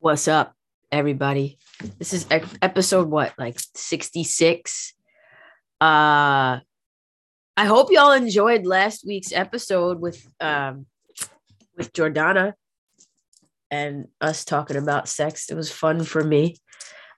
What's 0.00 0.28
up, 0.28 0.54
everybody? 0.92 1.58
This 1.98 2.14
is 2.14 2.24
episode 2.62 3.08
what, 3.08 3.34
like 3.36 3.58
66. 3.74 4.94
Uh 5.80 6.62
I 7.56 7.64
hope 7.64 7.90
y'all 7.90 8.12
enjoyed 8.12 8.64
last 8.64 9.04
week's 9.04 9.32
episode 9.32 10.00
with 10.00 10.24
um 10.40 10.86
with 11.76 11.92
Jordana 11.92 12.52
and 13.72 14.06
us 14.20 14.44
talking 14.44 14.76
about 14.76 15.08
sex. 15.08 15.50
It 15.50 15.56
was 15.56 15.72
fun 15.72 16.04
for 16.04 16.22
me. 16.22 16.58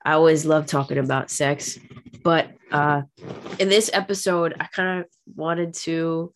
I 0.02 0.12
always 0.12 0.46
love 0.46 0.64
talking 0.64 0.96
about 0.96 1.30
sex. 1.30 1.78
But 2.24 2.48
uh 2.72 3.02
in 3.58 3.68
this 3.68 3.90
episode, 3.92 4.54
I 4.58 4.64
kind 4.64 5.00
of 5.00 5.06
wanted 5.36 5.74
to 5.84 6.32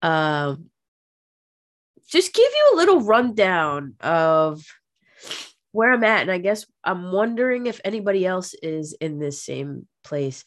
um 0.00 0.70
just 2.08 2.32
give 2.32 2.50
you 2.50 2.70
a 2.72 2.76
little 2.76 3.02
rundown 3.02 3.96
of 4.00 4.62
where 5.76 5.92
I'm 5.92 6.04
at. 6.04 6.22
And 6.22 6.30
I 6.30 6.38
guess 6.38 6.64
I'm 6.82 7.12
wondering 7.12 7.66
if 7.66 7.80
anybody 7.84 8.24
else 8.24 8.54
is 8.54 8.94
in 8.94 9.18
this 9.18 9.42
same 9.42 9.86
place. 10.02 10.44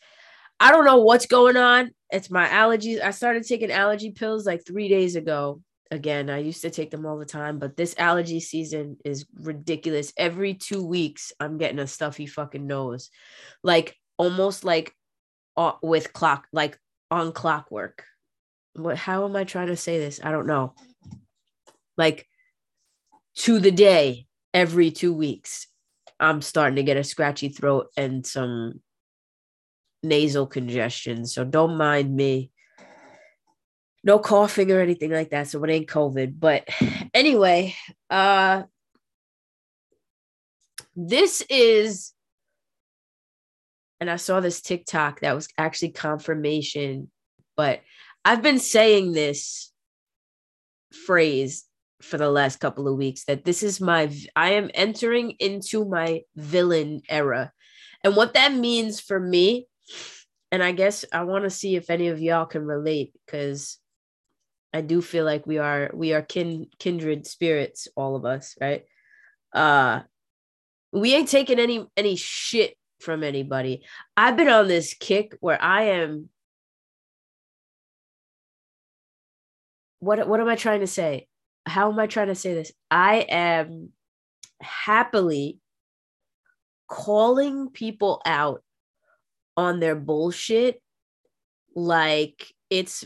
I 0.60 0.72
don't 0.72 0.86
know 0.86 0.98
what's 0.98 1.28
going 1.28 1.56
on. 1.56 1.92
It's 2.12 2.32
my 2.32 2.48
allergies. 2.48 3.02
I 3.02 3.12
started 3.12 3.48
taking 3.48 3.72
allergy 3.72 4.12
pills 4.12 4.46
like 4.46 4.66
three 4.66 4.90
days 4.90 5.16
ago. 5.16 5.62
Again, 5.92 6.30
I 6.30 6.40
used 6.40 6.62
to 6.64 6.72
take 6.72 6.90
them 6.92 7.06
all 7.06 7.18
the 7.18 7.26
time, 7.26 7.60
but 7.60 7.78
this 7.78 7.96
allergy 7.98 8.40
season 8.40 8.98
is 9.06 9.26
ridiculous. 9.36 10.14
Every 10.18 10.56
two 10.56 10.84
weeks, 10.84 11.32
I'm 11.40 11.58
getting 11.58 11.80
a 11.80 11.88
stuffy 11.88 12.26
fucking 12.26 12.66
nose, 12.66 13.10
like 13.64 13.96
almost 14.18 14.64
like 14.64 14.94
uh, 15.58 15.74
with 15.82 16.12
clock, 16.14 16.48
like 16.52 16.78
on 17.12 17.32
clockwork. 17.32 18.04
What? 18.74 18.98
How 18.98 19.26
am 19.26 19.36
I 19.36 19.44
trying 19.44 19.68
to 19.68 19.76
say 19.76 20.00
this? 20.00 20.20
I 20.24 20.32
don't 20.32 20.48
know. 20.48 20.74
Like 21.98 22.28
to 23.38 23.60
the 23.60 23.72
day, 23.72 24.28
every 24.54 24.92
two 24.92 25.14
weeks, 25.14 25.68
I'm 26.20 26.42
starting 26.42 26.76
to 26.76 26.84
get 26.84 26.98
a 26.98 27.04
scratchy 27.04 27.50
throat 27.50 27.88
and 27.96 28.26
some 28.26 28.82
nasal 30.04 30.48
congestion. 30.48 31.26
So 31.26 31.44
don't 31.44 31.78
mind 31.78 32.16
me. 32.16 32.52
No 34.04 34.18
coughing 34.18 34.72
or 34.72 34.80
anything 34.80 35.12
like 35.12 35.32
that. 35.32 35.48
So 35.48 35.64
it 35.64 35.70
ain't 35.70 35.88
COVID. 35.88 36.40
But 36.40 36.68
anyway, 37.14 37.76
uh 38.10 38.64
this 40.96 41.44
is 41.50 42.14
and 44.00 44.10
I 44.10 44.16
saw 44.16 44.40
this 44.40 44.62
TikTok 44.62 45.22
that 45.22 45.36
was 45.36 45.50
actually 45.58 45.90
confirmation, 45.90 47.12
but 47.58 47.82
I've 48.24 48.42
been 48.42 48.60
saying 48.60 49.12
this 49.12 49.72
phrase 51.06 51.66
for 52.02 52.18
the 52.18 52.30
last 52.30 52.60
couple 52.60 52.88
of 52.88 52.98
weeks 52.98 53.26
that 53.26 53.44
this 53.44 53.62
is 53.64 53.82
my 53.82 54.12
I 54.36 54.52
am 54.52 54.70
entering 54.74 55.32
into 55.40 55.86
my 55.86 56.22
villain 56.36 57.02
era. 57.10 57.52
And 58.04 58.16
what 58.16 58.34
that 58.34 58.54
means 58.54 59.00
for 59.00 59.20
me, 59.20 59.68
and 60.52 60.64
I 60.64 60.72
guess 60.72 61.04
I 61.12 61.24
want 61.24 61.44
to 61.44 61.50
see 61.50 61.76
if 61.76 61.90
any 61.90 62.08
of 62.08 62.22
y'all 62.22 62.46
can 62.46 62.66
relate 62.66 63.14
because 63.26 63.78
I 64.74 64.82
do 64.82 65.02
feel 65.02 65.26
like 65.26 65.46
we 65.46 65.58
are 65.58 65.92
we 65.94 66.14
are 66.14 66.22
kin 66.22 66.68
kindred 66.80 67.28
spirits, 67.28 67.88
all 67.96 68.16
of 68.16 68.26
us, 68.26 68.56
right? 68.62 68.86
Uh 69.54 70.02
we 70.92 71.14
ain't 71.14 71.30
taking 71.30 71.60
any 71.60 71.86
any 71.98 72.16
shit 72.16 72.76
from 73.00 73.24
anybody. 73.24 73.84
I've 74.16 74.38
been 74.38 74.50
on 74.50 74.68
this 74.68 74.94
kick 74.94 75.36
where 75.40 75.62
I 75.62 75.84
am 75.84 76.30
what 80.00 80.28
what 80.28 80.40
am 80.40 80.48
I 80.48 80.56
trying 80.56 80.80
to 80.80 80.88
say? 80.88 81.28
How 81.66 81.92
am 81.92 82.00
I 82.00 82.08
trying 82.08 82.28
to 82.28 82.36
say 82.36 82.54
this? 82.54 82.72
I 82.90 83.26
am 83.30 83.90
happily 84.62 85.60
calling 86.88 87.70
people 87.70 88.22
out 88.26 88.64
on 89.56 89.80
their 89.80 89.96
bullshit 89.96 90.82
like 91.76 92.48
it's 92.70 93.06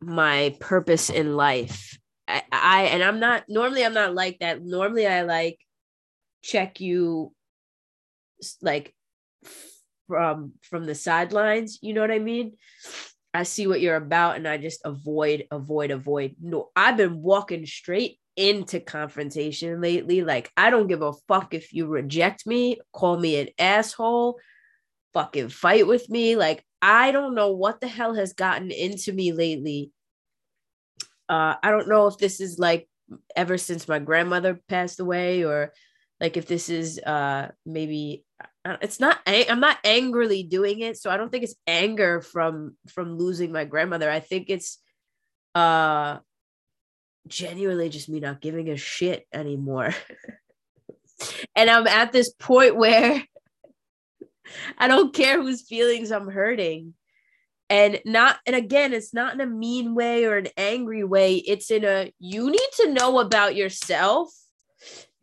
my 0.00 0.56
purpose 0.60 1.10
in 1.10 1.36
life. 1.36 1.98
I, 2.28 2.42
I 2.52 2.82
and 2.84 3.02
I'm 3.02 3.20
not 3.20 3.44
normally 3.48 3.84
I'm 3.84 3.94
not 3.94 4.14
like 4.14 4.38
that. 4.40 4.62
Normally 4.62 5.06
I 5.06 5.22
like 5.22 5.58
check 6.42 6.80
you 6.80 7.32
like 8.60 8.94
from 10.06 10.52
from 10.62 10.84
the 10.84 10.94
sidelines, 10.94 11.78
you 11.82 11.94
know 11.94 12.00
what 12.00 12.10
I 12.10 12.18
mean? 12.18 12.56
I 13.34 13.42
see 13.42 13.66
what 13.66 13.80
you're 13.80 13.96
about 13.96 14.36
and 14.36 14.46
I 14.46 14.58
just 14.58 14.80
avoid, 14.84 15.46
avoid, 15.50 15.90
avoid. 15.90 16.36
No, 16.40 16.70
I've 16.76 16.96
been 16.96 17.20
walking 17.20 17.66
straight 17.66 18.18
into 18.36 18.78
confrontation 18.78 19.80
lately. 19.80 20.22
Like, 20.22 20.52
I 20.56 20.70
don't 20.70 20.86
give 20.86 21.02
a 21.02 21.12
fuck 21.26 21.52
if 21.52 21.72
you 21.72 21.86
reject 21.86 22.46
me, 22.46 22.78
call 22.92 23.18
me 23.18 23.40
an 23.40 23.48
asshole, 23.58 24.38
fucking 25.14 25.48
fight 25.48 25.86
with 25.86 26.08
me. 26.08 26.36
Like, 26.36 26.64
I 26.80 27.10
don't 27.10 27.34
know 27.34 27.52
what 27.52 27.80
the 27.80 27.88
hell 27.88 28.14
has 28.14 28.34
gotten 28.34 28.70
into 28.70 29.12
me 29.12 29.32
lately. 29.32 29.90
Uh, 31.28 31.56
I 31.60 31.70
don't 31.70 31.88
know 31.88 32.06
if 32.06 32.18
this 32.18 32.40
is 32.40 32.58
like 32.58 32.88
ever 33.34 33.58
since 33.58 33.88
my 33.88 33.98
grandmother 33.98 34.60
passed 34.68 35.00
away 35.00 35.44
or 35.44 35.72
like 36.20 36.36
if 36.36 36.46
this 36.46 36.68
is 36.68 36.98
uh 37.00 37.48
maybe 37.66 38.24
it's 38.64 38.98
not 38.98 39.18
i'm 39.26 39.60
not 39.60 39.78
angrily 39.84 40.42
doing 40.42 40.80
it 40.80 40.96
so 40.96 41.10
i 41.10 41.16
don't 41.16 41.30
think 41.30 41.44
it's 41.44 41.56
anger 41.66 42.20
from 42.20 42.76
from 42.88 43.18
losing 43.18 43.52
my 43.52 43.64
grandmother. 43.64 44.10
I 44.10 44.20
think 44.20 44.46
it's 44.48 44.78
uh 45.54 46.18
genuinely 47.26 47.88
just 47.88 48.08
me 48.08 48.20
not 48.20 48.40
giving 48.40 48.68
a 48.70 48.76
shit 48.76 49.26
anymore. 49.32 49.94
And 51.54 51.70
i'm 51.70 51.86
at 51.86 52.10
this 52.10 52.32
point 52.32 52.76
where 52.76 53.22
i 54.78 54.88
don't 54.88 55.14
care 55.14 55.40
whose 55.40 55.62
feelings 55.62 56.10
i'm 56.10 56.28
hurting. 56.28 56.94
And 57.70 58.00
not 58.04 58.38
and 58.46 58.56
again 58.56 58.92
it's 58.92 59.14
not 59.14 59.32
in 59.32 59.40
a 59.40 59.46
mean 59.46 59.94
way 59.94 60.24
or 60.24 60.36
an 60.36 60.48
angry 60.56 61.04
way. 61.04 61.36
It's 61.36 61.70
in 61.70 61.84
a 61.84 62.12
you 62.18 62.50
need 62.50 62.70
to 62.78 62.92
know 62.92 63.20
about 63.20 63.54
yourself 63.54 64.28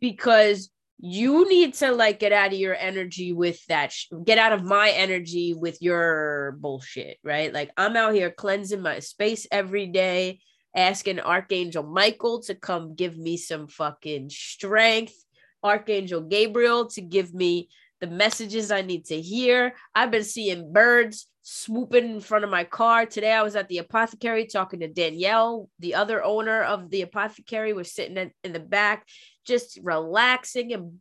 because 0.00 0.70
you 1.04 1.48
need 1.48 1.74
to 1.74 1.90
like 1.90 2.20
get 2.20 2.32
out 2.32 2.52
of 2.52 2.58
your 2.58 2.76
energy 2.76 3.32
with 3.32 3.66
that 3.66 3.90
sh- 3.90 4.06
get 4.24 4.38
out 4.38 4.52
of 4.52 4.62
my 4.62 4.90
energy 4.90 5.52
with 5.52 5.82
your 5.82 6.56
bullshit 6.60 7.18
right? 7.24 7.52
Like 7.52 7.72
i'm 7.76 7.96
out 7.96 8.14
here 8.14 8.30
cleansing 8.30 8.80
my 8.80 9.00
space 9.00 9.46
every 9.50 9.86
day 9.86 10.38
asking 10.76 11.18
archangel 11.18 11.82
michael 11.82 12.40
to 12.42 12.54
come 12.54 12.94
give 12.94 13.18
me 13.18 13.36
some 13.36 13.66
fucking 13.66 14.30
strength 14.30 15.14
archangel 15.62 16.20
gabriel 16.20 16.86
to 16.86 17.00
give 17.00 17.34
me 17.34 17.68
the 18.00 18.06
messages 18.06 18.70
i 18.70 18.80
need 18.80 19.04
to 19.06 19.20
hear. 19.20 19.74
I've 19.94 20.12
been 20.12 20.24
seeing 20.24 20.72
birds 20.72 21.26
swooping 21.42 22.04
in 22.04 22.20
front 22.20 22.44
of 22.44 22.50
my 22.50 22.62
car. 22.62 23.06
Today 23.06 23.32
i 23.32 23.42
was 23.42 23.56
at 23.56 23.68
the 23.68 23.78
apothecary 23.78 24.46
talking 24.46 24.80
to 24.80 24.88
danielle 24.88 25.68
the 25.80 25.96
other 25.96 26.22
owner 26.22 26.62
of 26.62 26.90
the 26.90 27.02
apothecary 27.02 27.72
was 27.72 27.92
sitting 27.92 28.16
in, 28.16 28.30
in 28.44 28.52
the 28.52 28.60
back 28.60 29.08
just 29.44 29.78
relaxing 29.82 30.72
and 30.72 30.98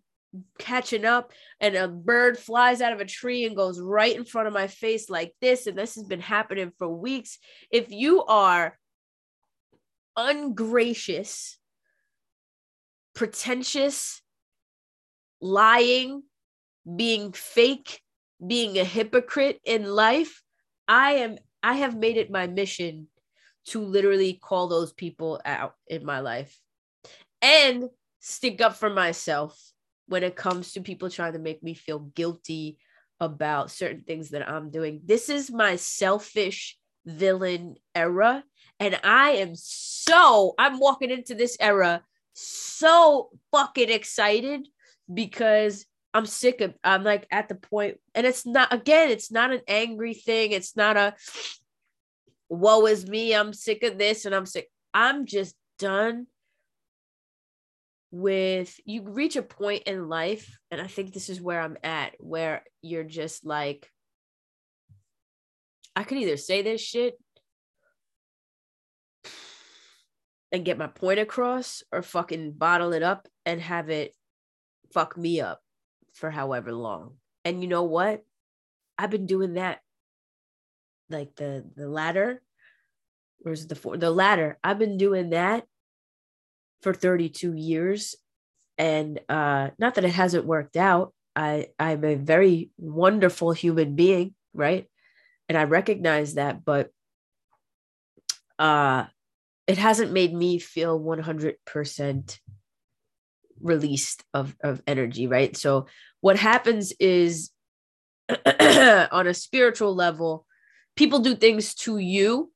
catching 0.57 1.03
up 1.03 1.31
and 1.59 1.75
a 1.75 1.87
bird 1.87 2.37
flies 2.37 2.81
out 2.81 2.93
of 2.93 3.01
a 3.01 3.05
tree 3.05 3.45
and 3.45 3.55
goes 3.55 3.79
right 3.79 4.15
in 4.15 4.23
front 4.23 4.47
of 4.47 4.53
my 4.53 4.67
face 4.67 5.09
like 5.09 5.33
this 5.41 5.67
and 5.67 5.77
this 5.77 5.95
has 5.95 6.05
been 6.05 6.21
happening 6.21 6.71
for 6.77 6.87
weeks. 6.87 7.37
If 7.69 7.91
you 7.91 8.23
are 8.23 8.77
ungracious 10.15 11.57
pretentious 13.13 14.21
lying 15.41 16.23
being 16.95 17.31
fake 17.33 18.01
being 18.45 18.77
a 18.77 18.83
hypocrite 18.83 19.59
in 19.63 19.85
life 19.85 20.43
i 20.87 21.13
am 21.13 21.37
i 21.63 21.75
have 21.75 21.95
made 21.95 22.17
it 22.17 22.29
my 22.29 22.45
mission 22.47 23.07
to 23.65 23.81
literally 23.81 24.33
call 24.33 24.67
those 24.67 24.93
people 24.93 25.39
out 25.45 25.75
in 25.87 26.05
my 26.05 26.19
life. 26.19 26.59
And 27.41 27.89
stick 28.21 28.61
up 28.61 28.75
for 28.75 28.89
myself 28.89 29.59
when 30.07 30.23
it 30.23 30.35
comes 30.35 30.71
to 30.73 30.81
people 30.81 31.09
trying 31.09 31.33
to 31.33 31.39
make 31.39 31.61
me 31.61 31.73
feel 31.73 31.99
guilty 31.99 32.77
about 33.19 33.71
certain 33.71 34.01
things 34.01 34.29
that 34.29 34.47
I'm 34.47 34.69
doing. 34.69 35.01
This 35.03 35.29
is 35.29 35.51
my 35.51 35.75
selfish 35.75 36.77
villain 37.05 37.75
era. 37.93 38.43
And 38.79 38.99
I 39.03 39.31
am 39.31 39.51
so, 39.55 40.53
I'm 40.57 40.79
walking 40.79 41.11
into 41.11 41.35
this 41.35 41.57
era 41.59 42.03
so 42.33 43.29
fucking 43.51 43.89
excited 43.89 44.67
because 45.11 45.85
I'm 46.13 46.25
sick 46.25 46.61
of, 46.61 46.73
I'm 46.83 47.03
like 47.03 47.27
at 47.31 47.47
the 47.47 47.55
point, 47.55 47.99
and 48.15 48.25
it's 48.25 48.45
not, 48.45 48.73
again, 48.73 49.09
it's 49.09 49.31
not 49.31 49.51
an 49.51 49.61
angry 49.67 50.13
thing. 50.13 50.51
It's 50.51 50.75
not 50.75 50.97
a, 50.97 51.15
woe 52.49 52.85
is 52.85 53.07
me, 53.07 53.33
I'm 53.33 53.53
sick 53.53 53.83
of 53.83 53.97
this 53.97 54.25
and 54.25 54.35
I'm 54.35 54.45
sick. 54.45 54.69
I'm 54.93 55.25
just 55.25 55.55
done 55.79 56.27
with 58.11 58.77
you 58.85 59.03
reach 59.03 59.35
a 59.37 59.41
point 59.41 59.83
in 59.83 60.09
life 60.09 60.57
and 60.69 60.81
i 60.81 60.87
think 60.87 61.13
this 61.13 61.29
is 61.29 61.41
where 61.41 61.61
i'm 61.61 61.77
at 61.83 62.13
where 62.19 62.63
you're 62.81 63.05
just 63.05 63.45
like 63.45 63.89
i 65.95 66.03
could 66.03 66.17
either 66.17 66.37
say 66.37 66.61
this 66.61 66.81
shit 66.81 67.17
and 70.51 70.65
get 70.65 70.77
my 70.77 70.87
point 70.87 71.19
across 71.19 71.83
or 71.91 72.01
fucking 72.01 72.51
bottle 72.51 72.93
it 72.93 73.03
up 73.03 73.27
and 73.45 73.61
have 73.61 73.89
it 73.89 74.13
fuck 74.91 75.17
me 75.17 75.39
up 75.39 75.61
for 76.13 76.29
however 76.29 76.71
long. 76.71 77.15
And 77.45 77.61
you 77.61 77.67
know 77.67 77.83
what? 77.83 78.23
I've 78.97 79.09
been 79.09 79.25
doing 79.25 79.53
that. 79.53 79.79
Like 81.09 81.35
the 81.35 81.65
the 81.75 81.89
ladder, 81.89 82.41
where's 83.39 83.67
the 83.67 83.75
four? 83.75 83.97
The 83.97 84.11
ladder. 84.11 84.57
I've 84.63 84.79
been 84.79 84.97
doing 84.97 85.31
that 85.31 85.65
for 86.81 86.93
32 86.93 87.53
years. 87.53 88.15
And 88.77 89.19
uh 89.29 89.69
not 89.77 89.95
that 89.95 90.05
it 90.05 90.13
hasn't 90.13 90.45
worked 90.45 90.77
out. 90.77 91.13
I 91.35 91.67
I'm 91.79 92.03
a 92.03 92.15
very 92.15 92.71
wonderful 92.77 93.51
human 93.51 93.95
being, 93.95 94.35
right? 94.53 94.87
And 95.47 95.57
I 95.57 95.63
recognize 95.65 96.35
that, 96.35 96.65
but 96.65 96.89
uh 98.57 99.05
it 99.67 99.77
hasn't 99.77 100.11
made 100.11 100.33
me 100.33 100.59
feel 100.59 100.99
100% 100.99 102.39
released 103.61 104.23
of, 104.33 104.55
of 104.61 104.81
energy, 104.85 105.27
right? 105.27 105.55
So 105.55 105.85
what 106.19 106.37
happens 106.37 106.91
is 106.99 107.51
on 108.29 109.27
a 109.27 109.33
spiritual 109.33 109.95
level, 109.95 110.45
people 110.95 111.19
do 111.19 111.35
things 111.35 111.73
to 111.75 111.97
you 111.99 112.51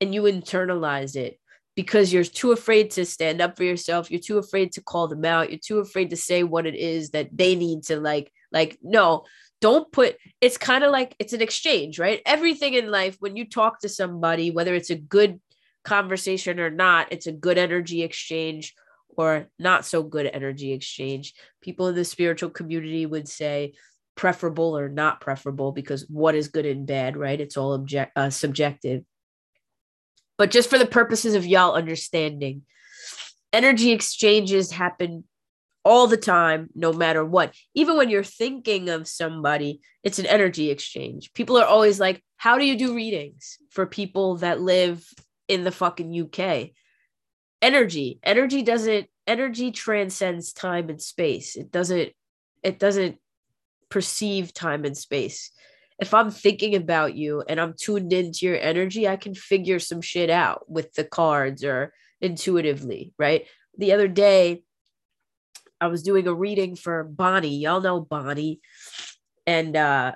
and 0.00 0.14
you 0.14 0.22
internalize 0.22 1.16
it 1.16 1.39
because 1.80 2.12
you're 2.12 2.24
too 2.24 2.52
afraid 2.52 2.90
to 2.90 3.06
stand 3.06 3.40
up 3.40 3.56
for 3.56 3.64
yourself. 3.64 4.10
You're 4.10 4.20
too 4.20 4.36
afraid 4.36 4.72
to 4.72 4.82
call 4.82 5.08
them 5.08 5.24
out. 5.24 5.48
You're 5.48 5.58
too 5.58 5.78
afraid 5.78 6.10
to 6.10 6.16
say 6.16 6.42
what 6.42 6.66
it 6.66 6.74
is 6.74 7.12
that 7.12 7.30
they 7.34 7.54
need 7.54 7.84
to 7.84 7.98
like, 7.98 8.30
like, 8.52 8.76
no, 8.82 9.24
don't 9.62 9.90
put 9.90 10.18
it's 10.42 10.58
kind 10.58 10.84
of 10.84 10.92
like 10.92 11.16
it's 11.18 11.32
an 11.32 11.40
exchange, 11.40 11.98
right? 11.98 12.20
Everything 12.26 12.74
in 12.74 12.90
life, 12.90 13.16
when 13.20 13.34
you 13.34 13.48
talk 13.48 13.80
to 13.80 13.88
somebody, 13.88 14.50
whether 14.50 14.74
it's 14.74 14.90
a 14.90 14.94
good 14.94 15.40
conversation 15.82 16.60
or 16.60 16.68
not, 16.68 17.06
it's 17.12 17.26
a 17.26 17.32
good 17.32 17.56
energy 17.56 18.02
exchange 18.02 18.74
or 19.08 19.48
not 19.58 19.86
so 19.86 20.02
good 20.02 20.26
energy 20.26 20.74
exchange. 20.74 21.32
People 21.62 21.88
in 21.88 21.94
the 21.94 22.04
spiritual 22.04 22.50
community 22.50 23.06
would 23.06 23.26
say 23.26 23.72
preferable 24.16 24.76
or 24.76 24.90
not 24.90 25.22
preferable 25.22 25.72
because 25.72 26.04
what 26.10 26.34
is 26.34 26.48
good 26.48 26.66
and 26.66 26.86
bad, 26.86 27.16
right? 27.16 27.40
It's 27.40 27.56
all 27.56 27.72
object 27.72 28.12
uh, 28.16 28.28
subjective. 28.28 29.02
But 30.40 30.50
just 30.50 30.70
for 30.70 30.78
the 30.78 30.86
purposes 30.86 31.34
of 31.34 31.44
y'all 31.44 31.74
understanding, 31.74 32.62
energy 33.52 33.90
exchanges 33.90 34.70
happen 34.70 35.24
all 35.84 36.06
the 36.06 36.16
time, 36.16 36.70
no 36.74 36.94
matter 36.94 37.22
what. 37.22 37.52
Even 37.74 37.98
when 37.98 38.08
you're 38.08 38.24
thinking 38.24 38.88
of 38.88 39.06
somebody, 39.06 39.82
it's 40.02 40.18
an 40.18 40.24
energy 40.24 40.70
exchange. 40.70 41.34
People 41.34 41.58
are 41.58 41.66
always 41.66 42.00
like, 42.00 42.24
How 42.38 42.56
do 42.56 42.64
you 42.64 42.78
do 42.78 42.94
readings 42.94 43.58
for 43.68 43.84
people 43.84 44.36
that 44.36 44.62
live 44.62 45.06
in 45.46 45.62
the 45.62 45.70
fucking 45.70 46.18
UK. 46.18 46.70
Energy, 47.60 48.18
energy 48.22 48.62
doesn't 48.62 49.08
energy 49.26 49.72
transcends 49.72 50.54
time 50.54 50.88
and 50.88 51.02
space. 51.02 51.54
It 51.54 51.70
doesn't 51.70 52.12
it 52.62 52.78
doesn't 52.78 53.18
perceive 53.90 54.54
time 54.54 54.86
and 54.86 54.96
space. 54.96 55.50
If 56.00 56.14
I'm 56.14 56.30
thinking 56.30 56.74
about 56.74 57.14
you 57.14 57.42
and 57.46 57.60
I'm 57.60 57.74
tuned 57.78 58.12
into 58.12 58.46
your 58.46 58.58
energy, 58.58 59.06
I 59.06 59.16
can 59.16 59.34
figure 59.34 59.78
some 59.78 60.00
shit 60.00 60.30
out 60.30 60.70
with 60.70 60.94
the 60.94 61.04
cards 61.04 61.62
or 61.62 61.92
intuitively, 62.20 63.12
right? 63.18 63.46
The 63.76 63.92
other 63.92 64.08
day, 64.08 64.62
I 65.80 65.88
was 65.88 66.02
doing 66.02 66.26
a 66.26 66.34
reading 66.34 66.76
for 66.76 67.04
Bonnie. 67.04 67.58
Y'all 67.58 67.80
know 67.80 68.00
Bonnie. 68.00 68.60
And 69.46 69.76
uh 69.76 70.12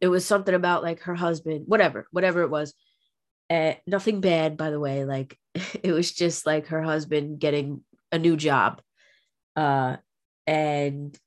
it 0.00 0.08
was 0.08 0.26
something 0.26 0.54
about 0.54 0.82
like 0.82 1.00
her 1.00 1.14
husband, 1.14 1.64
whatever, 1.66 2.06
whatever 2.10 2.42
it 2.42 2.50
was. 2.50 2.74
Uh, 3.48 3.72
nothing 3.86 4.20
bad, 4.20 4.56
by 4.56 4.68
the 4.68 4.80
way. 4.80 5.04
Like 5.04 5.38
it 5.82 5.92
was 5.92 6.12
just 6.12 6.44
like 6.44 6.66
her 6.66 6.82
husband 6.82 7.38
getting 7.38 7.82
a 8.12 8.18
new 8.18 8.36
job. 8.36 8.82
Uh, 9.56 9.96
and 10.46 11.18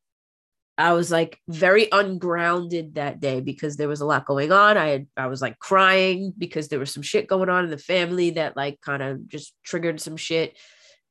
I 0.78 0.94
was 0.94 1.10
like 1.10 1.40
very 1.48 1.88
ungrounded 1.92 2.96
that 2.96 3.20
day 3.20 3.42
because 3.42 3.78
there 3.78 3.88
was 3.88 4.02
a 4.02 4.06
lot 4.06 4.28
going 4.28 4.52
on. 4.52 4.78
I 4.78 4.88
had 4.90 5.08
I 5.18 5.28
was 5.28 5.42
like 5.42 5.58
crying 5.58 6.34
because 6.38 6.68
there 6.68 6.80
was 6.80 6.94
some 6.94 7.04
shit 7.04 7.28
going 7.28 7.50
on 7.50 7.64
in 7.64 7.72
the 7.72 7.78
family 7.78 8.32
that 8.32 8.56
like 8.56 8.80
kind 8.82 9.02
of 9.02 9.28
just 9.28 9.54
triggered 9.64 10.00
some 10.00 10.18
shit 10.18 10.58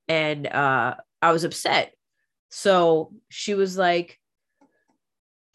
and 0.09 0.47
uh 0.47 0.95
I 1.21 1.33
was 1.33 1.45
upset. 1.45 1.93
So 2.51 3.13
she 3.29 3.55
was 3.55 3.77
like 3.77 4.21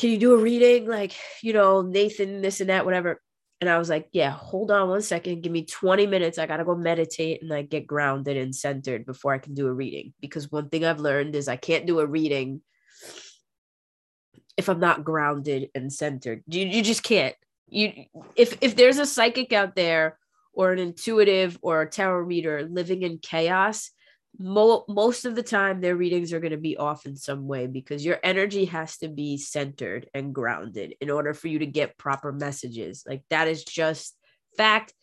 can 0.01 0.09
you 0.09 0.17
do 0.17 0.33
a 0.33 0.37
reading? 0.37 0.87
Like, 0.87 1.15
you 1.43 1.53
know, 1.53 1.83
Nathan, 1.83 2.41
this 2.41 2.59
and 2.59 2.71
that, 2.71 2.85
whatever. 2.85 3.21
And 3.61 3.69
I 3.69 3.77
was 3.77 3.87
like, 3.87 4.09
yeah, 4.11 4.31
hold 4.31 4.71
on 4.71 4.89
one 4.89 5.03
second. 5.03 5.43
Give 5.43 5.51
me 5.51 5.63
20 5.63 6.07
minutes. 6.07 6.39
I 6.39 6.47
got 6.47 6.57
to 6.57 6.65
go 6.65 6.75
meditate 6.75 7.41
and 7.41 7.51
like 7.51 7.69
get 7.69 7.85
grounded 7.85 8.35
and 8.35 8.55
centered 8.55 9.05
before 9.05 9.31
I 9.31 9.37
can 9.37 9.53
do 9.53 9.67
a 9.67 9.73
reading. 9.73 10.15
Because 10.19 10.51
one 10.51 10.69
thing 10.69 10.83
I've 10.83 10.99
learned 10.99 11.35
is 11.35 11.47
I 11.47 11.55
can't 11.55 11.85
do 11.85 11.99
a 11.99 12.07
reading 12.07 12.61
if 14.61 14.69
I'm 14.69 14.79
not 14.79 15.03
grounded 15.03 15.69
and 15.73 15.91
centered. 15.91 16.43
You, 16.47 16.65
you 16.65 16.83
just 16.83 17.03
can't. 17.03 17.35
You 17.67 18.05
if 18.35 18.57
if 18.61 18.75
there's 18.75 18.99
a 18.99 19.05
psychic 19.05 19.51
out 19.53 19.75
there 19.75 20.17
or 20.53 20.71
an 20.71 20.79
intuitive 20.79 21.57
or 21.61 21.81
a 21.81 21.89
tarot 21.89 22.19
reader 22.19 22.67
living 22.69 23.01
in 23.01 23.17
chaos, 23.17 23.91
mo- 24.39 24.85
most 24.87 25.25
of 25.25 25.35
the 25.35 25.43
time 25.43 25.81
their 25.81 25.95
readings 25.95 26.33
are 26.33 26.39
going 26.39 26.51
to 26.51 26.57
be 26.57 26.77
off 26.77 27.05
in 27.05 27.15
some 27.15 27.47
way 27.47 27.67
because 27.67 28.05
your 28.05 28.19
energy 28.23 28.65
has 28.65 28.97
to 28.97 29.07
be 29.07 29.37
centered 29.37 30.09
and 30.13 30.33
grounded 30.33 30.95
in 31.01 31.09
order 31.09 31.33
for 31.33 31.47
you 31.47 31.59
to 31.59 31.65
get 31.65 31.97
proper 31.97 32.31
messages 32.31 33.03
like 33.07 33.23
that 33.29 33.47
is 33.47 33.63
just 33.63 34.15
fact 34.57 34.93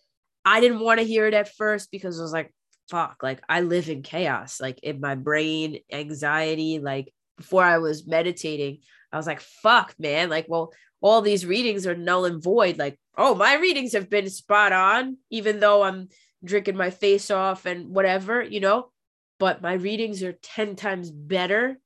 i 0.45 0.61
didn't 0.61 0.81
want 0.81 0.99
to 0.99 1.07
hear 1.07 1.27
it 1.27 1.35
at 1.35 1.55
first 1.57 1.91
because 1.91 2.19
i 2.19 2.23
was 2.23 2.33
like 2.33 2.53
fuck 2.91 3.23
like 3.23 3.43
i 3.49 3.61
live 3.61 3.89
in 3.89 4.03
chaos 4.03 4.61
like 4.61 4.79
in 4.83 5.01
my 5.01 5.15
brain 5.15 5.79
anxiety 5.93 6.79
like 6.79 7.13
before 7.37 7.63
i 7.63 7.79
was 7.79 8.07
meditating 8.07 8.79
i 9.13 9.17
was 9.17 9.27
like 9.27 9.41
fuck 9.41 9.95
man 9.99 10.29
like 10.29 10.47
well 10.49 10.73
all 11.01 11.23
these 11.23 11.47
readings 11.47 11.87
are 11.87 11.97
null 11.97 12.25
and 12.25 12.43
void 12.43 12.79
like 12.79 12.99
oh 13.17 13.35
my 13.35 13.55
readings 13.55 13.93
have 13.93 14.11
been 14.11 14.29
spot 14.29 14.73
on 14.73 15.17
even 15.31 15.61
though 15.61 15.83
i'm 15.83 16.09
drinking 16.45 16.77
my 16.77 16.91
face 16.91 17.31
off 17.31 17.67
and 17.67 17.89
whatever 17.89 18.43
you 18.43 18.61
know 18.61 18.91
but 19.39 19.63
my 19.63 19.75
readings 19.75 20.23
are 20.23 20.33
10 20.33 20.77
times 20.77 21.11
better 21.11 21.79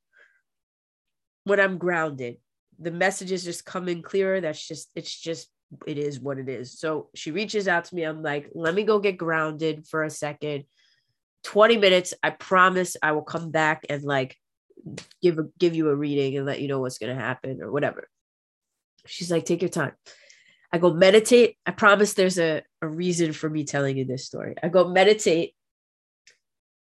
when 1.45 1.61
I'm 1.61 1.79
grounded. 1.79 2.39
The 2.79 2.91
messages 2.91 3.45
just 3.45 3.65
come 3.65 3.89
in 3.89 4.03
clearer. 4.03 4.41
That's 4.41 4.67
just, 4.67 4.91
it's 4.95 5.19
just, 5.19 5.49
it 5.87 5.99
is 5.99 6.21
what 6.21 6.39
it 6.39 6.49
is. 6.49 6.79
So 6.79 7.09
she 7.15 7.31
reaches 7.31 7.69
out 7.69 7.85
to 7.87 7.95
me. 7.95 8.03
I'm 8.03 8.23
like, 8.23 8.51
let 8.55 8.75
me 8.75 8.85
go 8.85 8.99
get 8.99 9.19
grounded 9.19 9.87
for 9.87 10.03
a 10.03 10.11
second. 10.11 10.65
20 11.45 11.77
minutes. 11.77 12.15
I 12.23 12.31
promise 12.31 12.97
I 13.03 13.13
will 13.13 13.23
come 13.23 13.51
back 13.51 13.85
and 13.89 14.03
like 14.03 14.37
give 15.21 15.39
a, 15.39 15.45
give 15.59 15.75
you 15.75 15.89
a 15.89 15.97
reading 15.97 16.37
and 16.37 16.47
let 16.47 16.61
you 16.61 16.69
know 16.69 16.81
what's 16.81 16.99
going 16.99 17.15
to 17.15 17.23
happen 17.23 17.61
or 17.63 17.71
whatever. 17.71 18.09
She's 19.07 19.31
like, 19.31 19.45
take 19.45 19.63
your 19.63 19.69
time. 19.69 19.93
I 20.73 20.79
go 20.79 20.93
meditate. 20.93 21.59
I 21.67 21.73
promise 21.73 22.15
there's 22.15 22.39
a, 22.39 22.63
a 22.81 22.87
reason 22.87 23.33
for 23.33 23.51
me 23.51 23.65
telling 23.65 23.97
you 23.97 24.05
this 24.05 24.25
story. 24.25 24.55
I 24.63 24.69
go 24.69 24.89
meditate 24.89 25.55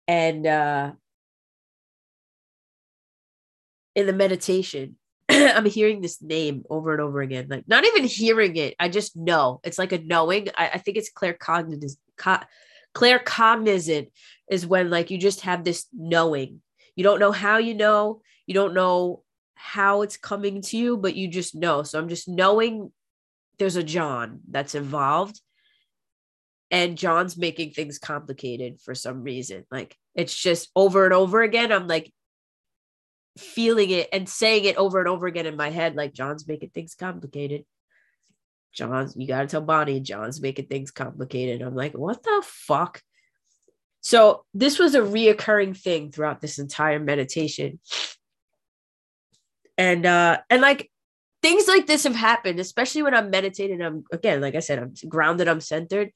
and 0.10 0.48
uh 0.48 0.92
in 3.94 4.08
the 4.08 4.14
meditation 4.14 4.98
i'm 5.30 5.66
hearing 5.66 6.02
this 6.02 6.20
name 6.20 6.64
over 6.70 6.94
and 6.94 7.02
over 7.02 7.22
again 7.22 7.46
like 7.48 7.68
not 7.68 7.86
even 7.86 8.04
hearing 8.04 8.56
it 8.56 8.76
i 8.80 8.90
just 8.90 9.16
know 9.16 9.60
it's 9.64 9.78
like 9.78 9.92
a 9.92 10.00
knowing 10.00 10.48
i, 10.58 10.70
I 10.74 10.78
think 10.80 10.98
it's 10.98 11.12
claircognizant 11.14 11.96
co- 12.18 12.40
claircognizant 12.96 14.10
is 14.50 14.66
when 14.66 14.90
like 14.90 15.12
you 15.12 15.20
just 15.20 15.42
have 15.42 15.64
this 15.64 15.86
knowing 15.94 16.62
you 17.00 17.04
don't 17.04 17.20
know 17.20 17.32
how 17.32 17.58
you 17.58 17.74
know 17.74 18.22
you 18.46 18.54
don't 18.54 18.74
know 18.74 19.24
how 19.56 20.02
it's 20.02 20.18
coming 20.18 20.62
to 20.62 20.78
you 20.78 20.98
but 20.98 21.16
you 21.16 21.28
just 21.28 21.56
know 21.56 21.82
so 21.84 21.98
i'm 21.98 22.10
just 22.10 22.28
knowing 22.28 22.92
there's 23.58 23.78
a 23.78 23.84
john 23.84 24.42
that's 24.50 24.76
involved 24.76 25.40
and 26.72 26.98
John's 26.98 27.38
making 27.38 27.72
things 27.72 27.98
complicated 27.98 28.80
for 28.82 28.94
some 28.94 29.24
reason. 29.24 29.66
Like 29.72 29.98
it's 30.16 30.36
just 30.36 30.70
over 30.76 31.06
and 31.06 31.14
over 31.14 31.42
again. 31.42 31.72
I'm 31.72 31.88
like 31.88 32.14
feeling 33.38 33.90
it 33.90 34.10
and 34.14 34.28
saying 34.30 34.66
it 34.66 34.78
over 34.78 35.00
and 35.00 35.08
over 35.08 35.26
again 35.26 35.46
in 35.46 35.56
my 35.56 35.70
head, 35.70 35.96
like 35.96 36.14
John's 36.14 36.48
making 36.48 36.70
things 36.70 36.96
complicated. 36.96 37.66
John's, 38.72 39.16
you 39.16 39.28
gotta 39.28 39.48
tell 39.48 39.62
Bonnie, 39.62 40.00
John's 40.00 40.42
making 40.42 40.68
things 40.68 40.92
complicated. 40.92 41.62
I'm 41.62 41.76
like, 41.76 41.98
what 41.98 42.22
the 42.22 42.44
fuck? 42.46 43.02
So 44.02 44.46
this 44.54 44.80
was 44.80 44.96
a 44.96 45.02
reoccurring 45.02 45.78
thing 45.78 46.12
throughout 46.12 46.42
this 46.42 46.60
entire 46.60 47.00
meditation. 47.00 47.80
And 49.78 50.06
uh 50.06 50.40
and 50.50 50.62
like 50.62 50.90
things 51.42 51.68
like 51.68 51.88
this 51.88 52.04
have 52.04 52.16
happened, 52.16 52.60
especially 52.60 53.04
when 53.04 53.14
I'm 53.14 53.30
meditating. 53.30 53.82
I'm 53.82 54.04
again, 54.12 54.42
like 54.42 54.56
I 54.56 54.60
said, 54.60 54.80
I'm 54.80 54.94
grounded, 55.10 55.48
I'm 55.48 55.62
centered 55.62 56.12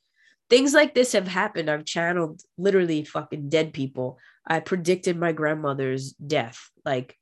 things 0.50 0.74
like 0.74 0.94
this 0.94 1.14
have 1.14 1.28
happened. 1.28 1.70
I've 1.70 1.86
channeled 1.86 2.42
literally 2.58 3.04
fucking 3.04 3.50
dead 3.50 3.74
people. 3.74 4.20
I 4.46 4.60
predicted 4.60 5.18
my 5.18 5.32
grandmother's 5.32 6.12
death 6.14 6.70
like 6.86 7.18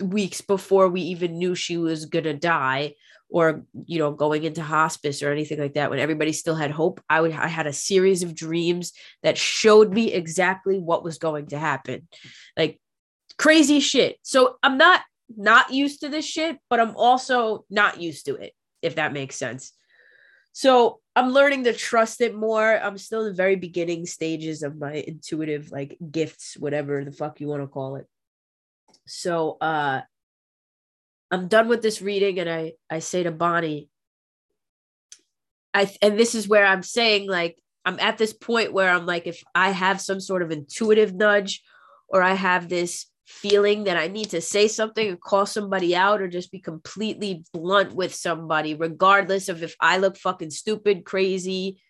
weeks 0.00 0.40
before 0.40 0.88
we 0.88 1.00
even 1.00 1.38
knew 1.38 1.54
she 1.54 1.76
was 1.76 2.06
gonna 2.06 2.34
die 2.34 2.94
or 3.28 3.64
you 3.86 3.98
know 3.98 4.12
going 4.12 4.44
into 4.44 4.62
hospice 4.62 5.22
or 5.22 5.32
anything 5.32 5.58
like 5.58 5.74
that 5.74 5.90
when 5.90 5.98
everybody 5.98 6.32
still 6.32 6.54
had 6.54 6.70
hope 6.70 7.00
i 7.08 7.20
would 7.20 7.32
i 7.32 7.48
had 7.48 7.66
a 7.66 7.72
series 7.72 8.22
of 8.22 8.36
dreams 8.36 8.92
that 9.24 9.36
showed 9.36 9.92
me 9.92 10.12
exactly 10.12 10.78
what 10.78 11.02
was 11.02 11.18
going 11.18 11.46
to 11.46 11.58
happen 11.58 12.06
like 12.56 12.78
crazy 13.38 13.80
shit. 13.80 14.18
So 14.22 14.56
I'm 14.62 14.78
not 14.78 15.02
not 15.34 15.72
used 15.72 16.00
to 16.00 16.08
this 16.08 16.24
shit, 16.24 16.58
but 16.70 16.78
I'm 16.80 16.96
also 16.96 17.64
not 17.68 18.00
used 18.00 18.26
to 18.26 18.36
it, 18.36 18.52
if 18.80 18.94
that 18.94 19.12
makes 19.12 19.36
sense. 19.36 19.72
So 20.52 21.00
I'm 21.14 21.32
learning 21.32 21.64
to 21.64 21.72
trust 21.72 22.20
it 22.20 22.34
more. 22.34 22.78
I'm 22.78 22.96
still 22.96 23.22
in 23.22 23.28
the 23.28 23.34
very 23.34 23.56
beginning 23.56 24.06
stages 24.06 24.62
of 24.62 24.78
my 24.78 24.92
intuitive 24.92 25.70
like 25.72 25.98
gifts, 26.10 26.56
whatever 26.56 27.04
the 27.04 27.12
fuck 27.12 27.40
you 27.40 27.48
want 27.48 27.62
to 27.62 27.66
call 27.66 27.96
it. 27.96 28.06
So 29.06 29.56
uh 29.60 30.02
I'm 31.30 31.48
done 31.48 31.68
with 31.68 31.82
this 31.82 32.00
reading 32.02 32.38
and 32.38 32.50
I 32.50 32.72
I 32.90 33.00
say 33.00 33.22
to 33.22 33.30
Bonnie 33.30 33.88
I 35.74 35.90
and 36.02 36.18
this 36.18 36.34
is 36.34 36.48
where 36.48 36.66
I'm 36.66 36.82
saying 36.82 37.28
like 37.28 37.58
I'm 37.84 37.98
at 38.00 38.18
this 38.18 38.32
point 38.32 38.72
where 38.72 38.90
I'm 38.90 39.06
like 39.06 39.26
if 39.26 39.42
I 39.54 39.70
have 39.70 40.00
some 40.00 40.20
sort 40.20 40.42
of 40.42 40.50
intuitive 40.50 41.14
nudge 41.14 41.62
or 42.08 42.22
I 42.22 42.34
have 42.34 42.68
this 42.68 43.06
feeling 43.26 43.84
that 43.84 43.96
I 43.96 44.06
need 44.06 44.30
to 44.30 44.40
say 44.40 44.68
something 44.68 45.08
and 45.08 45.20
call 45.20 45.46
somebody 45.46 45.96
out 45.96 46.22
or 46.22 46.28
just 46.28 46.52
be 46.52 46.60
completely 46.60 47.44
blunt 47.52 47.92
with 47.92 48.14
somebody, 48.14 48.74
regardless 48.74 49.48
of 49.48 49.62
if 49.62 49.74
I 49.80 49.98
look 49.98 50.16
fucking 50.16 50.50
stupid, 50.50 51.04
crazy, 51.04 51.80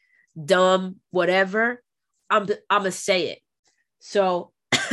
dumb, 0.42 0.96
whatever, 1.10 1.82
I'm 2.30 2.48
I'm 2.70 2.80
gonna 2.80 2.92
say 2.92 3.28
it. 3.28 3.38
So 4.00 4.52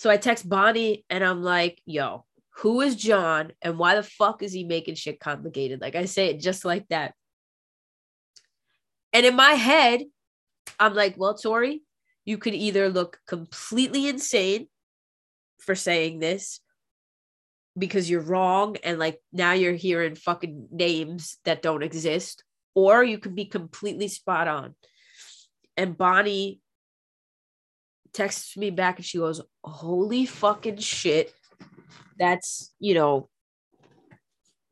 so 0.00 0.08
I 0.08 0.16
text 0.16 0.48
Bonnie 0.48 1.04
and 1.10 1.22
I'm 1.22 1.42
like, 1.42 1.82
yo, 1.84 2.24
who 2.56 2.80
is 2.80 2.96
John 2.96 3.52
and 3.60 3.78
why 3.78 3.96
the 3.96 4.02
fuck 4.02 4.42
is 4.42 4.50
he 4.50 4.64
making 4.64 4.94
shit 4.94 5.20
complicated? 5.20 5.82
Like 5.82 5.94
I 5.94 6.06
say 6.06 6.28
it 6.28 6.40
just 6.40 6.64
like 6.64 6.88
that. 6.88 7.12
And 9.12 9.26
in 9.26 9.36
my 9.36 9.50
head, 9.50 10.04
I'm 10.78 10.94
like, 10.94 11.16
well, 11.18 11.34
Tori, 11.34 11.82
you 12.24 12.38
could 12.38 12.54
either 12.54 12.88
look 12.88 13.18
completely 13.28 14.08
insane 14.08 14.68
for 15.58 15.74
saying 15.74 16.18
this 16.18 16.60
because 17.76 18.08
you're 18.08 18.22
wrong 18.22 18.78
and 18.82 18.98
like 18.98 19.20
now 19.34 19.52
you're 19.52 19.74
hearing 19.74 20.14
fucking 20.14 20.68
names 20.70 21.36
that 21.44 21.60
don't 21.60 21.82
exist 21.82 22.42
or 22.74 23.04
you 23.04 23.18
could 23.18 23.34
be 23.34 23.44
completely 23.44 24.08
spot 24.08 24.48
on 24.48 24.74
and 25.76 25.98
bonnie 25.98 26.58
texts 28.12 28.56
me 28.56 28.70
back 28.70 28.96
and 28.96 29.04
she 29.04 29.18
goes 29.18 29.40
holy 29.62 30.26
fucking 30.26 30.78
shit 30.78 31.32
that's 32.18 32.72
you 32.78 32.94
know 32.94 33.28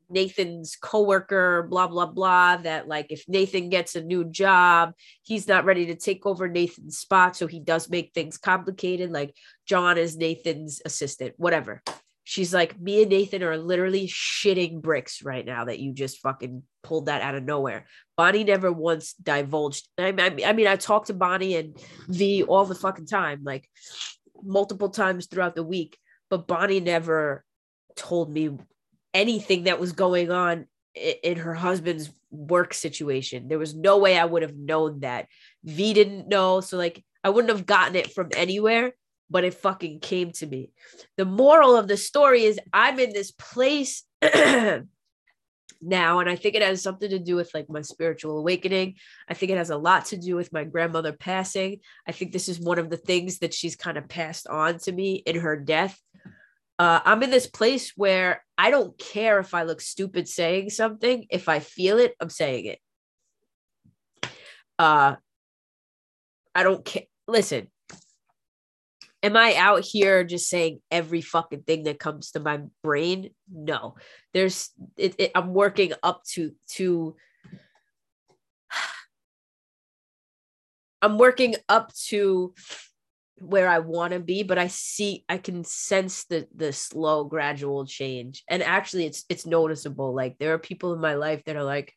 Nathan's 0.09 0.75
coworker, 0.75 1.63
blah, 1.69 1.87
blah, 1.87 2.07
blah, 2.07 2.57
that 2.57 2.87
like 2.87 3.07
if 3.09 3.23
Nathan 3.27 3.69
gets 3.69 3.95
a 3.95 4.01
new 4.01 4.25
job, 4.25 4.93
he's 5.23 5.47
not 5.47 5.65
ready 5.65 5.85
to 5.87 5.95
take 5.95 6.25
over 6.25 6.47
Nathan's 6.47 6.97
spot. 6.97 7.35
So 7.35 7.47
he 7.47 7.59
does 7.59 7.89
make 7.89 8.11
things 8.13 8.37
complicated. 8.37 9.11
Like 9.11 9.35
John 9.67 9.97
is 9.97 10.17
Nathan's 10.17 10.81
assistant, 10.83 11.35
whatever. 11.37 11.83
She's 12.29 12.53
like, 12.53 12.79
me 12.79 13.01
and 13.01 13.09
Nathan 13.09 13.41
are 13.41 13.57
literally 13.57 14.07
shitting 14.07 14.83
bricks 14.83 15.23
right 15.23 15.43
now 15.43 15.65
that 15.65 15.79
you 15.79 15.93
just 15.93 16.19
fucking 16.19 16.61
pulled 16.83 17.07
that 17.07 17.23
out 17.23 17.33
of 17.33 17.43
nowhere. 17.43 17.87
Bonnie 18.17 18.43
never 18.43 18.71
once 18.71 19.13
divulged. 19.13 19.87
I 19.97 20.11
mean, 20.11 20.45
I 20.45 20.53
mean, 20.53 20.67
I 20.67 20.75
talk 20.75 21.07
to 21.07 21.15
Bonnie 21.15 21.55
and 21.55 21.75
V 22.07 22.43
all 22.43 22.65
the 22.65 22.75
fucking 22.75 23.07
time, 23.07 23.39
like 23.43 23.67
multiple 24.43 24.89
times 24.89 25.25
throughout 25.25 25.55
the 25.55 25.63
week, 25.63 25.97
but 26.29 26.45
Bonnie 26.45 26.79
never 26.79 27.43
told 27.95 28.31
me 28.31 28.59
anything 29.11 29.63
that 29.63 29.79
was 29.79 29.93
going 29.93 30.29
on 30.29 30.67
in 30.93 31.37
her 31.37 31.55
husband's 31.55 32.11
work 32.29 32.75
situation. 32.75 33.47
There 33.47 33.57
was 33.57 33.73
no 33.73 33.97
way 33.97 34.19
I 34.19 34.25
would 34.25 34.43
have 34.43 34.55
known 34.55 34.99
that. 34.99 35.25
V 35.63 35.95
didn't 35.95 36.27
know. 36.27 36.61
So, 36.61 36.77
like, 36.77 37.03
I 37.23 37.29
wouldn't 37.29 37.51
have 37.51 37.65
gotten 37.65 37.95
it 37.95 38.13
from 38.13 38.29
anywhere, 38.35 38.93
but 39.29 39.43
it 39.43 39.53
fucking 39.53 39.99
came 39.99 40.31
to 40.33 40.47
me. 40.47 40.71
The 41.17 41.25
moral 41.25 41.75
of 41.75 41.87
the 41.87 41.97
story 41.97 42.43
is 42.43 42.59
I'm 42.73 42.99
in 42.99 43.13
this 43.13 43.31
place 43.31 44.03
now, 44.21 44.83
and 46.19 46.29
I 46.29 46.35
think 46.35 46.55
it 46.55 46.61
has 46.61 46.81
something 46.81 47.09
to 47.09 47.19
do 47.19 47.35
with 47.35 47.51
like 47.53 47.69
my 47.69 47.81
spiritual 47.81 48.37
awakening. 48.37 48.95
I 49.27 49.33
think 49.33 49.51
it 49.51 49.57
has 49.57 49.69
a 49.69 49.77
lot 49.77 50.05
to 50.05 50.17
do 50.17 50.35
with 50.35 50.53
my 50.53 50.63
grandmother 50.63 51.13
passing. 51.13 51.79
I 52.07 52.11
think 52.11 52.31
this 52.31 52.49
is 52.49 52.59
one 52.59 52.79
of 52.79 52.89
the 52.89 52.97
things 52.97 53.39
that 53.39 53.53
she's 53.53 53.75
kind 53.75 53.97
of 53.97 54.09
passed 54.09 54.47
on 54.47 54.79
to 54.79 54.91
me 54.91 55.15
in 55.25 55.39
her 55.39 55.57
death 55.57 55.99
uh, 56.79 57.01
I'm 57.03 57.21
in 57.23 57.29
this 57.29 57.45
place 57.45 57.91
where 57.97 58.43
I 58.57 58.71
don't 58.71 58.97
care 58.97 59.39
if 59.39 59.53
I 59.53 59.63
look 59.63 59.81
stupid 59.81 60.29
saying 60.29 60.69
something. 60.69 61.27
If 61.29 61.49
I 61.49 61.59
feel 61.59 61.99
it, 61.99 62.15
I'm 62.21 62.29
saying 62.29 62.65
it. 62.65 62.79
Uh, 64.79 65.17
I 66.55 66.63
don't 66.63 66.85
care. 66.85 67.03
Listen, 67.27 67.67
am 69.21 69.35
I 69.35 69.55
out 69.55 69.81
here 69.81 70.23
just 70.23 70.49
saying 70.49 70.79
every 70.91 71.21
fucking 71.21 71.63
thing 71.63 71.83
that 71.83 71.99
comes 71.99 72.31
to 72.31 72.39
my 72.39 72.61
brain? 72.83 73.31
No, 73.51 73.95
there's. 74.33 74.69
It, 74.97 75.15
it, 75.17 75.31
I'm 75.35 75.53
working 75.53 75.93
up 76.03 76.23
to 76.33 76.53
to. 76.71 77.15
I'm 81.01 81.17
working 81.17 81.55
up 81.69 81.93
to 82.07 82.53
where 83.41 83.69
I 83.69 83.79
want 83.79 84.13
to 84.13 84.19
be, 84.19 84.43
but 84.43 84.57
I 84.57 84.67
see 84.67 85.23
I 85.29 85.37
can 85.37 85.63
sense 85.63 86.25
the 86.25 86.47
the 86.53 86.73
slow 86.73 87.23
gradual 87.23 87.85
change. 87.85 88.43
And 88.47 88.61
actually 88.61 89.05
it's 89.05 89.25
it's 89.29 89.45
noticeable. 89.45 90.13
Like 90.13 90.37
there 90.37 90.53
are 90.53 90.59
people 90.59 90.93
in 90.93 90.99
my 90.99 91.15
life 91.15 91.43
that 91.45 91.55
are 91.55 91.63
like 91.63 91.93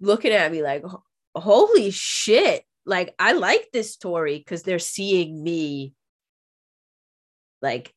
looking 0.00 0.32
at 0.32 0.52
me 0.52 0.62
like 0.62 0.84
holy 1.34 1.90
shit. 1.90 2.64
Like 2.84 3.14
I 3.18 3.32
like 3.32 3.68
this 3.72 3.96
Tori 3.96 4.38
because 4.38 4.62
they're 4.62 4.78
seeing 4.78 5.42
me 5.42 5.94
like 7.60 7.92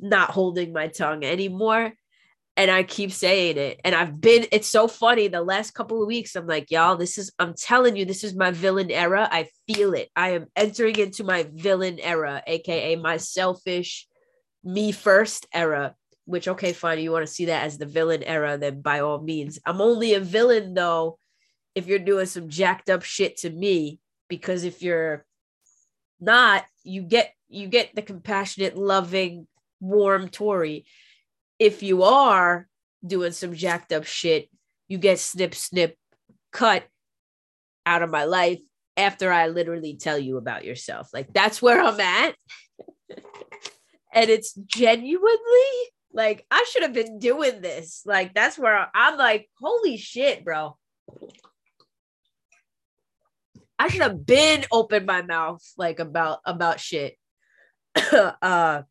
not 0.00 0.30
holding 0.30 0.72
my 0.72 0.88
tongue 0.88 1.24
anymore 1.24 1.94
and 2.58 2.72
I 2.72 2.82
keep 2.82 3.12
saying 3.12 3.56
it. 3.56 3.80
And 3.84 3.94
I've 3.94 4.20
been, 4.20 4.46
it's 4.50 4.66
so 4.66 4.88
funny. 4.88 5.28
The 5.28 5.40
last 5.40 5.74
couple 5.74 6.02
of 6.02 6.08
weeks, 6.08 6.34
I'm 6.34 6.48
like, 6.48 6.72
y'all, 6.72 6.96
this 6.96 7.16
is, 7.16 7.30
I'm 7.38 7.54
telling 7.54 7.94
you, 7.94 8.04
this 8.04 8.24
is 8.24 8.34
my 8.34 8.50
villain 8.50 8.90
era. 8.90 9.28
I 9.30 9.48
feel 9.68 9.94
it. 9.94 10.08
I 10.16 10.30
am 10.30 10.46
entering 10.56 10.98
into 10.98 11.22
my 11.22 11.48
villain 11.54 12.00
era, 12.00 12.42
AKA 12.48 12.96
my 12.96 13.18
selfish, 13.18 14.08
me 14.64 14.90
first 14.90 15.46
era, 15.54 15.94
which, 16.24 16.48
okay, 16.48 16.72
fine. 16.72 16.98
You 16.98 17.12
want 17.12 17.24
to 17.24 17.32
see 17.32 17.44
that 17.44 17.62
as 17.62 17.78
the 17.78 17.86
villain 17.86 18.24
era, 18.24 18.58
then 18.58 18.80
by 18.80 19.00
all 19.00 19.22
means. 19.22 19.60
I'm 19.64 19.80
only 19.80 20.14
a 20.14 20.20
villain, 20.20 20.74
though, 20.74 21.20
if 21.78 21.86
you're 21.86 21.98
doing 21.98 22.26
some 22.26 22.48
jacked 22.48 22.90
up 22.90 23.02
shit 23.02 23.38
to 23.38 23.50
me, 23.50 24.00
because 24.28 24.64
if 24.64 24.82
you're 24.82 25.24
not, 26.20 26.64
you 26.84 27.02
get, 27.02 27.32
you 27.48 27.68
get 27.68 27.94
the 27.94 28.02
compassionate, 28.02 28.76
loving, 28.76 29.46
warm 29.80 30.28
Tori 30.28 30.84
if 31.58 31.82
you 31.82 32.02
are 32.02 32.68
doing 33.04 33.32
some 33.32 33.54
jacked 33.54 33.92
up 33.92 34.04
shit, 34.04 34.48
you 34.86 34.98
get 34.98 35.18
snip, 35.18 35.54
snip, 35.54 35.96
cut 36.52 36.84
out 37.84 38.02
of 38.02 38.10
my 38.10 38.24
life 38.24 38.60
after 38.96 39.32
I 39.32 39.48
literally 39.48 39.96
tell 39.96 40.18
you 40.18 40.36
about 40.36 40.64
yourself. 40.64 41.08
Like 41.12 41.32
that's 41.32 41.60
where 41.60 41.80
I'm 41.80 42.00
at. 42.00 42.34
and 44.12 44.30
it's 44.30 44.54
genuinely 44.54 45.38
like 46.12 46.44
I 46.50 46.64
should 46.70 46.82
have 46.82 46.92
been 46.92 47.18
doing 47.18 47.60
this. 47.60 48.02
Like 48.06 48.34
that's 48.34 48.58
where 48.58 48.88
I'm 48.94 49.18
like, 49.18 49.48
holy 49.60 49.96
shit, 49.96 50.44
bro. 50.44 50.76
I 53.78 53.88
should 53.88 54.02
have 54.02 54.26
been 54.26 54.64
open 54.72 55.06
my 55.06 55.22
mouth 55.22 55.62
like 55.76 56.00
about 56.00 56.40
about 56.44 56.80
shit. 56.80 57.16
uh 57.96 58.82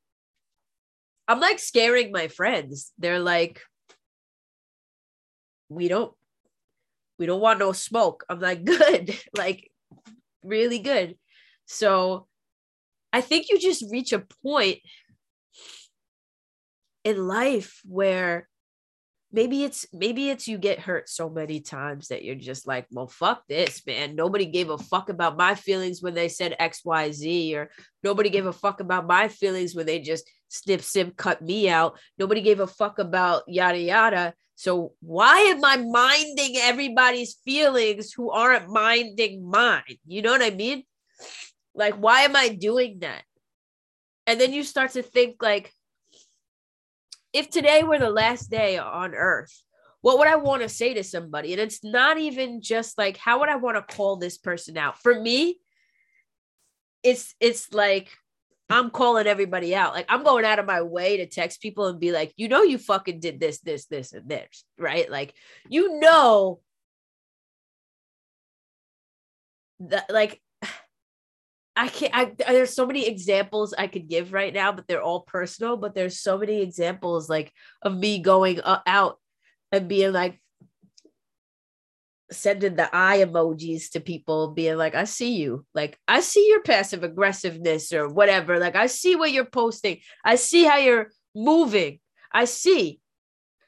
I'm 1.28 1.40
like 1.40 1.60
scaring 1.60 2.12
my 2.12 2.30
friends. 2.30 2.94
They're 2.98 3.20
like, 3.20 3.62
we 5.68 5.90
don't, 5.90 6.14
we 7.20 7.26
don't 7.26 7.42
want 7.42 7.60
no 7.60 7.74
smoke. 7.74 8.24
I'm 8.30 8.40
like, 8.40 8.64
good, 8.64 9.18
like 9.36 9.70
really 10.44 10.80
good. 10.80 11.18
So 11.66 12.28
I 13.12 13.22
think 13.22 13.50
you 13.50 13.60
just 13.60 13.92
reach 13.92 14.14
a 14.14 14.24
point 14.44 14.80
in 17.04 17.28
life 17.28 17.82
where 17.86 18.48
maybe 19.32 19.64
it's 19.64 19.86
maybe 19.94 20.30
it's 20.30 20.48
you 20.48 20.58
get 20.58 20.80
hurt 20.80 21.10
so 21.10 21.30
many 21.30 21.60
times 21.60 22.08
that 22.08 22.24
you're 22.24 22.36
just 22.36 22.66
like 22.66 22.86
well 22.92 23.08
fuck 23.08 23.44
this 23.48 23.86
man. 23.86 24.16
Nobody 24.16 24.46
gave 24.46 24.70
a 24.70 24.78
fuck 24.78 25.10
about 25.10 25.38
my 25.38 25.56
feelings 25.56 26.02
when 26.02 26.14
they 26.14 26.30
said 26.30 26.56
xyz 26.60 27.54
or 27.54 27.70
nobody 28.04 28.30
gave 28.30 28.46
a 28.46 28.54
fuck 28.54 28.80
about 28.80 29.08
my 29.08 29.28
feelings 29.28 29.76
when 29.76 29.86
they 29.86 30.00
just 30.00 30.30
snip 30.48 30.82
snip 30.82 31.18
cut 31.18 31.42
me 31.42 31.70
out. 31.70 32.00
Nobody 32.18 32.42
gave 32.42 32.60
a 32.60 32.68
fuck 32.68 33.00
about 33.00 33.44
yada 33.48 33.80
yada. 33.80 34.34
So 34.56 34.94
why 35.02 35.40
am 35.40 35.64
i 35.64 35.78
minding 35.78 36.58
everybody's 36.58 37.36
feelings 37.46 38.14
who 38.14 38.32
aren't 38.32 38.70
minding 38.70 39.48
mine? 39.48 39.98
You 40.08 40.22
know 40.22 40.32
what 40.32 40.42
i 40.42 40.52
mean? 40.52 40.84
Like 41.76 41.96
why 41.96 42.22
am 42.22 42.36
i 42.36 42.50
doing 42.50 43.00
that? 43.00 43.24
And 44.26 44.40
then 44.40 44.54
you 44.54 44.64
start 44.64 44.92
to 44.92 45.04
think 45.04 45.42
like 45.42 45.72
if 47.34 47.50
today 47.50 47.84
were 47.84 48.00
the 48.00 48.10
last 48.10 48.50
day 48.50 48.78
on 48.78 49.14
earth, 49.14 49.54
what 50.02 50.20
would 50.20 50.28
I 50.28 50.38
want 50.38 50.62
to 50.62 50.70
say 50.70 50.94
to 50.94 51.04
somebody? 51.04 51.54
And 51.54 51.62
it's 51.62 51.84
not 51.84 52.18
even 52.18 52.62
just 52.62 52.98
like, 52.98 53.18
how 53.18 53.40
would 53.40 53.50
I 53.50 53.56
want 53.58 53.76
to 53.78 53.96
call 53.96 54.18
this 54.18 54.38
person 54.38 54.78
out? 54.78 55.02
For 55.02 55.20
me, 55.20 55.60
it's 57.04 57.36
it's 57.40 57.74
like 57.74 58.12
I'm 58.70 58.90
calling 58.90 59.28
everybody 59.28 59.74
out. 59.76 59.94
Like 59.94 60.06
I'm 60.10 60.24
going 60.24 60.46
out 60.46 60.60
of 60.60 60.66
my 60.66 60.82
way 60.82 61.18
to 61.18 61.26
text 61.26 61.62
people 61.62 61.88
and 61.88 62.00
be 62.00 62.12
like, 62.12 62.34
you 62.38 62.48
know, 62.48 62.64
you 62.64 62.78
fucking 62.78 63.20
did 63.20 63.40
this, 63.40 63.60
this, 63.60 63.86
this, 63.86 64.14
and 64.14 64.30
this, 64.30 64.66
right? 64.78 65.10
Like, 65.10 65.34
you 65.70 66.00
know, 66.00 66.60
that 69.80 70.12
like 70.12 70.42
I 71.78 71.88
can't. 71.90 72.14
I 72.14 72.52
there's 72.52 72.74
so 72.74 72.88
many 72.88 73.08
examples 73.08 73.74
I 73.78 73.88
could 73.88 74.10
give 74.10 74.34
right 74.34 74.54
now, 74.54 74.72
but 74.72 74.88
they're 74.88 75.02
all 75.02 75.22
personal. 75.22 75.78
But 75.78 75.94
there's 75.94 76.20
so 76.20 76.38
many 76.38 76.62
examples 76.62 77.30
like 77.30 77.54
of 77.84 77.96
me 77.96 78.20
going 78.20 78.60
uh, 78.62 78.82
out 78.88 79.20
and 79.72 79.88
being 79.88 80.12
like, 80.12 80.42
sending 82.32 82.76
the 82.76 82.90
eye 82.94 83.20
emojis 83.20 83.92
to 83.92 84.02
people 84.02 84.52
being 84.52 84.76
like 84.76 84.96
i 84.96 85.06
see 85.06 85.36
you 85.36 85.66
like 85.74 85.98
i 86.10 86.20
see 86.20 86.46
your 86.50 86.62
passive 86.62 87.04
aggressiveness 87.04 87.94
or 87.94 88.10
whatever 88.10 88.60
like 88.60 88.76
i 88.76 88.88
see 88.88 89.16
what 89.16 89.32
you're 89.32 89.46
posting 89.46 90.00
i 90.26 90.36
see 90.36 90.66
how 90.66 90.76
you're 90.76 91.08
moving 91.34 92.00
i 92.34 92.44
see 92.44 93.00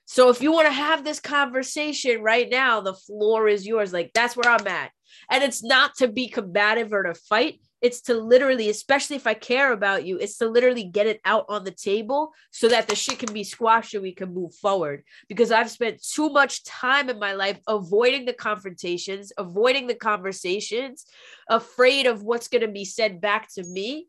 so 0.06 0.30
if 0.30 0.42
you 0.42 0.52
want 0.52 0.68
to 0.68 0.74
have 0.74 1.06
this 1.06 1.22
conversation 1.22 2.22
right 2.22 2.50
now 2.50 2.82
the 2.82 2.94
floor 2.94 3.48
is 3.48 3.66
yours 3.66 3.94
like 3.94 4.12
that's 4.14 4.36
where 4.36 4.52
i'm 4.52 4.68
at 4.68 4.92
and 5.32 5.42
it's 5.42 5.64
not 5.64 5.96
to 5.96 6.10
be 6.10 6.28
combative 6.28 6.92
or 6.92 7.04
to 7.04 7.14
fight 7.14 7.62
it's 7.82 8.02
to 8.02 8.14
literally, 8.14 8.70
especially 8.70 9.16
if 9.16 9.26
I 9.26 9.34
care 9.34 9.72
about 9.72 10.06
you, 10.06 10.18
it's 10.18 10.38
to 10.40 10.50
literally 10.50 10.84
get 10.84 11.08
it 11.08 11.22
out 11.24 11.46
on 11.48 11.64
the 11.64 11.72
table 11.72 12.34
so 12.52 12.68
that 12.68 12.88
the 12.88 12.96
shit 12.96 13.20
can 13.20 13.34
be 13.34 13.44
squashed 13.44 13.94
and 13.94 14.04
we 14.04 14.14
can 14.14 14.34
move 14.34 14.54
forward. 14.56 15.04
Because 15.30 15.52
I've 15.52 15.72
spent 15.72 16.04
too 16.04 16.30
much 16.30 16.64
time 16.66 17.10
in 17.10 17.20
my 17.20 17.34
life 17.34 17.60
avoiding 17.68 18.26
the 18.26 18.34
confrontations, 18.34 19.32
avoiding 19.38 19.88
the 19.88 19.96
conversations, 19.96 21.06
afraid 21.50 22.06
of 22.06 22.24
what's 22.24 22.50
going 22.50 22.64
to 22.64 22.68
be 22.68 22.86
said 22.86 23.22
back 23.22 23.48
to 23.54 23.64
me, 23.64 24.08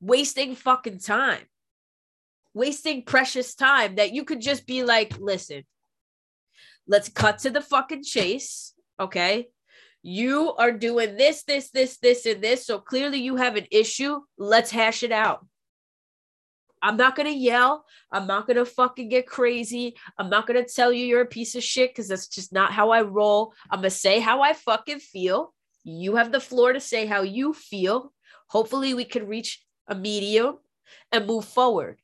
wasting 0.00 0.56
fucking 0.56 0.98
time, 0.98 1.42
wasting 2.54 3.04
precious 3.04 3.54
time 3.54 3.94
that 3.96 4.12
you 4.12 4.24
could 4.24 4.40
just 4.40 4.66
be 4.66 4.82
like, 4.82 5.16
listen, 5.20 5.62
let's 6.88 7.08
cut 7.08 7.38
to 7.38 7.50
the 7.50 7.60
fucking 7.60 8.02
chase. 8.02 8.74
Okay 8.98 9.48
you 10.02 10.52
are 10.54 10.72
doing 10.72 11.16
this, 11.16 11.44
this, 11.44 11.70
this, 11.70 11.98
this, 11.98 12.26
and 12.26 12.42
this. 12.42 12.66
So 12.66 12.78
clearly 12.78 13.18
you 13.18 13.36
have 13.36 13.56
an 13.56 13.66
issue. 13.70 14.20
Let's 14.36 14.70
hash 14.70 15.02
it 15.02 15.12
out. 15.12 15.46
I'm 16.82 16.96
not 16.96 17.14
going 17.14 17.28
to 17.28 17.38
yell. 17.38 17.84
I'm 18.10 18.26
not 18.26 18.48
going 18.48 18.56
to 18.56 18.64
fucking 18.64 19.08
get 19.08 19.28
crazy. 19.28 19.94
I'm 20.18 20.28
not 20.28 20.48
going 20.48 20.62
to 20.62 20.68
tell 20.68 20.92
you 20.92 21.06
you're 21.06 21.20
a 21.20 21.26
piece 21.26 21.54
of 21.54 21.62
shit 21.62 21.90
because 21.90 22.08
that's 22.08 22.26
just 22.26 22.52
not 22.52 22.72
how 22.72 22.90
I 22.90 23.02
roll. 23.02 23.54
I'm 23.70 23.80
going 23.80 23.90
to 23.90 23.96
say 23.96 24.18
how 24.18 24.42
I 24.42 24.52
fucking 24.52 24.98
feel. 24.98 25.54
You 25.84 26.16
have 26.16 26.32
the 26.32 26.40
floor 26.40 26.72
to 26.72 26.80
say 26.80 27.06
how 27.06 27.22
you 27.22 27.52
feel. 27.52 28.12
Hopefully, 28.48 28.94
we 28.94 29.04
can 29.04 29.28
reach 29.28 29.64
a 29.86 29.94
medium 29.94 30.58
and 31.12 31.26
move 31.26 31.44
forward. 31.44 31.98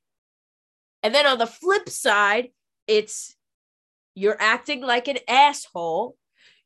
And 1.03 1.15
then 1.15 1.27
on 1.27 1.39
the 1.39 1.47
flip 1.47 1.89
side, 1.89 2.51
it's 2.87 3.35
you're 4.15 4.41
acting 4.41 4.81
like 4.81 5.09
an 5.09 5.19
asshole 5.29 6.17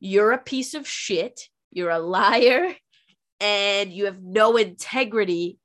you're 0.04 0.32
a 0.32 0.38
piece 0.38 0.74
of 0.74 0.88
shit, 0.88 1.48
you're 1.70 1.88
a 1.88 2.00
liar, 2.00 2.74
and 3.40 3.92
you 3.92 4.06
have 4.06 4.20
no 4.20 4.56
integrity. 4.56 5.60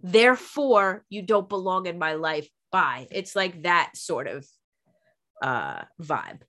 Therefore, 0.00 1.04
you 1.10 1.20
don't 1.20 1.46
belong 1.46 1.84
in 1.84 1.98
my 1.98 2.14
life. 2.14 2.48
Bye. 2.72 3.08
It's 3.10 3.36
like 3.36 3.64
that 3.64 3.90
sort 3.94 4.26
of 4.26 4.46
uh 5.42 5.82
vibe. 6.00 6.40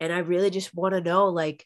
And 0.00 0.12
I 0.12 0.18
really 0.18 0.50
just 0.50 0.74
want 0.74 0.94
to 0.94 1.00
know 1.00 1.28
like 1.28 1.64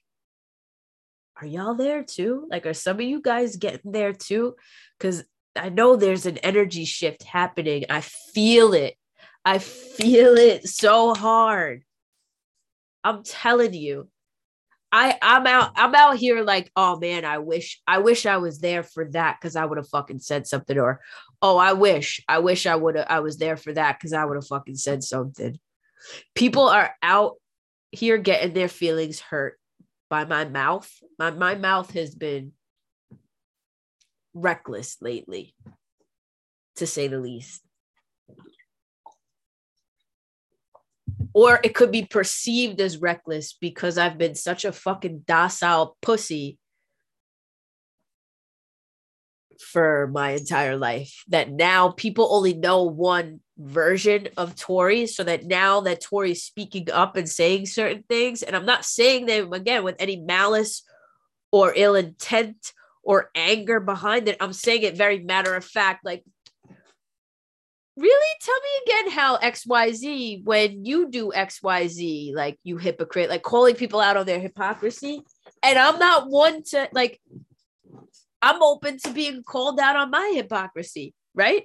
are 1.41 1.47
y'all 1.47 1.75
there 1.75 2.03
too? 2.03 2.47
Like 2.51 2.67
are 2.67 2.75
some 2.75 2.97
of 2.97 3.03
you 3.03 3.23
guys 3.23 3.57
getting 3.57 3.93
there 3.93 4.13
too? 4.13 4.55
Cuz 5.01 5.25
I 5.57 5.71
know 5.71 5.97
there's 5.97 6.27
an 6.27 6.37
energy 6.39 6.85
shift 6.85 7.23
happening. 7.23 7.87
I 7.89 8.03
feel 8.03 8.75
it. 8.75 8.97
I 9.47 9.59
feel 9.59 10.37
it 10.37 10.69
so 10.69 11.15
hard. 11.15 11.85
I'm 13.05 13.23
telling 13.23 13.75
you. 13.75 14.09
I 14.91 15.19
I'm 15.21 15.45
out 15.47 15.73
I'm 15.75 15.93
out 15.95 16.17
here 16.19 16.45
like, 16.45 16.71
oh 16.77 16.99
man, 17.01 17.25
I 17.25 17.39
wish 17.39 17.83
I 17.85 17.99
wish 17.99 18.27
I 18.27 18.37
was 18.37 18.61
there 18.61 18.85
for 18.85 19.11
that 19.11 19.41
cuz 19.41 19.57
I 19.57 19.65
would 19.65 19.77
have 19.79 19.89
fucking 19.89 20.21
said 20.21 20.47
something 20.47 20.79
or 20.79 21.01
oh, 21.43 21.57
I 21.57 21.73
wish 21.73 22.21
I 22.29 22.39
wish 22.39 22.65
I 22.65 22.77
would 22.77 22.95
have 22.95 23.07
I 23.09 23.19
was 23.19 23.37
there 23.37 23.57
for 23.57 23.73
that 23.73 23.99
cuz 23.99 24.13
I 24.13 24.25
would 24.25 24.37
have 24.37 24.47
fucking 24.47 24.77
said 24.77 25.03
something. 25.03 25.59
People 26.37 26.69
are 26.69 26.95
out 27.03 27.35
here 27.91 28.19
getting 28.19 28.55
their 28.55 28.69
feelings 28.69 29.19
hurt 29.19 29.59
by 30.09 30.25
my 30.27 30.45
mouth. 30.45 30.89
My 31.19 31.33
my 31.33 31.57
mouth 31.57 31.91
has 31.95 32.15
been 32.15 32.53
reckless 34.33 34.97
lately 35.01 35.57
to 36.77 36.87
say 36.87 37.09
the 37.09 37.19
least. 37.19 37.63
Or 41.35 41.61
it 41.65 41.75
could 41.75 41.91
be 41.91 42.07
perceived 42.07 42.81
as 42.81 42.99
reckless 42.99 43.53
because 43.61 43.99
I've 43.99 44.17
been 44.17 44.37
such 44.37 44.65
a 44.65 44.73
fucking 44.73 45.25
docile 45.27 45.97
pussy 46.01 46.59
for 49.61 50.09
my 50.13 50.31
entire 50.33 50.77
life 50.77 51.25
that 51.29 51.51
now 51.51 51.91
people 51.91 52.29
only 52.31 52.55
know 52.55 52.85
one 52.85 53.41
version 53.59 54.29
of 54.37 54.57
Tori. 54.57 55.07
So 55.07 55.25
that 55.25 55.45
now 55.45 55.81
that 55.83 56.01
Tori's 56.01 56.43
speaking 56.43 56.91
up 56.91 57.17
and 57.17 57.29
saying 57.29 57.67
certain 57.67 58.05
things, 58.09 58.43
and 58.43 58.55
I'm 58.55 58.67
not 58.67 58.85
saying 58.85 59.27
them 59.27 59.53
again 59.53 59.85
with 59.85 59.97
any 59.99 60.17
malice 60.17 60.83
or 61.51 61.73
ill 61.75 61.95
intent 61.95 62.73
or 63.03 63.31
anger 63.35 63.81
behind 63.81 64.29
it. 64.29 64.37
I'm 64.41 64.53
saying 64.53 64.83
it 64.83 64.97
very 64.97 65.19
matter 65.21 65.55
of 65.55 65.65
fact, 65.65 66.05
like 66.05 66.25
really? 67.97 68.39
Tell 68.41 68.61
me 68.61 68.71
again 68.87 69.13
how 69.13 69.39
xyz 69.39 70.45
when 70.45 70.85
you 70.85 71.11
do 71.11 71.33
xyz 71.35 72.35
like 72.35 72.59
you 72.65 72.77
hypocrite 72.77 73.31
like 73.31 73.43
calling 73.43 73.75
people 73.75 74.01
out 74.01 74.17
on 74.17 74.27
their 74.27 74.41
hypocrisy. 74.41 75.23
And 75.63 75.79
i'm 75.79 75.99
not 75.99 76.29
one 76.29 76.63
to 76.71 76.89
like 76.93 77.21
i'm 78.43 78.63
open 78.63 78.99
to 78.99 79.11
being 79.11 79.43
called 79.43 79.81
out 79.81 79.97
on 79.97 80.11
my 80.11 80.33
hypocrisy 80.35 81.15
right? 81.35 81.65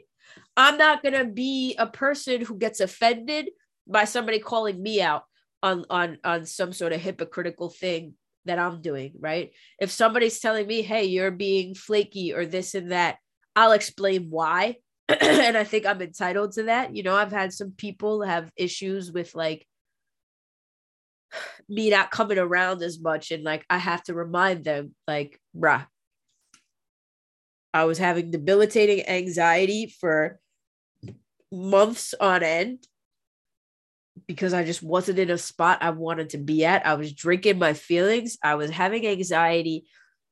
I'm 0.57 0.77
not 0.77 1.01
going 1.01 1.13
to 1.13 1.25
be 1.25 1.75
a 1.77 1.87
person 1.87 2.41
who 2.41 2.57
gets 2.57 2.79
offended 2.79 3.49
by 3.87 4.05
somebody 4.05 4.39
calling 4.39 4.81
me 4.81 5.01
out 5.01 5.23
on 5.61 5.85
on 5.89 6.17
on 6.23 6.45
some 6.45 6.71
sort 6.71 6.93
of 6.93 7.01
hypocritical 7.01 7.69
thing 7.69 8.13
that 8.45 8.57
i'm 8.57 8.81
doing 8.81 9.11
right? 9.19 9.51
If 9.79 9.91
somebody's 9.91 10.39
telling 10.39 10.67
me 10.67 10.81
hey 10.81 11.05
you're 11.05 11.31
being 11.31 11.75
flaky 11.75 12.33
or 12.33 12.45
this 12.45 12.75
and 12.75 12.91
that 12.91 13.17
i'll 13.55 13.73
explain 13.73 14.29
why 14.29 14.77
and 15.21 15.57
I 15.57 15.63
think 15.63 15.87
I'm 15.87 16.01
entitled 16.01 16.51
to 16.53 16.63
that. 16.63 16.95
You 16.95 17.01
know, 17.01 17.15
I've 17.15 17.31
had 17.31 17.51
some 17.51 17.71
people 17.71 18.21
have 18.21 18.51
issues 18.55 19.11
with 19.11 19.33
like 19.33 19.65
me 21.69 21.89
not 21.89 22.11
coming 22.11 22.37
around 22.37 22.83
as 22.83 22.99
much, 22.99 23.31
and 23.31 23.43
like 23.43 23.65
I 23.69 23.79
have 23.79 24.03
to 24.03 24.13
remind 24.13 24.63
them, 24.65 24.93
like, 25.07 25.39
bruh, 25.57 25.87
I 27.73 27.85
was 27.85 27.97
having 27.97 28.29
debilitating 28.29 29.07
anxiety 29.07 29.93
for 29.99 30.39
months 31.51 32.13
on 32.19 32.43
end 32.43 32.85
because 34.27 34.53
I 34.53 34.63
just 34.63 34.83
wasn't 34.83 35.17
in 35.17 35.31
a 35.31 35.39
spot 35.39 35.79
I 35.81 35.89
wanted 35.89 36.29
to 36.31 36.37
be 36.37 36.65
at. 36.65 36.85
I 36.85 36.93
was 36.93 37.13
drinking 37.13 37.57
my 37.57 37.73
feelings. 37.73 38.37
I 38.43 38.55
was 38.55 38.69
having 38.69 39.07
anxiety 39.07 39.85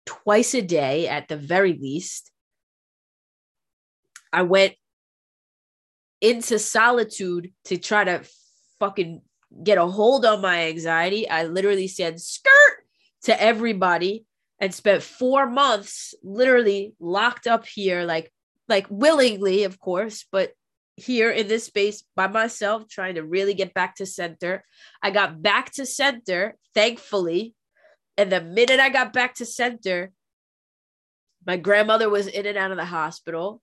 twice 0.05 0.53
a 0.53 0.61
day 0.61 1.07
at 1.07 1.27
the 1.27 1.37
very 1.37 1.73
least. 1.73 2.31
I 4.31 4.43
went 4.43 4.73
into 6.21 6.59
solitude 6.59 7.51
to 7.65 7.77
try 7.77 8.03
to 8.03 8.23
fucking 8.79 9.21
get 9.63 9.77
a 9.77 9.85
hold 9.85 10.25
on 10.25 10.41
my 10.41 10.67
anxiety. 10.67 11.29
I 11.29 11.43
literally 11.45 11.87
said 11.87 12.19
skirt 12.19 12.85
to 13.23 13.41
everybody 13.41 14.25
and 14.59 14.73
spent 14.73 15.03
four 15.03 15.49
months 15.49 16.13
literally 16.23 16.93
locked 16.99 17.47
up 17.47 17.65
here, 17.65 18.03
like 18.03 18.31
like 18.67 18.87
willingly, 18.89 19.63
of 19.63 19.79
course, 19.79 20.25
but 20.31 20.51
here 20.97 21.31
in 21.31 21.47
this 21.47 21.63
space 21.65 22.03
by 22.15 22.27
myself, 22.27 22.89
trying 22.89 23.15
to 23.15 23.23
really 23.23 23.53
get 23.53 23.73
back 23.73 23.95
to 23.95 24.05
center. 24.05 24.63
I 25.01 25.11
got 25.11 25.41
back 25.41 25.71
to 25.73 25.85
center, 25.85 26.57
thankfully. 26.73 27.53
And 28.17 28.31
the 28.31 28.41
minute 28.41 28.79
I 28.79 28.89
got 28.89 29.13
back 29.13 29.35
to 29.35 29.45
center, 29.45 30.11
my 31.45 31.55
grandmother 31.55 32.09
was 32.09 32.27
in 32.27 32.45
and 32.47 32.57
out 32.57 32.71
of 32.71 32.77
the 32.77 32.85
hospital 32.85 33.61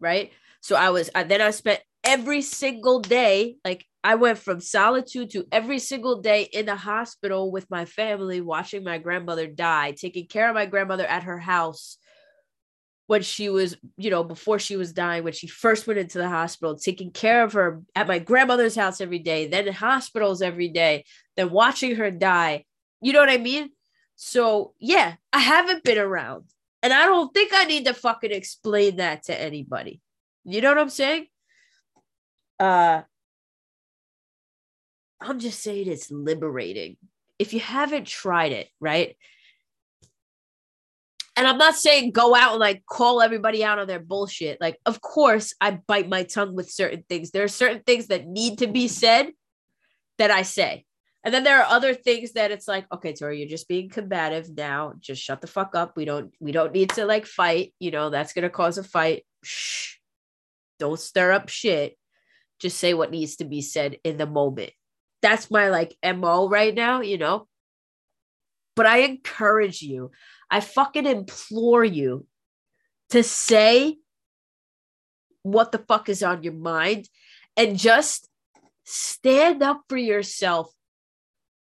right? 0.00 0.32
So 0.60 0.76
I 0.76 0.90
was, 0.90 1.10
I, 1.14 1.22
then 1.22 1.40
I 1.40 1.50
spent 1.50 1.80
every 2.02 2.42
single 2.42 3.00
day, 3.00 3.56
like 3.64 3.86
I 4.02 4.14
went 4.14 4.38
from 4.38 4.60
solitude 4.60 5.30
to 5.30 5.46
every 5.52 5.78
single 5.78 6.20
day 6.20 6.48
in 6.52 6.66
the 6.66 6.76
hospital 6.76 7.50
with 7.50 7.70
my 7.70 7.84
family, 7.84 8.40
watching 8.40 8.82
my 8.82 8.98
grandmother 8.98 9.46
die, 9.46 9.92
taking 9.92 10.26
care 10.26 10.48
of 10.48 10.54
my 10.54 10.66
grandmother 10.66 11.06
at 11.06 11.24
her 11.24 11.38
house 11.38 11.98
when 13.06 13.22
she 13.22 13.48
was, 13.48 13.76
you 13.96 14.08
know, 14.08 14.22
before 14.22 14.58
she 14.58 14.76
was 14.76 14.92
dying, 14.92 15.24
when 15.24 15.32
she 15.32 15.48
first 15.48 15.86
went 15.86 15.98
into 15.98 16.18
the 16.18 16.28
hospital, 16.28 16.76
taking 16.76 17.10
care 17.10 17.42
of 17.42 17.54
her 17.54 17.82
at 17.96 18.06
my 18.06 18.20
grandmother's 18.20 18.76
house 18.76 19.00
every 19.00 19.18
day, 19.18 19.48
then 19.48 19.66
in 19.66 19.74
hospitals 19.74 20.40
every 20.40 20.68
day, 20.68 21.04
then 21.36 21.50
watching 21.50 21.96
her 21.96 22.10
die. 22.10 22.64
You 23.02 23.12
know 23.12 23.18
what 23.18 23.28
I 23.28 23.38
mean? 23.38 23.70
So, 24.14 24.74
yeah, 24.78 25.14
I 25.32 25.40
haven't 25.40 25.82
been 25.82 25.98
around 25.98 26.44
And 26.82 26.92
I 26.92 27.06
don't 27.06 27.32
think 27.34 27.52
I 27.54 27.64
need 27.64 27.86
to 27.86 27.94
fucking 27.94 28.32
explain 28.32 28.96
that 28.96 29.24
to 29.24 29.38
anybody. 29.38 30.00
You 30.44 30.60
know 30.60 30.70
what 30.70 30.78
I'm 30.78 30.90
saying? 30.90 31.26
Uh 32.58 33.02
I'm 35.20 35.38
just 35.38 35.60
saying 35.60 35.88
it's 35.88 36.10
liberating. 36.10 36.96
If 37.38 37.52
you 37.52 37.60
haven't 37.60 38.06
tried 38.06 38.52
it, 38.52 38.68
right? 38.80 39.16
And 41.36 41.46
I'm 41.46 41.58
not 41.58 41.74
saying 41.74 42.12
go 42.12 42.34
out 42.34 42.52
and 42.52 42.60
like 42.60 42.84
call 42.86 43.22
everybody 43.22 43.64
out 43.64 43.78
on 43.78 43.86
their 43.86 44.00
bullshit. 44.00 44.60
Like, 44.60 44.78
of 44.84 45.00
course, 45.00 45.54
I 45.60 45.70
bite 45.72 46.08
my 46.08 46.24
tongue 46.24 46.54
with 46.54 46.70
certain 46.70 47.04
things. 47.08 47.30
There 47.30 47.44
are 47.44 47.48
certain 47.48 47.82
things 47.82 48.08
that 48.08 48.26
need 48.26 48.58
to 48.58 48.66
be 48.66 48.88
said 48.88 49.30
that 50.18 50.30
I 50.30 50.42
say. 50.42 50.84
And 51.22 51.34
then 51.34 51.44
there 51.44 51.60
are 51.60 51.70
other 51.70 51.92
things 51.92 52.32
that 52.32 52.50
it's 52.50 52.66
like, 52.66 52.86
okay, 52.92 53.12
Tori, 53.12 53.38
you're 53.38 53.48
just 53.48 53.68
being 53.68 53.90
combative 53.90 54.48
now. 54.56 54.94
Just 54.98 55.22
shut 55.22 55.40
the 55.40 55.46
fuck 55.46 55.74
up. 55.74 55.96
We 55.96 56.04
don't 56.06 56.32
we 56.40 56.50
don't 56.52 56.72
need 56.72 56.90
to 56.90 57.04
like 57.04 57.26
fight. 57.26 57.74
You 57.78 57.90
know, 57.90 58.08
that's 58.08 58.32
gonna 58.32 58.50
cause 58.50 58.78
a 58.78 58.84
fight. 58.84 59.24
Shh. 59.42 59.96
Don't 60.78 60.98
stir 60.98 61.32
up 61.32 61.50
shit. 61.50 61.98
Just 62.58 62.78
say 62.78 62.94
what 62.94 63.10
needs 63.10 63.36
to 63.36 63.44
be 63.44 63.60
said 63.60 63.98
in 64.02 64.16
the 64.16 64.26
moment. 64.26 64.70
That's 65.20 65.50
my 65.50 65.68
like 65.68 65.94
MO 66.02 66.48
right 66.48 66.74
now, 66.74 67.02
you 67.02 67.18
know. 67.18 67.46
But 68.74 68.86
I 68.86 68.98
encourage 68.98 69.82
you, 69.82 70.12
I 70.50 70.60
fucking 70.60 71.04
implore 71.04 71.84
you 71.84 72.26
to 73.10 73.22
say 73.22 73.98
what 75.42 75.72
the 75.72 75.78
fuck 75.78 76.08
is 76.08 76.22
on 76.22 76.42
your 76.42 76.54
mind 76.54 77.08
and 77.56 77.78
just 77.78 78.28
stand 78.84 79.62
up 79.62 79.82
for 79.88 79.96
yourself 79.98 80.72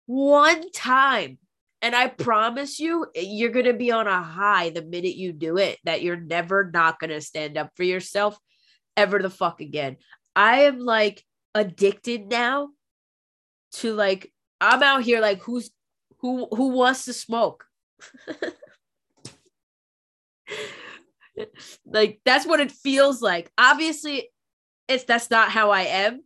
one 0.10 0.72
time. 0.72 1.38
And 1.84 1.96
I 1.96 2.08
promise 2.08 2.80
you, 2.80 3.06
you're 3.14 3.52
going 3.52 3.68
to 3.68 3.74
be 3.74 3.92
on 3.92 4.08
a 4.08 4.24
high 4.24 4.72
the 4.72 4.82
minute 4.82 5.16
you 5.16 5.32
do 5.32 5.58
it, 5.58 5.78
that 5.84 6.02
you're 6.02 6.20
never 6.20 6.72
not 6.74 7.00
going 7.00 7.12
to 7.12 7.22
stand 7.22 7.60
up 7.60 7.70
for 7.76 7.84
yourself 7.84 8.36
ever 8.98 9.20
the 9.20 9.30
fuck 9.30 9.62
again. 9.62 9.98
I 10.36 10.62
am 10.62 10.80
like 10.80 11.24
addicted 11.54 12.28
now 12.28 12.70
to 13.74 13.94
like, 13.94 14.34
I'm 14.60 14.82
out 14.82 15.04
here 15.04 15.22
like, 15.22 15.42
who's 15.44 15.70
who 16.22 16.48
who 16.48 16.70
wants 16.70 17.06
to 17.06 17.14
smoke? 17.14 17.66
like 21.86 22.20
that's 22.26 22.48
what 22.48 22.60
it 22.60 22.72
feels 22.72 23.22
like. 23.22 23.52
Obviously, 23.60 24.32
it's 24.88 25.04
that's 25.04 25.30
not 25.30 25.52
how 25.52 25.70
I 25.70 25.82
am 25.82 26.24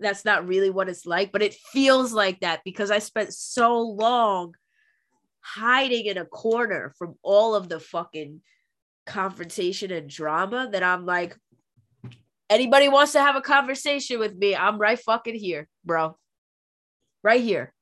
that's 0.00 0.24
not 0.24 0.46
really 0.46 0.70
what 0.70 0.88
it's 0.88 1.06
like, 1.06 1.32
but 1.32 1.42
it 1.42 1.54
feels 1.54 2.12
like 2.12 2.40
that 2.40 2.60
because 2.64 2.90
I 2.90 2.98
spent 2.98 3.32
so 3.32 3.80
long 3.80 4.54
hiding 5.40 6.06
in 6.06 6.18
a 6.18 6.24
corner 6.24 6.92
from 6.98 7.14
all 7.22 7.54
of 7.54 7.68
the 7.68 7.80
fucking 7.80 8.40
confrontation 9.06 9.90
and 9.90 10.08
drama 10.08 10.68
that 10.72 10.82
I'm 10.82 11.06
like, 11.06 11.36
anybody 12.50 12.88
wants 12.88 13.12
to 13.12 13.20
have 13.20 13.36
a 13.36 13.40
conversation 13.40 14.18
with 14.18 14.36
me, 14.36 14.54
I'm 14.54 14.78
right 14.78 14.98
fucking 14.98 15.34
here, 15.34 15.68
bro. 15.84 16.16
Right 17.22 17.42
here. 17.42 17.72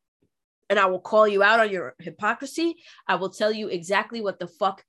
And 0.70 0.78
I 0.78 0.86
will 0.86 1.00
call 1.00 1.28
you 1.28 1.42
out 1.42 1.60
on 1.60 1.70
your 1.70 1.94
hypocrisy. 1.98 2.76
I 3.06 3.16
will 3.16 3.30
tell 3.30 3.52
you 3.52 3.68
exactly 3.68 4.20
what 4.20 4.38
the 4.38 4.48
fuck 4.48 4.82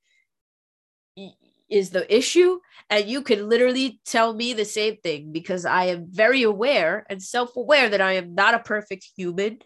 is 1.69 1.89
the 1.89 2.15
issue 2.15 2.59
and 2.89 3.09
you 3.09 3.21
can 3.21 3.49
literally 3.49 3.99
tell 4.05 4.33
me 4.33 4.53
the 4.53 4.65
same 4.65 4.97
thing 4.97 5.31
because 5.31 5.65
i 5.65 5.85
am 5.85 6.05
very 6.09 6.43
aware 6.43 7.05
and 7.09 7.21
self-aware 7.21 7.89
that 7.89 8.01
i 8.01 8.13
am 8.13 8.33
not 8.35 8.53
a 8.53 8.59
perfect 8.59 9.05
human 9.15 9.59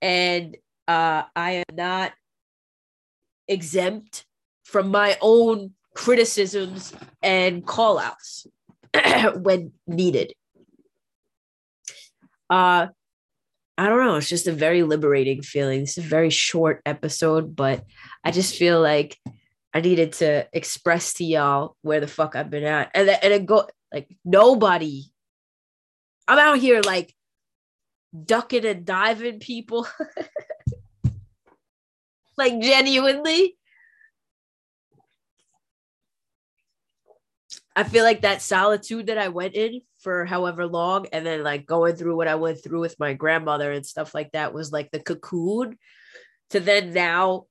and 0.00 0.56
uh, 0.88 1.22
i 1.36 1.52
am 1.52 1.74
not 1.74 2.12
exempt 3.48 4.24
from 4.64 4.88
my 4.88 5.16
own 5.20 5.72
criticisms 5.94 6.92
and 7.22 7.66
call-outs 7.66 8.46
when 9.36 9.72
needed 9.86 10.32
uh 12.50 12.86
I 13.78 13.88
don't 13.88 14.04
know. 14.04 14.16
It's 14.16 14.28
just 14.28 14.46
a 14.46 14.52
very 14.52 14.82
liberating 14.82 15.40
feeling. 15.42 15.82
It's 15.82 15.96
a 15.96 16.02
very 16.02 16.28
short 16.28 16.82
episode, 16.84 17.56
but 17.56 17.84
I 18.22 18.30
just 18.30 18.54
feel 18.56 18.80
like 18.80 19.18
I 19.74 19.80
needed 19.80 20.12
to 20.14 20.46
express 20.52 21.14
to 21.14 21.24
y'all 21.24 21.76
where 21.82 22.00
the 22.00 22.06
fuck 22.06 22.36
I've 22.36 22.50
been 22.50 22.64
at. 22.64 22.90
And, 22.94 23.08
and 23.08 23.32
it 23.32 23.46
go 23.46 23.68
like 23.92 24.14
nobody. 24.24 25.04
I'm 26.28 26.38
out 26.38 26.58
here 26.58 26.80
like 26.84 27.14
ducking 28.24 28.66
and 28.66 28.84
diving 28.84 29.40
people. 29.40 29.86
like 32.36 32.60
genuinely. 32.60 33.56
I 37.74 37.84
feel 37.84 38.04
like 38.04 38.22
that 38.22 38.42
solitude 38.42 39.06
that 39.06 39.16
I 39.16 39.28
went 39.28 39.54
in 39.54 39.80
for 40.00 40.26
however 40.26 40.66
long, 40.66 41.06
and 41.12 41.24
then 41.24 41.42
like 41.42 41.64
going 41.64 41.96
through 41.96 42.16
what 42.16 42.28
I 42.28 42.34
went 42.34 42.62
through 42.62 42.80
with 42.80 42.98
my 42.98 43.14
grandmother 43.14 43.72
and 43.72 43.86
stuff 43.86 44.14
like 44.14 44.32
that 44.32 44.52
was 44.52 44.72
like 44.72 44.90
the 44.90 45.00
cocoon 45.00 45.78
to 46.50 46.60
then 46.60 46.92
now 46.92 47.46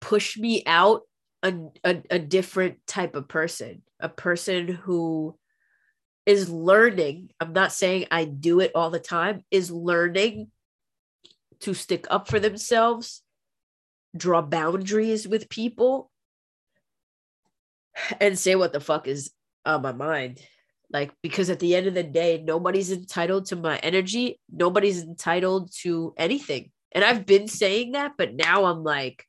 push 0.00 0.36
me 0.36 0.62
out 0.66 1.02
a, 1.42 1.54
a, 1.84 2.02
a 2.10 2.18
different 2.18 2.86
type 2.86 3.14
of 3.14 3.28
person, 3.28 3.82
a 4.00 4.08
person 4.08 4.68
who 4.68 5.36
is 6.26 6.50
learning. 6.50 7.30
I'm 7.40 7.52
not 7.52 7.72
saying 7.72 8.06
I 8.10 8.24
do 8.24 8.60
it 8.60 8.72
all 8.74 8.90
the 8.90 9.00
time, 9.00 9.44
is 9.50 9.70
learning 9.70 10.50
to 11.60 11.74
stick 11.74 12.06
up 12.10 12.28
for 12.28 12.38
themselves, 12.38 13.22
draw 14.16 14.42
boundaries 14.42 15.26
with 15.26 15.48
people, 15.48 16.10
and 18.20 18.38
say 18.38 18.54
what 18.54 18.72
the 18.72 18.80
fuck 18.80 19.08
is 19.08 19.30
on 19.64 19.82
my 19.82 19.92
mind. 19.92 20.40
Like, 20.90 21.12
because 21.22 21.50
at 21.50 21.60
the 21.60 21.74
end 21.76 21.86
of 21.86 21.94
the 21.94 22.02
day, 22.02 22.42
nobody's 22.44 22.90
entitled 22.90 23.46
to 23.46 23.56
my 23.56 23.76
energy, 23.78 24.40
nobody's 24.50 25.02
entitled 25.02 25.70
to 25.82 26.14
anything. 26.16 26.70
And 26.92 27.04
I've 27.04 27.26
been 27.26 27.48
saying 27.48 27.92
that, 27.92 28.12
but 28.16 28.34
now 28.34 28.64
I'm 28.64 28.82
like, 28.82 29.27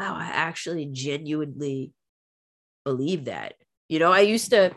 wow, 0.00 0.16
I 0.16 0.30
actually 0.32 0.86
genuinely 0.86 1.92
believe 2.84 3.26
that. 3.26 3.54
You 3.88 3.98
know, 3.98 4.10
I 4.10 4.20
used 4.20 4.50
to 4.50 4.74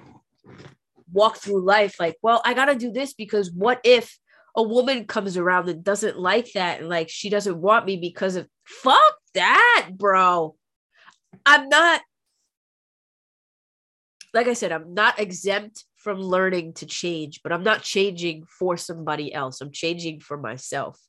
walk 1.12 1.38
through 1.38 1.64
life 1.64 2.00
like, 2.00 2.18
well, 2.22 2.42
I 2.44 2.54
got 2.54 2.66
to 2.66 2.76
do 2.76 2.92
this 2.92 3.14
because 3.14 3.50
what 3.52 3.80
if 3.86 4.18
a 4.56 4.62
woman 4.62 5.06
comes 5.06 5.38
around 5.38 5.70
and 5.70 5.84
doesn't 5.84 6.20
like 6.20 6.52
that 6.54 6.82
and 6.82 6.90
like 6.90 7.10
she 7.10 7.30
doesn't 7.30 7.58
want 7.58 7.86
me 7.86 7.98
because 7.98 8.36
of 8.36 8.48
fuck 8.66 9.16
that, 9.34 9.92
bro. 9.94 10.56
I'm 11.46 11.70
not 11.70 12.02
like 14.34 14.48
I 14.48 14.54
said, 14.54 14.72
I'm 14.72 14.94
not 14.94 15.20
exempt 15.20 15.86
from 15.96 16.20
learning 16.20 16.74
to 16.74 16.86
change, 16.86 17.42
but 17.44 17.52
I'm 17.54 17.64
not 17.64 17.84
changing 17.84 18.46
for 18.46 18.78
somebody 18.78 19.34
else. 19.34 19.62
I'm 19.62 19.72
changing 19.72 20.20
for 20.20 20.38
myself. 20.38 21.00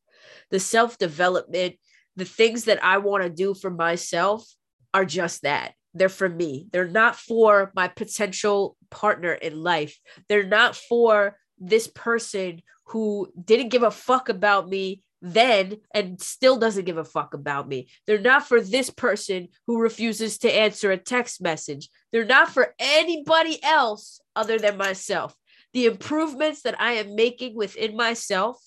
The 0.50 0.60
self 0.60 0.98
development 0.98 1.76
the 2.16 2.24
things 2.24 2.64
that 2.64 2.82
I 2.82 2.98
want 2.98 3.24
to 3.24 3.30
do 3.30 3.54
for 3.54 3.70
myself 3.70 4.46
are 4.92 5.04
just 5.04 5.42
that. 5.42 5.74
They're 5.94 6.08
for 6.08 6.28
me. 6.28 6.66
They're 6.72 6.88
not 6.88 7.16
for 7.16 7.72
my 7.74 7.88
potential 7.88 8.76
partner 8.90 9.32
in 9.32 9.62
life. 9.62 9.98
They're 10.28 10.42
not 10.42 10.76
for 10.76 11.36
this 11.58 11.86
person 11.86 12.62
who 12.86 13.32
didn't 13.42 13.68
give 13.68 13.82
a 13.82 13.90
fuck 13.90 14.28
about 14.28 14.68
me 14.68 15.02
then 15.22 15.78
and 15.94 16.20
still 16.20 16.58
doesn't 16.58 16.84
give 16.84 16.98
a 16.98 17.04
fuck 17.04 17.32
about 17.32 17.66
me. 17.66 17.88
They're 18.06 18.20
not 18.20 18.46
for 18.46 18.60
this 18.60 18.90
person 18.90 19.48
who 19.66 19.80
refuses 19.80 20.36
to 20.38 20.54
answer 20.54 20.92
a 20.92 20.98
text 20.98 21.40
message. 21.40 21.88
They're 22.12 22.26
not 22.26 22.50
for 22.50 22.74
anybody 22.78 23.58
else 23.62 24.20
other 24.36 24.58
than 24.58 24.76
myself. 24.76 25.34
The 25.72 25.86
improvements 25.86 26.62
that 26.62 26.78
I 26.78 26.92
am 26.94 27.14
making 27.14 27.56
within 27.56 27.96
myself 27.96 28.62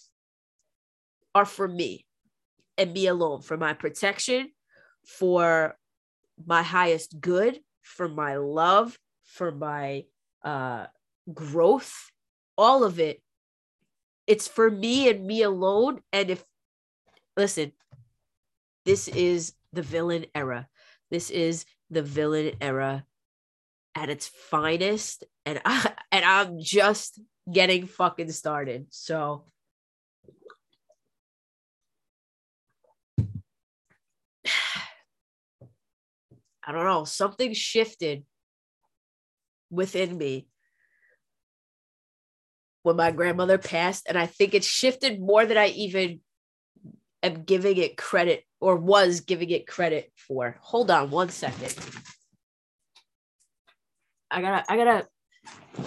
are 1.36 1.46
for 1.46 1.68
me 1.68 2.07
and 2.78 2.94
me 2.94 3.08
alone 3.08 3.42
for 3.42 3.58
my 3.58 3.74
protection, 3.74 4.52
for 5.06 5.78
my 6.46 6.62
highest 6.62 7.20
good, 7.20 7.60
for 7.82 8.08
my 8.08 8.36
love, 8.36 8.98
for 9.24 9.52
my 9.52 10.06
uh, 10.44 10.88
growth, 11.34 12.12
all 12.58 12.84
of 12.84 13.00
it. 13.00 13.22
It's 14.28 14.48
for 14.48 14.70
me 14.70 15.10
and 15.10 15.26
me 15.26 15.42
alone. 15.42 16.02
And 16.12 16.30
if, 16.30 16.44
listen, 17.36 17.72
this 18.86 19.08
is 19.08 19.54
the 19.74 19.82
villain 19.82 20.26
era. 20.36 20.68
This 21.10 21.30
is 21.30 21.66
the 21.90 22.02
villain 22.02 22.54
era 22.62 23.06
at 23.96 24.10
its 24.10 24.28
finest. 24.28 25.24
And 25.46 25.62
I 25.66 25.94
and 26.12 26.26
I'm 26.26 26.60
just 26.60 27.20
getting 27.52 27.88
fucking 27.88 28.32
started. 28.32 28.88
So 28.90 29.46
I 36.68 36.74
don't 36.74 36.84
know, 36.84 37.06
something 37.06 37.54
shifted 37.54 38.26
within 39.72 40.18
me 40.18 40.48
when 42.84 42.98
my 42.98 43.12
grandmother 43.12 43.58
passed. 43.58 44.06
And 44.10 44.18
I 44.18 44.26
think 44.26 44.54
it 44.54 44.66
shifted 44.66 45.22
more 45.22 45.46
than 45.46 45.58
I 45.58 45.68
even 45.68 46.20
am 47.24 47.44
giving 47.44 47.78
it 47.78 47.96
credit 47.96 48.44
or 48.60 48.76
was 48.76 49.22
giving 49.22 49.50
it 49.50 49.66
credit 49.66 50.12
for. 50.28 50.58
Hold 50.60 50.92
on 50.92 51.10
one 51.10 51.30
second. 51.30 51.74
I 54.30 54.42
gotta, 54.42 54.70
I 54.70 54.76
gotta, 54.76 55.08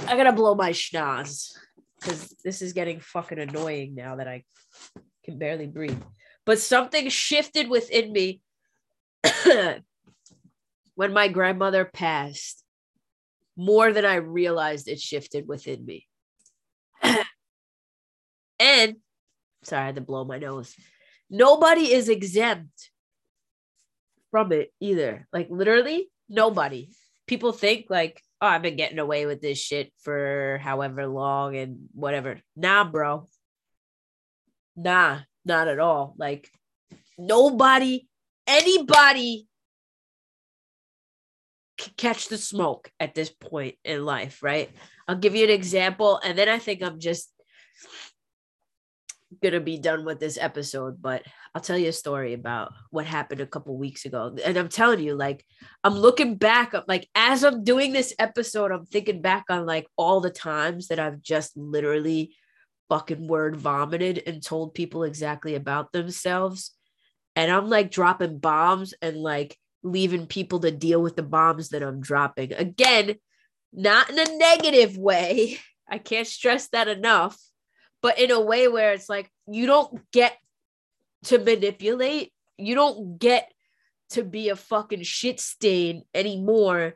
I 0.07 0.17
gotta 0.17 0.33
blow 0.33 0.55
my 0.55 0.71
schnoz 0.71 1.59
because 1.99 2.35
this 2.43 2.63
is 2.63 2.73
getting 2.73 3.01
fucking 3.01 3.39
annoying 3.39 3.95
now 3.95 4.17
that 4.17 4.29
I 4.29 4.45
can 5.27 5.37
barely 5.37 5.67
breathe. 5.67 6.01
But 6.47 6.59
something 6.59 7.11
shifted 7.11 7.69
within 7.69 8.13
me 8.13 8.41
when 11.01 11.15
my 11.15 11.29
grandmother 11.29 11.87
passed 11.87 12.63
more 13.57 13.91
than 13.91 14.05
I 14.05 14.17
realized 14.17 14.87
it 14.87 15.01
shifted 15.01 15.49
within 15.49 15.83
me. 15.83 16.07
and 18.59 18.97
sorry, 19.63 19.83
I 19.83 19.87
had 19.87 19.95
to 19.95 20.03
blow 20.03 20.27
my 20.27 20.37
nose. 20.37 20.77
Nobody 21.31 21.91
is 21.91 22.11
exempt 22.11 22.91
from 24.31 24.53
it 24.53 24.75
either. 24.79 25.27
Like 25.33 25.49
literally 25.49 26.11
nobody. 26.29 26.91
People 27.27 27.53
think 27.53 27.87
like, 27.89 28.21
oh, 28.43 28.49
I've 28.49 28.61
been 28.61 28.77
getting 28.77 28.99
away 28.99 29.25
with 29.25 29.41
this 29.41 29.57
shit 29.57 29.95
for 30.03 30.61
however 30.63 31.07
long 31.07 31.57
and 31.57 31.89
whatever. 31.95 32.43
Nah, 32.57 32.85
bro. 32.85 33.27
Nah, 34.77 35.21
not 35.47 35.67
at 35.67 35.79
all. 35.79 36.15
Like 36.19 36.51
nobody, 37.17 38.07
anybody 38.47 39.47
catch 41.97 42.29
the 42.29 42.39
smoke 42.39 42.91
at 43.01 43.15
this 43.15 43.31
point 43.31 43.77
in 43.85 44.05
life, 44.05 44.43
right? 44.43 44.71
I'll 45.09 45.17
give 45.17 45.35
you 45.35 45.45
an 45.45 45.51
example, 45.51 46.21
and 46.23 46.37
then 46.37 46.49
I 46.49 46.59
think 46.59 46.83
I'm 46.83 47.01
just 47.01 47.33
gonna 49.43 49.61
be 49.61 49.79
done 49.79 50.05
with 50.05 50.19
this 50.21 50.39
episode. 50.39 51.01
But 51.01 51.23
I'll 51.55 51.63
tell 51.63 51.79
you 51.79 51.89
a 51.89 51.93
story 51.93 52.33
about 52.33 52.73
what 52.91 53.07
happened 53.07 53.41
a 53.41 53.47
couple 53.47 53.77
weeks 53.77 54.05
ago. 54.05 54.37
And 54.45 54.57
I'm 54.57 54.69
telling 54.69 55.01
you, 55.01 55.15
like, 55.15 55.45
I'm 55.83 55.95
looking 55.95 56.37
back, 56.37 56.75
like, 56.87 57.09
as 57.15 57.45
I'm 57.45 57.65
doing 57.65 57.93
this 57.93 58.15
episode, 58.19 58.73
I'm 58.73 58.87
thinking 58.87 59.21
back 59.21 59.45
on 59.49 59.67
like 59.67 59.87
all 59.97 60.21
the 60.21 60.31
times 60.31 60.89
that 60.89 60.99
I've 60.99 61.23
just 61.23 61.57
literally 61.57 62.35
fucking 62.89 63.27
word 63.27 63.57
vomited 63.57 64.23
and 64.27 64.43
told 64.43 64.75
people 64.75 65.05
exactly 65.05 65.55
about 65.55 65.93
themselves. 65.93 66.73
And 67.37 67.51
I'm 67.51 67.69
like 67.71 67.91
dropping 67.91 68.39
bombs 68.39 68.95
and 69.01 69.17
like 69.17 69.57
leaving 69.83 70.27
people 70.27 70.61
to 70.61 70.71
deal 70.71 71.01
with 71.03 71.17
the 71.17 71.23
bombs 71.23 71.71
that 71.71 71.83
I'm 71.83 72.01
dropping. 72.01 72.53
Again, 72.53 73.17
not 73.73 74.11
in 74.11 74.19
a 74.19 74.37
negative 74.37 74.97
way. 74.97 75.59
I 75.89 75.99
can't 75.99 76.27
stress 76.27 76.69
that 76.69 76.89
enough, 76.89 77.39
but 78.03 78.19
in 78.19 78.31
a 78.31 78.41
way 78.41 78.69
where 78.69 78.93
it's 78.93 79.09
like 79.09 79.31
you 79.49 79.67
don't 79.67 80.01
get 80.13 80.37
to 81.25 81.39
manipulate, 81.39 82.33
you 82.57 82.75
don't 82.75 83.19
get 83.19 83.53
to 84.11 84.23
be 84.23 84.49
a 84.49 84.57
fucking 84.57 85.03
shit 85.03 85.41
stain 85.41 86.03
anymore 86.15 86.95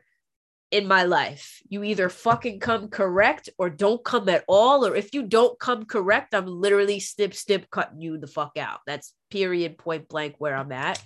in 0.71 0.87
my 0.87 1.03
life. 1.03 1.61
You 1.69 1.83
either 1.83 2.09
fucking 2.09 2.59
come 2.59 2.89
correct 2.89 3.49
or 3.57 3.69
don't 3.69 4.03
come 4.03 4.27
at 4.29 4.43
all. 4.47 4.85
Or 4.85 4.95
if 4.95 5.13
you 5.13 5.23
don't 5.23 5.57
come 5.59 5.85
correct, 5.85 6.33
I'm 6.33 6.47
literally 6.47 6.99
snip, 6.99 7.33
snip, 7.33 7.69
cutting 7.69 8.01
you 8.01 8.17
the 8.17 8.27
fuck 8.27 8.57
out. 8.57 8.79
That's 8.85 9.13
period, 9.29 9.77
point 9.77 10.09
blank 10.09 10.35
where 10.37 10.55
I'm 10.55 10.71
at 10.71 11.01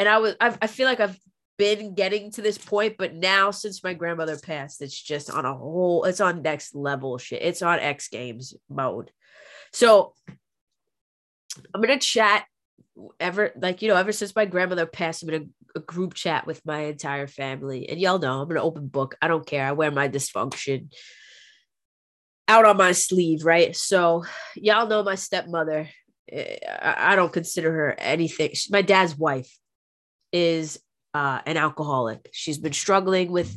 and 0.00 0.08
I 0.08 0.16
was 0.16 0.34
I, 0.40 0.56
I 0.62 0.66
feel 0.66 0.86
like 0.86 0.98
I've 0.98 1.18
been 1.58 1.94
getting 1.94 2.30
to 2.32 2.40
this 2.40 2.56
point, 2.56 2.96
but 2.96 3.14
now 3.14 3.50
since 3.50 3.84
my 3.84 3.92
grandmother 3.92 4.38
passed, 4.38 4.80
it's 4.80 4.98
just 4.98 5.30
on 5.30 5.44
a 5.44 5.54
whole, 5.54 6.04
it's 6.04 6.22
on 6.22 6.40
next 6.40 6.74
level 6.74 7.18
shit. 7.18 7.42
It's 7.42 7.60
on 7.60 7.78
X 7.78 8.08
Games 8.08 8.54
mode. 8.70 9.12
So 9.74 10.14
I'm 11.74 11.82
gonna 11.82 11.98
chat 11.98 12.46
ever 13.18 13.52
like 13.56 13.82
you 13.82 13.88
know 13.88 13.96
ever 13.96 14.10
since 14.10 14.34
my 14.34 14.44
grandmother 14.46 14.84
passed 14.84 15.22
i'm 15.22 15.30
in 15.30 15.50
a, 15.74 15.78
a, 15.78 15.82
group 15.82 16.14
chat 16.14 16.46
with 16.46 16.64
my 16.64 16.80
entire 16.84 17.26
family. 17.26 17.90
And 17.90 18.00
y'all 18.00 18.18
know 18.18 18.40
i'm 18.40 18.50
an 18.50 18.56
open 18.56 18.86
book. 18.86 19.16
I 19.20 19.28
don't 19.28 19.46
care. 19.46 19.66
I 19.66 19.72
wear 19.72 19.90
my 19.90 20.08
dysfunction 20.08 20.94
out 22.48 22.64
on 22.64 22.78
my 22.78 22.92
sleeve 22.92 23.44
right? 23.44 23.76
So 23.76 24.24
y'all 24.56 24.88
know 24.88 25.02
my 25.02 25.14
stepmother 25.14 25.90
eh, 26.32 26.56
i, 26.80 27.16
don't 27.16 27.34
consider 27.34 27.70
her 27.70 27.94
anything. 27.98 28.52
My 28.70 28.80
dad's 28.80 29.14
wife 29.14 29.54
is 30.32 30.80
uh, 31.14 31.40
an 31.46 31.56
alcoholic. 31.56 32.28
She's 32.32 32.58
been 32.58 32.72
struggling 32.72 33.30
with 33.32 33.56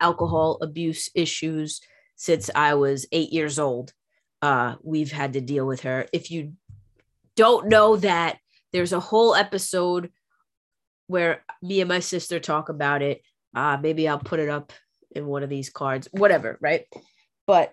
alcohol 0.00 0.58
abuse 0.60 1.10
issues 1.14 1.80
since 2.16 2.50
I 2.54 2.74
was 2.74 3.06
eight 3.12 3.32
years 3.32 3.58
old. 3.58 3.92
Uh, 4.42 4.76
we've 4.82 5.12
had 5.12 5.32
to 5.34 5.40
deal 5.40 5.66
with 5.66 5.82
her. 5.82 6.06
If 6.12 6.30
you 6.30 6.52
don't 7.36 7.68
know 7.68 7.96
that, 7.96 8.38
there's 8.72 8.92
a 8.92 9.00
whole 9.00 9.34
episode 9.34 10.10
where 11.06 11.44
me 11.62 11.80
and 11.80 11.88
my 11.88 12.00
sister 12.00 12.40
talk 12.40 12.68
about 12.68 13.02
it. 13.02 13.22
Uh, 13.54 13.78
maybe 13.80 14.08
I'll 14.08 14.18
put 14.18 14.40
it 14.40 14.48
up 14.48 14.72
in 15.14 15.26
one 15.26 15.42
of 15.42 15.48
these 15.50 15.70
cards, 15.70 16.08
whatever, 16.12 16.58
right? 16.60 16.86
But 17.46 17.72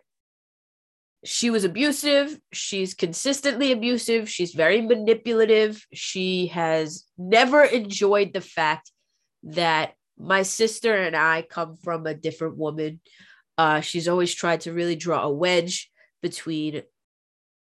she 1.23 1.49
was 1.49 1.63
abusive. 1.63 2.39
She's 2.51 2.93
consistently 2.93 3.71
abusive. 3.71 4.29
She's 4.29 4.53
very 4.53 4.81
manipulative. 4.81 5.85
She 5.93 6.47
has 6.47 7.05
never 7.17 7.63
enjoyed 7.63 8.33
the 8.33 8.41
fact 8.41 8.91
that 9.43 9.93
my 10.17 10.41
sister 10.41 10.95
and 10.95 11.15
I 11.15 11.43
come 11.43 11.75
from 11.77 12.05
a 12.05 12.13
different 12.13 12.57
woman. 12.57 13.01
Uh, 13.57 13.81
she's 13.81 14.07
always 14.07 14.33
tried 14.33 14.61
to 14.61 14.73
really 14.73 14.95
draw 14.95 15.21
a 15.21 15.31
wedge 15.31 15.91
between 16.21 16.83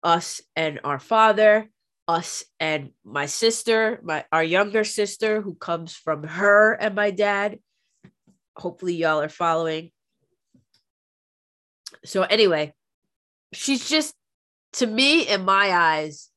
us 0.04 0.42
and 0.56 0.80
our 0.84 1.00
father, 1.00 1.70
us 2.08 2.44
and 2.60 2.92
my 3.04 3.26
sister, 3.26 4.00
my 4.04 4.26
our 4.32 4.44
younger 4.44 4.84
sister 4.84 5.42
who 5.42 5.56
comes 5.56 5.94
from 5.94 6.24
her 6.24 6.74
and 6.74 6.96
my 6.96 7.12
dad. 7.12 7.60
Hopefully 8.56 8.96
y'all 8.96 9.22
are 9.22 9.30
following. 9.30 9.92
So 12.06 12.24
anyway, 12.24 12.74
she's 13.54 13.88
just 13.88 14.14
to 14.74 14.86
me 14.86 15.28
in 15.28 15.46
my 15.46 15.72
eyes 15.72 16.30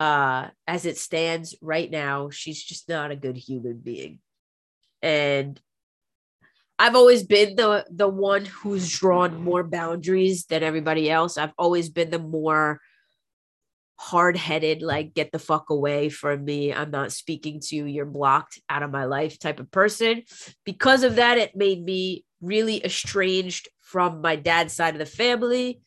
uh 0.00 0.48
as 0.66 0.86
it 0.86 0.96
stands 0.96 1.56
right 1.60 1.90
now 1.90 2.30
she's 2.30 2.62
just 2.62 2.88
not 2.88 3.10
a 3.10 3.16
good 3.16 3.36
human 3.36 3.78
being. 3.78 4.20
And 5.02 5.60
i've 6.78 6.94
always 6.94 7.24
been 7.24 7.56
the 7.56 7.84
the 7.90 8.08
one 8.08 8.44
who's 8.44 8.88
drawn 8.98 9.42
more 9.42 9.64
boundaries 9.64 10.46
than 10.46 10.62
everybody 10.62 11.10
else. 11.10 11.36
I've 11.36 11.54
always 11.58 11.88
been 11.88 12.10
the 12.10 12.18
more 12.18 12.80
hard-headed 14.00 14.80
like 14.80 15.12
get 15.12 15.32
the 15.32 15.40
fuck 15.40 15.70
away 15.70 16.08
from 16.08 16.44
me. 16.44 16.72
I'm 16.72 16.92
not 16.92 17.10
speaking 17.10 17.58
to 17.62 17.74
you. 17.74 17.84
You're 17.84 18.06
blocked 18.06 18.60
out 18.70 18.84
of 18.84 18.92
my 18.92 19.06
life 19.06 19.40
type 19.40 19.58
of 19.58 19.72
person. 19.72 20.22
Because 20.64 21.02
of 21.02 21.16
that 21.16 21.36
it 21.36 21.56
made 21.56 21.84
me 21.84 22.24
really 22.40 22.84
estranged 22.84 23.68
from 23.80 24.20
my 24.20 24.36
dad's 24.36 24.72
side 24.72 24.94
of 24.94 25.00
the 25.00 25.06
family 25.06 25.80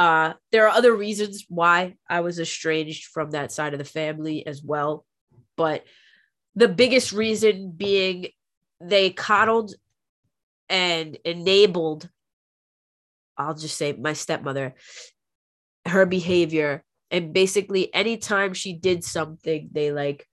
uh, 0.00 0.32
there 0.50 0.66
are 0.66 0.74
other 0.74 0.96
reasons 0.96 1.44
why 1.50 1.94
I 2.08 2.20
was 2.20 2.40
estranged 2.40 3.08
from 3.08 3.32
that 3.32 3.52
side 3.52 3.74
of 3.74 3.78
the 3.78 3.84
family 3.84 4.46
as 4.46 4.62
well. 4.62 5.04
But 5.58 5.84
the 6.54 6.68
biggest 6.68 7.12
reason 7.12 7.72
being 7.76 8.28
they 8.80 9.10
coddled 9.10 9.74
and 10.70 11.18
enabled, 11.22 12.08
I'll 13.36 13.52
just 13.52 13.76
say 13.76 13.92
my 13.92 14.14
stepmother, 14.14 14.74
her 15.84 16.06
behavior. 16.06 16.82
And 17.10 17.34
basically, 17.34 17.92
anytime 17.92 18.54
she 18.54 18.72
did 18.72 19.04
something, 19.04 19.68
they 19.70 19.92
like 19.92 20.26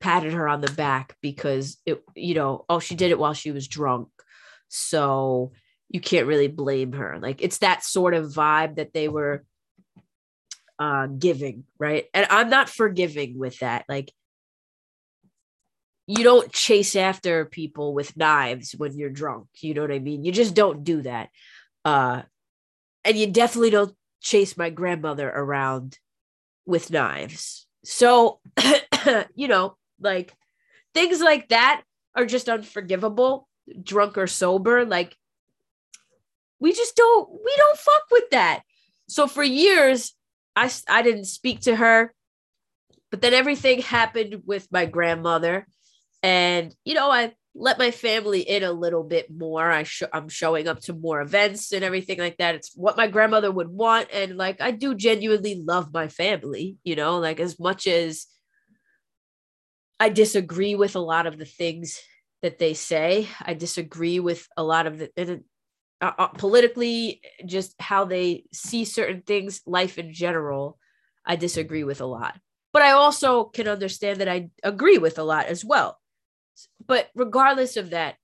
patted 0.00 0.32
her 0.32 0.48
on 0.48 0.62
the 0.62 0.72
back 0.72 1.14
because 1.22 1.80
it, 1.86 2.02
you 2.16 2.34
know, 2.34 2.64
oh, 2.68 2.80
she 2.80 2.96
did 2.96 3.12
it 3.12 3.20
while 3.20 3.34
she 3.34 3.52
was 3.52 3.68
drunk. 3.68 4.08
So 4.66 5.52
you 5.92 6.00
can't 6.00 6.26
really 6.26 6.48
blame 6.48 6.94
her. 6.94 7.18
Like 7.20 7.42
it's 7.42 7.58
that 7.58 7.84
sort 7.84 8.14
of 8.14 8.32
vibe 8.32 8.76
that 8.76 8.94
they 8.94 9.08
were 9.08 9.44
uh 10.78 11.06
giving, 11.06 11.64
right? 11.78 12.06
And 12.14 12.26
I'm 12.30 12.48
not 12.48 12.70
forgiving 12.70 13.38
with 13.38 13.58
that. 13.58 13.84
Like 13.88 14.10
you 16.06 16.24
don't 16.24 16.50
chase 16.50 16.96
after 16.96 17.44
people 17.44 17.92
with 17.92 18.16
knives 18.16 18.72
when 18.72 18.96
you're 18.96 19.10
drunk. 19.10 19.48
You 19.60 19.74
know 19.74 19.82
what 19.82 19.92
I 19.92 19.98
mean? 19.98 20.24
You 20.24 20.32
just 20.32 20.54
don't 20.54 20.82
do 20.82 21.02
that. 21.02 21.28
Uh 21.84 22.22
and 23.04 23.18
you 23.18 23.26
definitely 23.26 23.70
don't 23.70 23.94
chase 24.22 24.56
my 24.56 24.70
grandmother 24.70 25.28
around 25.28 25.98
with 26.64 26.90
knives. 26.90 27.66
So, 27.84 28.40
you 29.34 29.48
know, 29.48 29.76
like 30.00 30.32
things 30.94 31.20
like 31.20 31.48
that 31.48 31.82
are 32.14 32.24
just 32.24 32.48
unforgivable, 32.48 33.46
drunk 33.82 34.16
or 34.16 34.26
sober. 34.26 34.86
Like 34.86 35.16
we 36.62 36.72
just 36.72 36.96
don't 36.96 37.30
we 37.30 37.54
don't 37.56 37.78
fuck 37.78 38.04
with 38.10 38.30
that 38.30 38.62
so 39.08 39.26
for 39.26 39.42
years 39.42 40.14
i 40.56 40.70
i 40.88 41.02
didn't 41.02 41.24
speak 41.24 41.60
to 41.60 41.74
her 41.74 42.14
but 43.10 43.20
then 43.20 43.34
everything 43.34 43.82
happened 43.82 44.42
with 44.46 44.66
my 44.70 44.86
grandmother 44.86 45.66
and 46.22 46.74
you 46.84 46.94
know 46.94 47.10
i 47.10 47.32
let 47.54 47.78
my 47.78 47.90
family 47.90 48.40
in 48.40 48.62
a 48.62 48.72
little 48.72 49.04
bit 49.04 49.30
more. 49.30 49.70
I 49.70 49.82
sh- 49.82 50.04
I'm 50.12 50.28
showing 50.28 50.68
up 50.68 50.80
to 50.82 50.94
more 50.94 51.20
events 51.20 51.72
and 51.72 51.84
everything 51.84 52.18
like 52.18 52.38
that. 52.38 52.54
It's 52.54 52.72
what 52.74 52.96
my 52.96 53.08
grandmother 53.08 53.50
would 53.50 53.68
want, 53.68 54.08
and 54.10 54.36
like 54.38 54.62
I 54.62 54.70
do 54.70 54.94
genuinely 54.94 55.62
love 55.62 55.92
my 55.92 56.08
family. 56.08 56.78
You 56.82 56.96
know, 56.96 57.18
like 57.18 57.40
as 57.40 57.60
much 57.60 57.86
as 57.86 58.26
I 60.00 60.08
disagree 60.08 60.74
with 60.74 60.96
a 60.96 61.00
lot 61.00 61.26
of 61.26 61.38
the 61.38 61.44
things 61.44 62.00
that 62.42 62.58
they 62.58 62.74
say. 62.74 63.28
I 63.40 63.54
disagree 63.54 64.18
with 64.18 64.46
a 64.56 64.64
lot 64.64 64.86
of 64.86 64.98
the 64.98 65.10
uh, 66.02 66.12
uh, 66.18 66.26
politically, 66.28 67.22
just 67.46 67.74
how 67.80 68.04
they 68.04 68.44
see 68.52 68.84
certain 68.84 69.22
things, 69.22 69.62
life 69.66 69.98
in 69.98 70.12
general. 70.12 70.78
I 71.24 71.36
disagree 71.36 71.84
with 71.84 72.00
a 72.00 72.06
lot, 72.06 72.38
but 72.72 72.82
I 72.82 72.90
also 72.90 73.44
can 73.44 73.68
understand 73.68 74.20
that 74.20 74.28
I 74.28 74.50
agree 74.62 74.98
with 74.98 75.18
a 75.18 75.22
lot 75.22 75.46
as 75.46 75.64
well 75.64 76.00
but 76.86 77.10
regardless 77.14 77.76
of 77.76 77.90
that, 77.90 78.16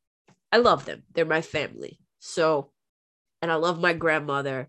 I 0.53 0.59
love 0.59 0.85
them. 0.85 1.03
They're 1.15 1.25
my 1.25 1.43
family. 1.43 1.99
So, 2.19 2.71
and 3.43 3.51
I 3.51 3.57
love 3.57 3.81
my 3.81 3.93
grandmother. 3.93 4.69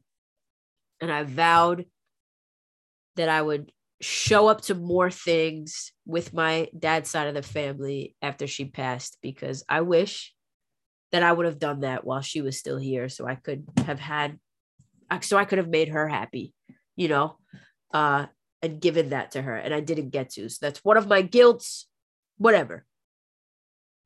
And 1.02 1.12
I 1.12 1.24
vowed 1.24 1.86
that 3.16 3.30
I 3.30 3.42
would 3.42 3.72
show 4.02 4.48
up 4.48 4.62
to 4.62 4.76
more 4.76 5.12
things 5.12 5.92
with 6.06 6.34
my 6.34 6.70
dad's 6.78 7.10
side 7.10 7.28
of 7.28 7.34
the 7.34 7.42
family 7.42 8.16
after 8.22 8.48
she 8.48 8.66
passed 8.66 9.18
because 9.22 9.64
I 9.68 9.82
wish 9.82 10.34
that 11.12 11.24
I 11.24 11.32
would 11.32 11.46
have 11.46 11.60
done 11.60 11.82
that 11.82 12.06
while 12.06 12.22
she 12.22 12.42
was 12.42 12.58
still 12.58 12.78
here 12.78 13.10
so 13.10 13.28
I 13.28 13.36
could 13.36 13.66
have 13.86 14.00
had 14.00 14.40
so 15.22 15.38
I 15.38 15.46
could 15.46 15.58
have 15.58 15.70
made 15.70 15.90
her 15.90 16.08
happy, 16.08 16.54
you 16.96 17.08
know, 17.08 17.38
uh 17.94 18.28
and 18.62 18.82
given 18.82 19.10
that 19.10 19.32
to 19.32 19.42
her 19.42 19.56
and 19.56 19.74
I 19.74 19.80
didn't 19.80 20.10
get 20.10 20.32
to. 20.32 20.50
So 20.50 20.58
that's 20.62 20.84
one 20.84 20.98
of 20.98 21.08
my 21.08 21.22
guilts, 21.22 21.86
whatever. 22.38 22.86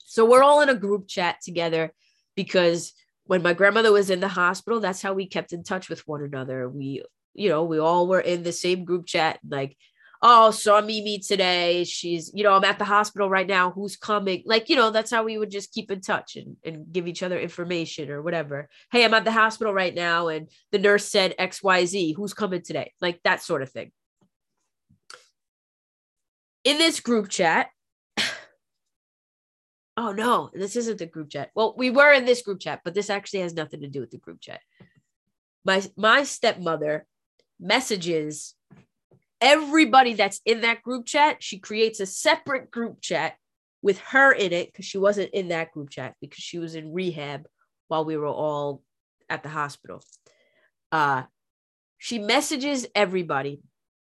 So 0.06 0.26
we're 0.26 0.44
all 0.44 0.62
in 0.62 0.70
a 0.70 0.76
group 0.76 1.08
chat 1.08 1.42
together 1.42 1.92
because 2.36 2.94
when 3.26 3.42
my 3.42 3.54
grandmother 3.54 3.92
was 3.92 4.10
in 4.10 4.20
the 4.20 4.28
hospital, 4.28 4.80
that's 4.80 5.02
how 5.02 5.14
we 5.14 5.26
kept 5.26 5.54
in 5.54 5.64
touch 5.64 5.90
with 5.90 6.08
one 6.08 6.24
another. 6.24 6.70
We, 6.70 7.04
you 7.34 7.50
know, 7.50 7.64
we 7.64 7.80
all 7.80 8.08
were 8.08 8.20
in 8.20 8.44
the 8.44 8.52
same 8.52 8.86
group 8.86 9.06
chat, 9.06 9.40
like, 9.48 9.78
oh, 10.26 10.52
saw 10.52 10.80
Mimi 10.80 11.20
today. 11.20 11.84
She's, 11.84 12.32
you 12.34 12.44
know, 12.44 12.54
I'm 12.54 12.64
at 12.64 12.80
the 12.80 12.86
hospital 12.86 13.30
right 13.30 13.46
now. 13.46 13.72
Who's 13.72 13.98
coming? 13.98 14.42
Like, 14.46 14.70
you 14.70 14.78
know, 14.78 14.90
that's 14.90 15.12
how 15.12 15.24
we 15.24 15.38
would 15.38 15.52
just 15.52 15.74
keep 15.74 15.92
in 15.92 16.00
touch 16.00 16.38
and, 16.38 16.56
and 16.64 16.92
give 16.92 17.08
each 17.10 17.22
other 17.22 17.38
information 17.38 18.10
or 18.10 18.22
whatever. 18.22 18.70
Hey, 18.90 19.04
I'm 19.04 19.14
at 19.14 19.26
the 19.26 19.34
hospital 19.34 19.74
right 19.74 19.94
now. 19.94 20.30
And 20.30 20.50
the 20.72 20.80
nurse 20.80 21.06
said 21.06 21.36
XYZ. 21.38 22.16
Who's 22.16 22.34
coming 22.34 22.62
today? 22.62 22.94
Like 23.02 23.20
that 23.24 23.44
sort 23.44 23.62
of 23.62 23.70
thing. 23.70 23.92
In 26.64 26.78
this 26.78 27.02
group 27.02 27.28
chat, 27.28 27.68
oh 29.98 30.14
no, 30.14 30.52
this 30.54 30.78
isn't 30.78 31.00
the 31.00 31.06
group 31.06 31.32
chat. 31.32 31.52
Well, 31.54 31.76
we 31.78 31.90
were 31.90 32.14
in 32.14 32.24
this 32.24 32.42
group 32.42 32.62
chat, 32.62 32.80
but 32.86 32.94
this 32.94 33.10
actually 33.10 33.42
has 33.42 33.54
nothing 33.54 33.82
to 33.82 33.90
do 33.90 34.00
with 34.00 34.12
the 34.12 34.18
group 34.20 34.40
chat. 34.40 34.62
My 35.66 35.84
my 35.98 36.24
stepmother 36.24 37.06
messages 37.60 38.56
everybody 39.44 40.14
that's 40.14 40.40
in 40.46 40.62
that 40.62 40.82
group 40.82 41.06
chat. 41.06 41.44
She 41.44 41.60
creates 41.60 42.00
a 42.00 42.06
separate 42.06 42.72
group 42.72 43.02
chat 43.02 43.36
with 43.82 44.00
her 44.00 44.32
in 44.32 44.54
it 44.54 44.72
because 44.72 44.86
she 44.86 44.98
wasn't 44.98 45.32
in 45.32 45.50
that 45.50 45.74
group 45.74 45.90
chat 45.90 46.16
because 46.22 46.42
she 46.42 46.58
was 46.58 46.76
in 46.76 46.94
rehab 46.94 47.46
while 47.90 48.06
we 48.06 48.16
were 48.16 48.26
all 48.26 48.82
at 49.30 49.44
the 49.44 49.50
hospital. 49.50 50.02
Uh 50.92 51.24
she 51.98 52.20
messages 52.20 52.88
everybody, 52.96 53.62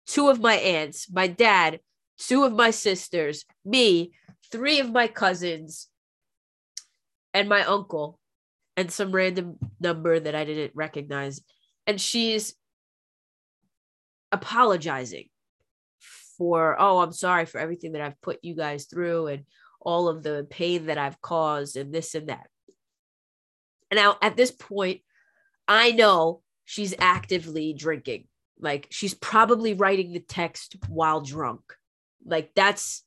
two 0.06 0.28
of 0.28 0.40
my 0.40 0.54
aunts, 0.54 1.10
my 1.10 1.26
dad, 1.26 1.80
two 2.18 2.44
of 2.44 2.52
my 2.52 2.70
sisters, 2.70 3.44
me, 3.64 4.12
three 4.50 4.80
of 4.80 4.90
my 4.90 5.06
cousins 5.06 5.88
and 7.34 7.48
my 7.48 7.62
uncle 7.62 8.18
and 8.76 8.90
some 8.90 9.12
random 9.12 9.58
number 9.80 10.18
that 10.18 10.34
I 10.34 10.44
didn't 10.44 10.72
recognize. 10.74 11.40
And 11.86 12.00
she's 12.00 12.54
apologizing 14.32 15.28
for, 16.36 16.76
oh, 16.78 16.98
I'm 16.98 17.12
sorry 17.12 17.46
for 17.46 17.58
everything 17.58 17.92
that 17.92 18.02
I've 18.02 18.20
put 18.20 18.40
you 18.42 18.54
guys 18.54 18.84
through 18.84 19.28
and 19.28 19.44
all 19.80 20.08
of 20.08 20.22
the 20.22 20.46
pain 20.50 20.86
that 20.86 20.98
I've 20.98 21.20
caused 21.20 21.76
and 21.76 21.94
this 21.94 22.14
and 22.14 22.28
that. 22.28 22.48
Now 23.92 24.18
at 24.20 24.36
this 24.36 24.50
point, 24.50 25.00
I 25.68 25.92
know 25.92 26.42
she's 26.64 26.94
actively 26.98 27.72
drinking. 27.72 28.26
Like 28.58 28.88
she's 28.90 29.14
probably 29.14 29.74
writing 29.74 30.12
the 30.12 30.20
text 30.20 30.76
while 30.88 31.20
drunk. 31.20 31.60
Like 32.24 32.50
that's 32.54 33.04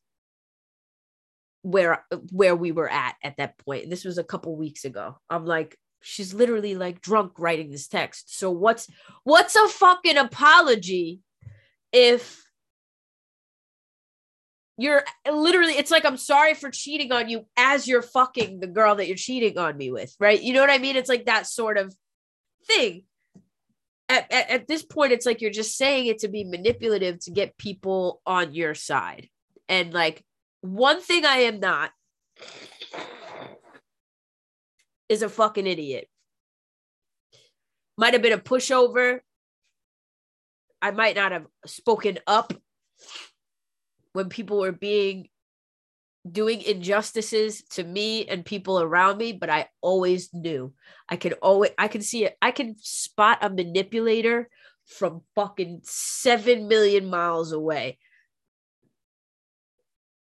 where 1.62 2.05
where 2.32 2.55
we 2.55 2.71
were 2.71 2.89
at 2.89 3.15
at 3.23 3.38
that 3.38 3.58
point. 3.58 3.89
This 3.89 4.05
was 4.05 4.17
a 4.17 4.23
couple 4.23 4.55
weeks 4.55 4.86
ago. 4.86 5.17
I'm 5.29 5.45
like, 5.45 5.77
she's 6.02 6.34
literally 6.34 6.76
like 6.76 7.02
drunk 7.02 7.34
writing 7.38 7.72
this 7.72 7.88
text. 7.88 8.38
So 8.38 8.52
what's 8.52 8.88
what's 9.24 9.56
a 9.56 9.68
fucking 9.68 10.18
apology 10.18 11.22
if 11.92 12.44
you're 14.78 15.04
literally 15.30 15.74
it's 15.74 15.92
like 15.92 16.06
I'm 16.06 16.18
sorry 16.18 16.54
for 16.54 16.72
cheating 16.72 17.12
on 17.12 17.30
you 17.30 17.46
as 17.58 17.88
you're 17.88 18.02
fucking 18.02 18.60
the 18.60 18.68
girl 18.68 18.96
that 18.96 19.08
you're 19.08 19.18
cheating 19.18 19.58
on 19.58 19.76
me 19.76 19.92
with, 19.92 20.16
right? 20.20 20.42
You 20.42 20.54
know 20.54 20.62
what 20.62 20.70
I 20.70 20.78
mean? 20.78 20.96
It's 20.96 21.10
like 21.10 21.26
that 21.26 21.48
sort 21.48 21.78
of 21.78 21.94
thing. 22.66 23.04
At, 24.08 24.32
at, 24.32 24.50
at 24.50 24.68
this 24.68 24.82
point, 24.82 25.12
it's 25.12 25.26
like 25.26 25.40
you're 25.40 25.52
just 25.52 25.78
saying 25.78 26.08
it 26.08 26.20
to 26.20 26.30
be 26.30 26.44
manipulative 26.44 27.20
to 27.26 27.32
get 27.32 27.58
people 27.58 28.22
on 28.26 28.56
your 28.56 28.74
side. 28.74 29.30
And 29.68 29.94
like 29.94 30.24
one 30.62 31.00
thing 31.02 31.26
I 31.26 31.42
am 31.42 31.60
not 31.60 31.92
is 35.10 35.22
a 35.22 35.30
fucking 35.30 35.67
idiot. 35.67 36.08
Might 37.98 38.13
have 38.13 38.22
been 38.22 38.34
a 38.34 38.38
pushover. 38.38 39.19
I 40.82 40.91
might 40.91 41.15
not 41.15 41.34
have 41.34 41.48
spoken 41.65 42.19
up 42.26 42.54
when 44.13 44.30
people 44.30 44.60
were 44.60 44.72
being 44.72 45.28
doing 46.30 46.62
injustices 46.62 47.63
to 47.63 47.84
me 47.84 48.26
and 48.28 48.45
people 48.45 48.80
around 48.80 49.17
me, 49.17 49.34
but 49.34 49.50
I 49.50 49.67
always 49.82 50.34
knew. 50.34 50.74
I 51.10 51.15
can 51.17 51.34
always 51.34 51.72
I 51.78 51.88
can 51.88 52.02
see 52.02 52.26
it. 52.26 52.38
I 52.41 52.52
can 52.52 52.76
spot 52.80 53.39
a 53.41 53.50
manipulator 53.50 54.50
from 54.86 55.22
fucking 55.36 55.82
7 55.84 56.67
million 56.67 57.10
miles 57.10 57.52
away 57.52 57.98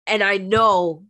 and 0.09 0.23
I 0.23 0.37
know 0.37 1.05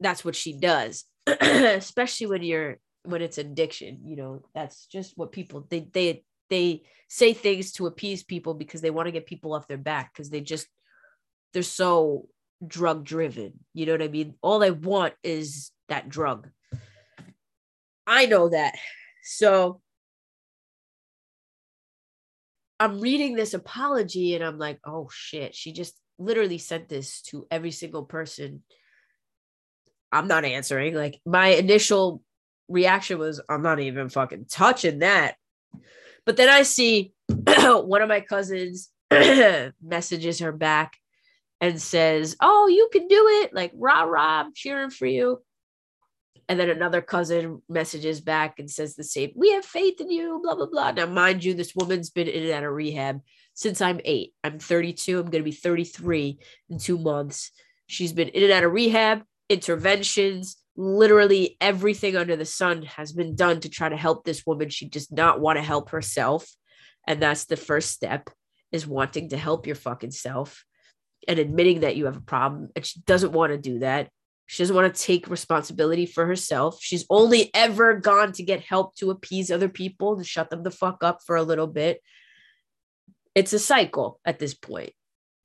that's 0.00 0.24
what 0.24 0.36
she 0.36 0.52
does, 0.52 1.04
especially 1.26 2.26
when 2.26 2.42
you're 2.42 2.78
when 3.04 3.22
it's 3.22 3.38
addiction. 3.38 4.00
You 4.04 4.16
know, 4.16 4.42
that's 4.54 4.86
just 4.86 5.16
what 5.16 5.32
people 5.32 5.66
they 5.68 5.88
they 5.92 6.24
they 6.50 6.82
say 7.08 7.32
things 7.32 7.72
to 7.72 7.86
appease 7.86 8.22
people 8.22 8.54
because 8.54 8.80
they 8.80 8.90
want 8.90 9.06
to 9.06 9.12
get 9.12 9.26
people 9.26 9.54
off 9.54 9.68
their 9.68 9.78
back 9.78 10.12
because 10.12 10.30
they 10.30 10.40
just 10.40 10.66
they're 11.52 11.62
so 11.62 12.28
drug 12.66 13.04
driven. 13.04 13.52
You 13.72 13.86
know 13.86 13.92
what 13.92 14.02
I 14.02 14.08
mean? 14.08 14.34
All 14.42 14.58
they 14.58 14.70
want 14.70 15.14
is 15.22 15.70
that 15.88 16.08
drug. 16.08 16.48
I 18.06 18.26
know 18.26 18.50
that. 18.50 18.74
So 19.22 19.80
I'm 22.78 23.00
reading 23.00 23.34
this 23.34 23.54
apology 23.54 24.34
and 24.34 24.44
I'm 24.44 24.58
like, 24.58 24.78
oh 24.84 25.08
shit, 25.10 25.54
she 25.54 25.72
just 25.72 25.98
literally 26.18 26.58
sent 26.58 26.88
this 26.88 27.22
to 27.22 27.46
every 27.50 27.70
single 27.70 28.04
person. 28.04 28.62
I'm 30.12 30.28
not 30.28 30.44
answering. 30.44 30.94
Like 30.94 31.20
my 31.24 31.48
initial 31.48 32.22
reaction 32.68 33.18
was, 33.18 33.40
I'm 33.48 33.62
not 33.62 33.80
even 33.80 34.08
fucking 34.08 34.46
touching 34.48 35.00
that. 35.00 35.36
But 36.24 36.36
then 36.36 36.48
I 36.48 36.62
see 36.62 37.12
one 37.28 38.02
of 38.02 38.08
my 38.08 38.20
cousins 38.20 38.90
messages 39.10 40.38
her 40.40 40.52
back 40.52 40.96
and 41.60 41.80
says, 41.80 42.36
Oh, 42.40 42.68
you 42.68 42.88
can 42.92 43.08
do 43.08 43.26
it. 43.42 43.54
Like, 43.54 43.72
rah, 43.74 44.02
rah, 44.02 44.40
I'm 44.40 44.54
cheering 44.54 44.90
for 44.90 45.06
you. 45.06 45.42
And 46.48 46.60
then 46.60 46.68
another 46.68 47.00
cousin 47.00 47.62
messages 47.70 48.20
back 48.20 48.58
and 48.58 48.70
says 48.70 48.94
the 48.94 49.04
same, 49.04 49.32
We 49.34 49.52
have 49.52 49.64
faith 49.64 50.00
in 50.00 50.10
you, 50.10 50.40
blah, 50.42 50.54
blah, 50.54 50.66
blah. 50.66 50.92
Now, 50.92 51.06
mind 51.06 51.44
you, 51.44 51.54
this 51.54 51.74
woman's 51.74 52.10
been 52.10 52.28
in 52.28 52.42
and 52.42 52.52
out 52.52 52.64
of 52.64 52.72
rehab 52.72 53.20
since 53.54 53.80
I'm 53.80 54.00
eight. 54.04 54.34
I'm 54.42 54.58
32. 54.58 55.18
I'm 55.18 55.30
going 55.30 55.42
to 55.42 55.50
be 55.50 55.52
33 55.52 56.38
in 56.70 56.78
two 56.78 56.98
months. 56.98 57.50
She's 57.86 58.12
been 58.12 58.28
in 58.28 58.42
and 58.42 58.52
out 58.52 58.64
of 58.64 58.72
rehab, 58.72 59.22
interventions, 59.48 60.56
literally 60.76 61.56
everything 61.60 62.16
under 62.16 62.36
the 62.36 62.44
sun 62.44 62.82
has 62.82 63.12
been 63.12 63.36
done 63.36 63.60
to 63.60 63.68
try 63.68 63.88
to 63.88 63.96
help 63.96 64.24
this 64.24 64.44
woman. 64.46 64.68
She 64.68 64.88
does 64.88 65.10
not 65.10 65.40
want 65.40 65.56
to 65.58 65.62
help 65.62 65.90
herself. 65.90 66.48
And 67.06 67.20
that's 67.20 67.44
the 67.44 67.56
first 67.56 67.90
step 67.90 68.30
is 68.72 68.86
wanting 68.86 69.28
to 69.28 69.36
help 69.36 69.66
your 69.66 69.76
fucking 69.76 70.10
self 70.10 70.64
and 71.28 71.38
admitting 71.38 71.80
that 71.80 71.96
you 71.96 72.06
have 72.06 72.16
a 72.16 72.22
problem. 72.22 72.70
And 72.74 72.84
she 72.84 73.00
doesn't 73.00 73.32
want 73.32 73.52
to 73.52 73.58
do 73.58 73.80
that. 73.80 74.08
She 74.46 74.62
doesn't 74.62 74.76
want 74.76 74.94
to 74.94 75.02
take 75.02 75.28
responsibility 75.28 76.06
for 76.06 76.26
herself. 76.26 76.78
She's 76.80 77.06
only 77.08 77.50
ever 77.54 77.94
gone 77.94 78.32
to 78.32 78.42
get 78.42 78.60
help 78.60 78.94
to 78.96 79.10
appease 79.10 79.50
other 79.50 79.68
people, 79.68 80.18
to 80.18 80.24
shut 80.24 80.50
them 80.50 80.62
the 80.62 80.70
fuck 80.70 81.02
up 81.02 81.20
for 81.24 81.36
a 81.36 81.42
little 81.42 81.66
bit 81.66 82.00
it's 83.34 83.52
a 83.52 83.58
cycle 83.58 84.20
at 84.24 84.38
this 84.38 84.54
point. 84.54 84.92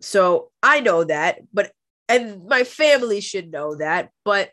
So 0.02 0.52
I 0.62 0.80
know 0.80 1.04
that, 1.04 1.40
but 1.54 1.72
and 2.08 2.46
my 2.46 2.64
family 2.64 3.22
should 3.22 3.52
know 3.52 3.76
that, 3.76 4.10
but 4.24 4.50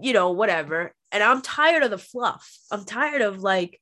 you 0.00 0.12
know, 0.12 0.30
whatever. 0.30 0.92
And 1.12 1.22
I'm 1.22 1.42
tired 1.42 1.82
of 1.82 1.90
the 1.90 1.98
fluff. 1.98 2.50
I'm 2.70 2.84
tired 2.84 3.22
of 3.22 3.42
like, 3.42 3.80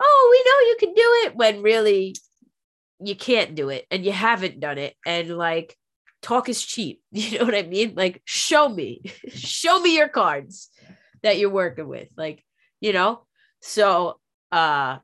oh, 0.00 0.28
we 0.30 0.50
know 0.50 0.68
you 0.68 0.76
can 0.78 0.94
do 0.94 1.26
it 1.26 1.36
when 1.36 1.62
really 1.62 2.16
you 3.00 3.14
can't 3.14 3.54
do 3.54 3.68
it 3.68 3.86
and 3.90 4.04
you 4.04 4.12
haven't 4.12 4.60
done 4.60 4.78
it. 4.78 4.94
And 5.06 5.36
like, 5.36 5.76
talk 6.22 6.48
is 6.48 6.62
cheap. 6.62 7.00
You 7.12 7.38
know 7.38 7.44
what 7.44 7.54
I 7.54 7.62
mean? 7.62 7.94
Like, 7.94 8.22
show 8.24 8.68
me, 8.68 9.02
show 9.28 9.80
me 9.80 9.96
your 9.96 10.08
cards 10.08 10.70
that 11.22 11.38
you're 11.38 11.50
working 11.50 11.88
with. 11.88 12.08
Like, 12.16 12.44
you 12.80 12.92
know, 12.92 13.24
so 13.60 14.18
uh 14.52 14.98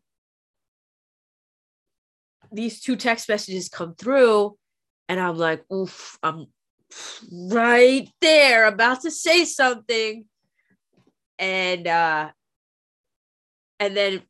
these 2.52 2.80
two 2.80 2.96
text 2.96 3.28
messages 3.28 3.68
come 3.68 3.94
through 3.94 4.56
and 5.08 5.18
I'm 5.18 5.36
like, 5.36 5.64
oof, 5.72 6.18
I'm 6.22 6.46
right 7.30 8.08
there 8.20 8.66
about 8.66 9.02
to 9.02 9.10
say 9.10 9.44
something. 9.44 10.24
And 11.38 11.86
uh 11.86 12.30
and 13.80 13.96
then 13.96 14.22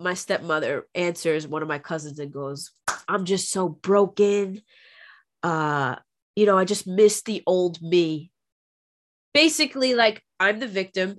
my 0.00 0.14
stepmother 0.14 0.86
answers 0.94 1.46
one 1.46 1.62
of 1.62 1.68
my 1.68 1.78
cousins 1.78 2.18
and 2.18 2.32
goes, 2.32 2.70
I'm 3.08 3.24
just 3.24 3.50
so 3.50 3.68
broken. 3.68 4.62
Uh, 5.42 5.96
you 6.36 6.46
know, 6.46 6.58
I 6.58 6.64
just 6.64 6.86
miss 6.86 7.22
the 7.22 7.42
old 7.46 7.80
me. 7.82 8.30
Basically, 9.32 9.94
like 9.94 10.22
I'm 10.40 10.58
the 10.58 10.66
victim, 10.66 11.18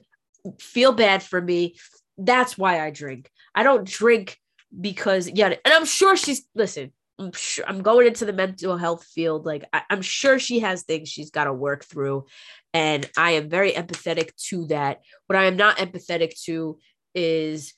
feel 0.59 0.91
bad 0.91 1.21
for 1.21 1.41
me. 1.41 1.75
That's 2.17 2.57
why 2.57 2.79
I 2.85 2.91
drink. 2.91 3.29
I 3.53 3.63
don't 3.63 3.85
drink 3.87 4.37
because 4.79 5.29
yeah, 5.29 5.47
and 5.47 5.73
I'm 5.73 5.85
sure 5.85 6.15
she's 6.15 6.45
listen. 6.55 6.91
I'm 7.17 7.31
sure 7.31 7.65
I'm 7.67 7.81
going 7.81 8.07
into 8.07 8.25
the 8.25 8.33
mental 8.33 8.77
health 8.77 9.05
field. 9.05 9.45
Like 9.45 9.65
I, 9.71 9.83
I'm 9.89 10.01
sure 10.01 10.37
she 10.37 10.59
has 10.59 10.83
things 10.83 11.09
she's 11.09 11.31
got 11.31 11.45
to 11.45 11.53
work 11.53 11.85
through, 11.85 12.25
and 12.73 13.09
I 13.17 13.31
am 13.31 13.49
very 13.49 13.71
empathetic 13.71 14.35
to 14.49 14.65
that. 14.67 15.01
What 15.27 15.37
I 15.37 15.45
am 15.45 15.55
not 15.55 15.77
empathetic 15.77 16.41
to 16.43 16.77
is 17.13 17.73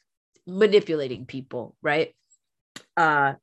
manipulating 0.48 1.26
people, 1.26 1.76
right? 1.82 2.16
Uh 2.96 3.34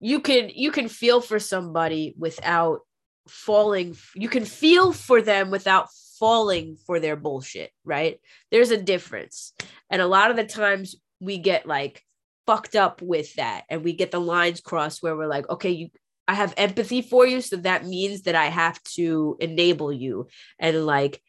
you 0.00 0.20
can 0.20 0.50
you 0.54 0.70
can 0.70 0.88
feel 0.88 1.20
for 1.20 1.38
somebody 1.38 2.14
without 2.18 2.80
falling 3.26 3.96
you 4.14 4.28
can 4.28 4.44
feel 4.44 4.92
for 4.92 5.22
them 5.22 5.50
without 5.50 5.88
falling 6.18 6.76
for 6.86 7.00
their 7.00 7.16
bullshit, 7.16 7.70
right? 7.84 8.20
There's 8.50 8.70
a 8.70 8.82
difference. 8.82 9.52
And 9.90 10.00
a 10.00 10.06
lot 10.06 10.30
of 10.30 10.36
the 10.36 10.44
times 10.44 10.94
we 11.20 11.38
get 11.38 11.66
like 11.66 12.02
fucked 12.46 12.76
up 12.76 13.02
with 13.02 13.34
that. 13.34 13.64
And 13.68 13.84
we 13.84 13.92
get 13.92 14.10
the 14.10 14.20
lines 14.20 14.60
crossed 14.60 15.02
where 15.02 15.16
we're 15.16 15.26
like, 15.26 15.48
okay, 15.48 15.70
you 15.70 15.88
I 16.26 16.34
have 16.34 16.54
empathy 16.56 17.02
for 17.02 17.26
you, 17.26 17.42
so 17.42 17.56
that 17.56 17.84
means 17.84 18.22
that 18.22 18.34
I 18.34 18.46
have 18.46 18.82
to 18.94 19.36
enable 19.40 19.92
you 19.92 20.28
and 20.58 20.86
like 20.86 21.20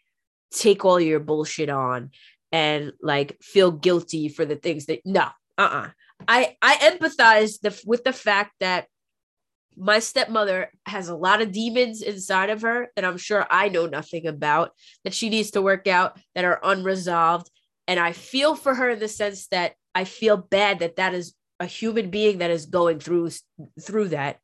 take 0.52 0.86
all 0.86 1.00
your 1.00 1.20
bullshit 1.20 1.70
on 1.70 2.12
and 2.52 2.94
like 3.02 3.38
feel 3.42 3.72
guilty 3.72 4.30
for 4.30 4.46
the 4.46 4.56
things 4.56 4.86
that 4.86 5.02
no 5.06 5.28
uh-uh. 5.58 5.90
I 6.28 6.56
i 6.62 6.76
empathize 6.76 7.60
the, 7.60 7.80
with 7.86 8.04
the 8.04 8.14
fact 8.14 8.54
that 8.60 8.88
my 9.78 10.00
stepmother 10.00 10.72
has 10.86 11.10
a 11.10 11.16
lot 11.16 11.42
of 11.42 11.52
demons 11.52 12.02
inside 12.02 12.50
of 12.50 12.62
her 12.62 12.88
that 12.96 13.04
i'm 13.04 13.18
sure 13.18 13.46
i 13.50 13.68
know 13.68 13.88
nothing 13.88 14.26
about 14.26 14.72
that 15.04 15.14
she 15.14 15.30
needs 15.30 15.52
to 15.52 15.62
work 15.62 15.88
out 15.88 16.18
that 16.34 16.46
are 16.46 16.60
unresolved. 16.64 17.50
And 17.88 18.00
i 18.00 18.14
feel 18.14 18.56
for 18.56 18.74
her 18.74 18.92
in 18.92 19.00
the 19.00 19.10
sense 19.10 19.48
that 19.48 19.76
i 19.96 20.04
feel 20.04 20.38
bad 20.38 20.80
that 20.80 20.98
that 20.98 21.14
is 21.14 21.34
a 21.60 21.66
human 21.66 22.10
being 22.10 22.40
that 22.40 22.52
is 22.52 22.68
going 22.68 23.00
through 23.00 23.30
through 23.82 24.10
that 24.10 24.38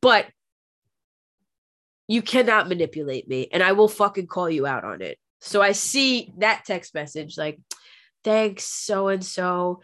but 0.00 0.26
you 2.08 2.22
cannot 2.22 2.68
manipulate 2.68 3.28
me 3.28 3.48
and 3.52 3.62
i 3.62 3.72
will 3.72 3.88
fucking 3.88 4.26
call 4.26 4.50
you 4.50 4.66
out 4.66 4.84
on 4.84 5.02
it 5.02 5.18
so 5.40 5.62
I 5.62 5.72
see 5.72 6.32
that 6.38 6.64
text 6.64 6.94
message 6.94 7.38
like, 7.38 7.58
thanks, 8.24 8.64
so 8.64 9.08
and 9.08 9.24
so. 9.24 9.82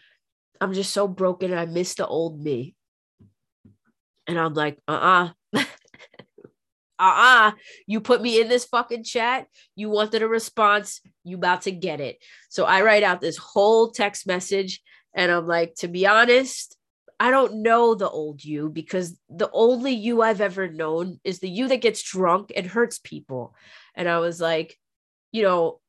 I'm 0.61 0.72
just 0.72 0.92
so 0.92 1.09
broken. 1.09 1.52
I 1.52 1.66
miss 1.66 1.94
the 1.94 2.07
old 2.07 2.40
me. 2.40 2.74
And 4.26 4.38
I'm 4.38 4.55
like, 4.55 4.78
uh 4.88 5.32
uh-uh. 5.52 5.64
uh. 6.99 7.03
uh-uh. 7.03 7.53
You 7.86 8.01
put 8.01 8.22
me 8.22 8.40
in 8.40 8.49
this 8.49 8.64
fucking 8.64 9.05
chat. 9.05 9.47
You 9.76 9.90
wanted 9.90 10.22
a 10.22 10.28
response. 10.28 11.01
You 11.24 11.36
about 11.36 11.62
to 11.62 11.70
get 11.70 12.01
it. 12.01 12.18
So 12.49 12.64
i 12.64 12.82
write 12.82 13.03
out 13.03 13.20
this 13.20 13.36
whole 13.36 13.90
text 13.90 14.26
message 14.26 14.80
and 15.14 15.30
i'm 15.30 15.47
like 15.47 15.74
to 15.76 15.88
be 15.88 16.07
honest 16.07 16.76
i 17.20 17.30
don't 17.30 17.62
know 17.62 17.95
the 17.95 18.09
old 18.09 18.45
you 18.45 18.68
because 18.68 19.18
the 19.28 19.51
only 19.53 19.92
you 19.92 20.22
i've 20.22 20.40
ever 20.40 20.68
known 20.68 21.20
is 21.24 21.38
the 21.38 21.49
you 21.49 21.68
that 21.68 21.80
gets 21.80 22.03
drunk 22.03 22.53
and 22.55 22.66
hurts 22.66 22.99
people. 22.99 23.55
And 23.95 24.09
i 24.09 24.18
was 24.18 24.40
like 24.40 24.78
you 25.34 25.42
know, 25.42 25.80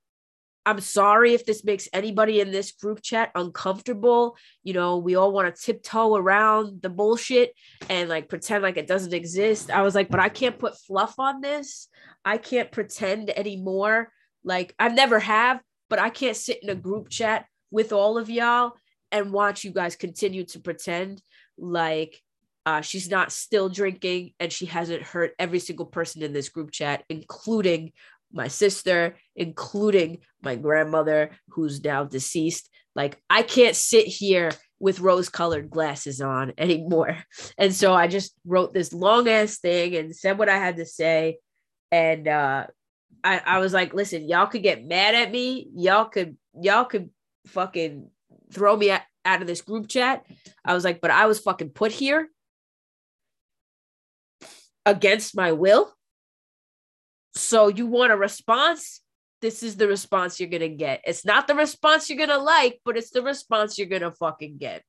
I'm 0.66 0.80
sorry 0.80 1.34
if 1.34 1.45
this 1.45 1.63
makes 1.63 1.88
anybody 1.93 2.41
in 2.41 2.51
this 2.51 2.72
group 2.72 3.01
chat 3.01 3.32
uncomfortable. 3.36 4.36
You 4.63 4.74
know, 4.74 4.97
we 4.97 5.16
all 5.16 5.32
want 5.32 5.53
to 5.53 5.61
tiptoe 5.61 6.16
around 6.16 6.82
the 6.82 6.89
bullshit 6.89 7.53
and 7.89 8.09
like 8.09 8.30
pretend 8.30 8.63
like 8.63 8.78
it 8.78 8.88
doesn't 8.88 9.13
exist. 9.13 9.70
I 9.70 9.84
was 9.84 9.93
like, 9.93 10.09
but 10.09 10.20
I 10.20 10.30
can't 10.30 10.57
put 10.57 10.80
fluff 10.80 11.20
on 11.20 11.41
this. 11.41 11.88
I 12.24 12.38
can't 12.38 12.72
pretend 12.72 13.30
anymore. 13.30 14.11
Like 14.43 14.74
I 14.80 14.89
never 14.89 15.20
have, 15.20 15.59
but 15.89 15.99
I 15.99 16.09
can't 16.09 16.38
sit 16.38 16.63
in 16.63 16.70
a 16.70 16.76
group 16.76 17.09
chat 17.09 17.45
with 17.70 17.93
all 17.93 18.18
of 18.18 18.30
y'all 18.30 18.74
and 19.11 19.32
watch 19.32 19.63
you 19.63 19.72
guys 19.72 19.95
continue 19.95 20.45
to 20.45 20.59
pretend 20.59 21.22
like 21.57 22.22
uh, 22.66 22.82
she's 22.82 23.09
not 23.09 23.32
still 23.32 23.70
drinking 23.70 24.34
and 24.39 24.51
she 24.51 24.66
hasn't 24.66 25.03
hurt 25.03 25.34
every 25.38 25.59
single 25.59 25.86
person 25.86 26.24
in 26.24 26.34
this 26.34 26.49
group 26.49 26.72
chat, 26.72 27.03
including 27.09 27.91
my 28.36 28.47
sister, 28.47 29.15
including 29.36 30.19
my 30.41 30.55
grandmother, 30.55 31.31
who's 31.49 31.83
now 31.83 32.03
deceased. 32.03 32.69
Like, 32.95 33.17
I 33.29 33.41
can't 33.41 33.75
sit 33.75 34.05
here 34.05 34.51
with 34.79 34.99
rose 34.99 35.29
colored 35.29 35.69
glasses 35.69 36.21
on 36.21 36.53
anymore. 36.57 37.17
And 37.57 37.73
so 37.73 37.93
I 37.93 38.07
just 38.07 38.33
wrote 38.45 38.73
this 38.73 38.93
long 38.93 39.27
ass 39.27 39.57
thing 39.57 39.95
and 39.95 40.15
said 40.15 40.38
what 40.38 40.49
I 40.49 40.57
had 40.57 40.77
to 40.77 40.86
say. 40.86 41.38
And 41.91 42.27
uh, 42.27 42.67
I, 43.23 43.41
I 43.45 43.59
was 43.59 43.73
like, 43.73 43.93
listen, 43.93 44.27
y'all 44.27 44.47
could 44.47 44.63
get 44.63 44.86
mad 44.86 45.15
at 45.15 45.31
me. 45.31 45.69
Y'all 45.75 46.05
could, 46.05 46.38
y'all 46.61 46.86
could 46.86 47.09
fucking 47.47 48.09
throw 48.51 48.75
me 48.75 48.91
out, 48.91 49.01
out 49.23 49.41
of 49.41 49.47
this 49.47 49.61
group 49.61 49.88
chat. 49.88 50.25
I 50.63 50.73
was 50.73 50.83
like, 50.83 51.01
but 51.01 51.11
I 51.11 51.25
was 51.25 51.39
fucking 51.39 51.69
put 51.69 51.91
here 51.91 52.27
against 54.86 55.36
my 55.36 55.51
will 55.53 55.95
so 57.36 57.67
you 57.67 57.86
want 57.86 58.11
a 58.11 58.17
response? 58.17 59.01
This 59.41 59.61
is 59.61 59.75
the 59.75 59.88
response 59.88 60.39
you're 60.39 60.49
gonna 60.49 60.69
get. 60.69 61.01
It's 61.05 61.25
not 61.25 61.47
the 61.47 61.55
response 61.55 62.09
you're 62.09 62.25
gonna 62.25 62.41
like, 62.41 62.79
but 62.86 62.97
it's 62.97 63.11
the 63.11 63.21
response 63.21 63.77
you're 63.77 63.88
gonna 63.88 64.11
fucking 64.11 64.57
get. 64.57 64.83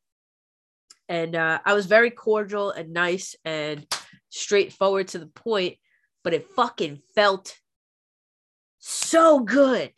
And 1.08 1.36
uh, 1.36 1.58
I 1.64 1.74
was 1.74 1.86
very 1.86 2.10
cordial 2.10 2.70
and 2.70 2.92
nice 2.92 3.36
and 3.44 3.86
straightforward 4.30 5.08
to 5.08 5.18
the 5.18 5.26
point, 5.26 5.76
but 6.24 6.34
it 6.34 6.48
fucking 6.56 7.02
felt 7.14 7.56
so 8.78 9.40
good 9.40 9.92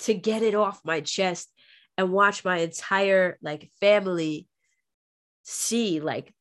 to 0.00 0.14
get 0.14 0.42
it 0.42 0.54
off 0.54 0.80
my 0.84 1.00
chest 1.00 1.52
and 1.96 2.12
watch 2.12 2.44
my 2.44 2.58
entire 2.58 3.38
like 3.42 3.70
family 3.80 4.46
see 5.42 6.00
like 6.00 6.32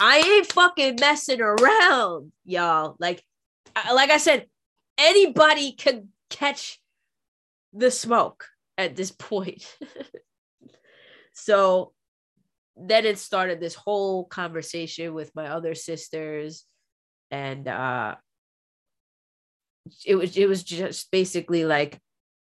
I 0.00 0.18
ain't 0.18 0.52
fucking 0.52 0.98
messing 1.00 1.40
around, 1.40 2.32
y'all. 2.44 2.96
Like 2.98 3.22
like 3.92 4.10
I 4.10 4.18
said, 4.18 4.46
anybody 4.98 5.72
can 5.72 6.08
catch 6.30 6.80
the 7.72 7.90
smoke 7.90 8.46
at 8.78 8.96
this 8.96 9.10
point. 9.10 9.76
so 11.32 11.92
then 12.76 13.06
it 13.06 13.18
started 13.18 13.60
this 13.60 13.74
whole 13.74 14.24
conversation 14.24 15.14
with 15.14 15.34
my 15.34 15.48
other 15.48 15.74
sisters 15.74 16.64
and 17.30 17.66
uh 17.66 18.14
it 20.04 20.14
was 20.14 20.36
it 20.36 20.46
was 20.46 20.62
just 20.62 21.10
basically 21.10 21.64
like 21.64 21.98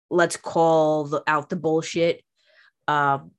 let's 0.09 0.35
call 0.35 1.05
the, 1.05 1.23
out 1.27 1.49
the 1.49 1.55
bullshit 1.55 2.23
um 2.87 3.31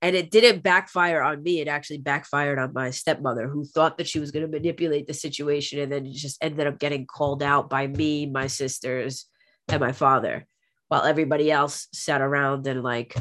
and 0.00 0.14
it 0.14 0.30
didn't 0.30 0.62
backfire 0.62 1.22
on 1.22 1.42
me 1.42 1.60
it 1.60 1.68
actually 1.68 1.98
backfired 1.98 2.58
on 2.58 2.72
my 2.72 2.90
stepmother 2.90 3.48
who 3.48 3.64
thought 3.64 3.98
that 3.98 4.08
she 4.08 4.20
was 4.20 4.30
going 4.30 4.44
to 4.44 4.50
manipulate 4.50 5.06
the 5.06 5.14
situation 5.14 5.78
and 5.80 5.90
then 5.90 6.12
just 6.12 6.42
ended 6.42 6.66
up 6.66 6.78
getting 6.78 7.06
called 7.06 7.42
out 7.42 7.68
by 7.68 7.86
me 7.86 8.26
my 8.26 8.46
sisters 8.46 9.26
and 9.68 9.80
my 9.80 9.92
father 9.92 10.46
while 10.88 11.02
everybody 11.02 11.50
else 11.50 11.86
sat 11.92 12.20
around 12.20 12.66
and 12.66 12.82
like 12.82 13.14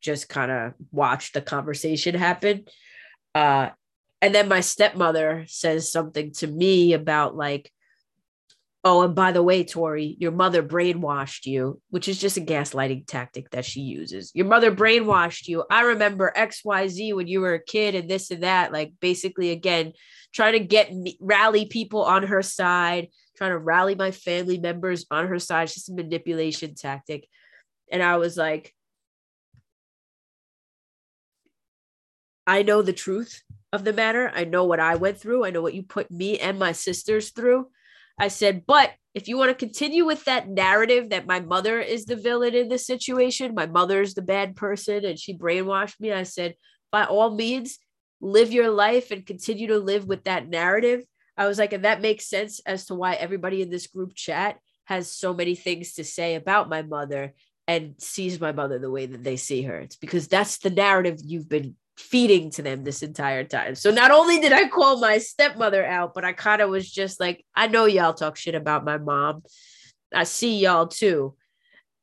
just 0.00 0.28
kind 0.28 0.50
of 0.50 0.72
watched 0.90 1.34
the 1.34 1.40
conversation 1.40 2.14
happen. 2.14 2.64
Uh 3.34 3.70
and 4.20 4.34
then 4.34 4.48
my 4.48 4.60
stepmother 4.60 5.44
says 5.48 5.92
something 5.92 6.32
to 6.32 6.46
me 6.46 6.94
about 6.94 7.36
like 7.36 7.70
Oh, 8.86 9.00
and 9.00 9.14
by 9.14 9.32
the 9.32 9.42
way, 9.42 9.64
Tori, 9.64 10.14
your 10.20 10.30
mother 10.30 10.62
brainwashed 10.62 11.46
you, 11.46 11.80
which 11.88 12.06
is 12.06 12.18
just 12.18 12.36
a 12.36 12.42
gaslighting 12.42 13.06
tactic 13.06 13.48
that 13.50 13.64
she 13.64 13.80
uses. 13.80 14.30
Your 14.34 14.44
mother 14.44 14.70
brainwashed 14.70 15.48
you. 15.48 15.64
I 15.70 15.82
remember 15.82 16.30
XYZ 16.36 17.14
when 17.16 17.26
you 17.26 17.40
were 17.40 17.54
a 17.54 17.64
kid 17.64 17.94
and 17.94 18.10
this 18.10 18.30
and 18.30 18.42
that. 18.42 18.74
Like, 18.74 18.92
basically, 19.00 19.52
again, 19.52 19.94
trying 20.34 20.52
to 20.52 20.58
get 20.58 20.92
rally 21.18 21.64
people 21.64 22.02
on 22.02 22.24
her 22.24 22.42
side, 22.42 23.08
trying 23.38 23.52
to 23.52 23.58
rally 23.58 23.94
my 23.94 24.10
family 24.10 24.58
members 24.58 25.06
on 25.10 25.28
her 25.28 25.38
side. 25.38 25.62
It's 25.62 25.74
just 25.74 25.88
a 25.88 25.94
manipulation 25.94 26.74
tactic. 26.74 27.26
And 27.90 28.02
I 28.02 28.18
was 28.18 28.36
like, 28.36 28.74
I 32.46 32.62
know 32.64 32.82
the 32.82 32.92
truth 32.92 33.42
of 33.72 33.82
the 33.82 33.94
matter. 33.94 34.30
I 34.34 34.44
know 34.44 34.64
what 34.64 34.78
I 34.78 34.96
went 34.96 35.18
through. 35.18 35.46
I 35.46 35.50
know 35.50 35.62
what 35.62 35.72
you 35.72 35.84
put 35.84 36.10
me 36.10 36.38
and 36.38 36.58
my 36.58 36.72
sisters 36.72 37.30
through. 37.30 37.68
I 38.18 38.28
said, 38.28 38.64
but 38.66 38.92
if 39.14 39.28
you 39.28 39.36
want 39.36 39.50
to 39.50 39.54
continue 39.54 40.04
with 40.04 40.24
that 40.24 40.48
narrative 40.48 41.10
that 41.10 41.26
my 41.26 41.40
mother 41.40 41.80
is 41.80 42.04
the 42.04 42.16
villain 42.16 42.54
in 42.54 42.68
this 42.68 42.86
situation, 42.86 43.54
my 43.54 43.66
mother's 43.66 44.14
the 44.14 44.22
bad 44.22 44.56
person 44.56 45.04
and 45.04 45.18
she 45.18 45.36
brainwashed 45.36 46.00
me, 46.00 46.12
I 46.12 46.24
said, 46.24 46.54
by 46.90 47.04
all 47.04 47.34
means, 47.34 47.78
live 48.20 48.52
your 48.52 48.70
life 48.70 49.10
and 49.10 49.26
continue 49.26 49.68
to 49.68 49.78
live 49.78 50.06
with 50.06 50.24
that 50.24 50.48
narrative. 50.48 51.04
I 51.36 51.46
was 51.46 51.58
like, 51.58 51.72
and 51.72 51.84
that 51.84 52.00
makes 52.00 52.28
sense 52.28 52.60
as 52.60 52.86
to 52.86 52.94
why 52.94 53.14
everybody 53.14 53.62
in 53.62 53.70
this 53.70 53.86
group 53.86 54.14
chat 54.14 54.58
has 54.84 55.10
so 55.10 55.34
many 55.34 55.54
things 55.54 55.94
to 55.94 56.04
say 56.04 56.34
about 56.34 56.68
my 56.68 56.82
mother 56.82 57.34
and 57.66 57.94
sees 57.98 58.40
my 58.40 58.52
mother 58.52 58.78
the 58.78 58.90
way 58.90 59.06
that 59.06 59.24
they 59.24 59.36
see 59.36 59.62
her. 59.62 59.78
It's 59.78 59.96
because 59.96 60.28
that's 60.28 60.58
the 60.58 60.70
narrative 60.70 61.20
you've 61.24 61.48
been 61.48 61.76
feeding 61.96 62.50
to 62.50 62.62
them 62.62 62.84
this 62.84 63.02
entire 63.02 63.44
time. 63.44 63.74
So 63.74 63.90
not 63.90 64.10
only 64.10 64.40
did 64.40 64.52
I 64.52 64.68
call 64.68 64.98
my 65.00 65.18
stepmother 65.18 65.84
out, 65.84 66.12
but 66.14 66.24
I 66.24 66.32
kind 66.32 66.60
of 66.60 66.70
was 66.70 66.90
just 66.90 67.20
like, 67.20 67.44
I 67.54 67.68
know 67.68 67.84
y'all 67.84 68.14
talk 68.14 68.36
shit 68.36 68.54
about 68.54 68.84
my 68.84 68.98
mom. 68.98 69.42
I 70.12 70.24
see 70.24 70.58
y'all 70.58 70.88
too. 70.88 71.34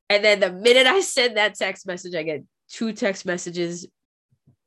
And 0.10 0.24
then 0.24 0.40
the 0.40 0.52
minute 0.52 0.88
I 0.88 1.02
send 1.02 1.38
that 1.38 1.56
text 1.56 1.88
message, 1.88 2.16
I 2.16 2.24
get 2.24 2.44
two 2.70 2.94
text 2.94 3.26
messages 3.26 3.88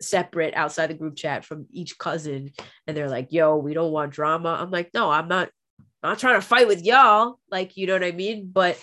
separate 0.01 0.55
outside 0.55 0.89
the 0.89 0.95
group 0.95 1.17
chat 1.17 1.45
from 1.45 1.67
each 1.71 1.99
cousin. 1.99 2.53
And 2.87 2.97
they're 2.97 3.11
like, 3.11 3.29
yo, 3.31 3.57
we 3.57 3.75
don't 3.75 3.93
want 3.93 4.13
drama. 4.13 4.57
I'm 4.61 4.71
like, 4.71 4.91
no, 4.95 5.11
I'm 5.11 5.29
not 5.29 5.51
I'm 6.03 6.11
not 6.11 6.19
trying 6.19 6.41
to 6.41 6.47
fight 6.47 6.69
with 6.69 6.85
y'all. 6.85 7.39
Like, 7.51 7.79
you 7.79 7.87
know 7.87 7.95
what 7.95 8.05
I 8.05 8.13
mean? 8.13 8.51
But 8.53 8.79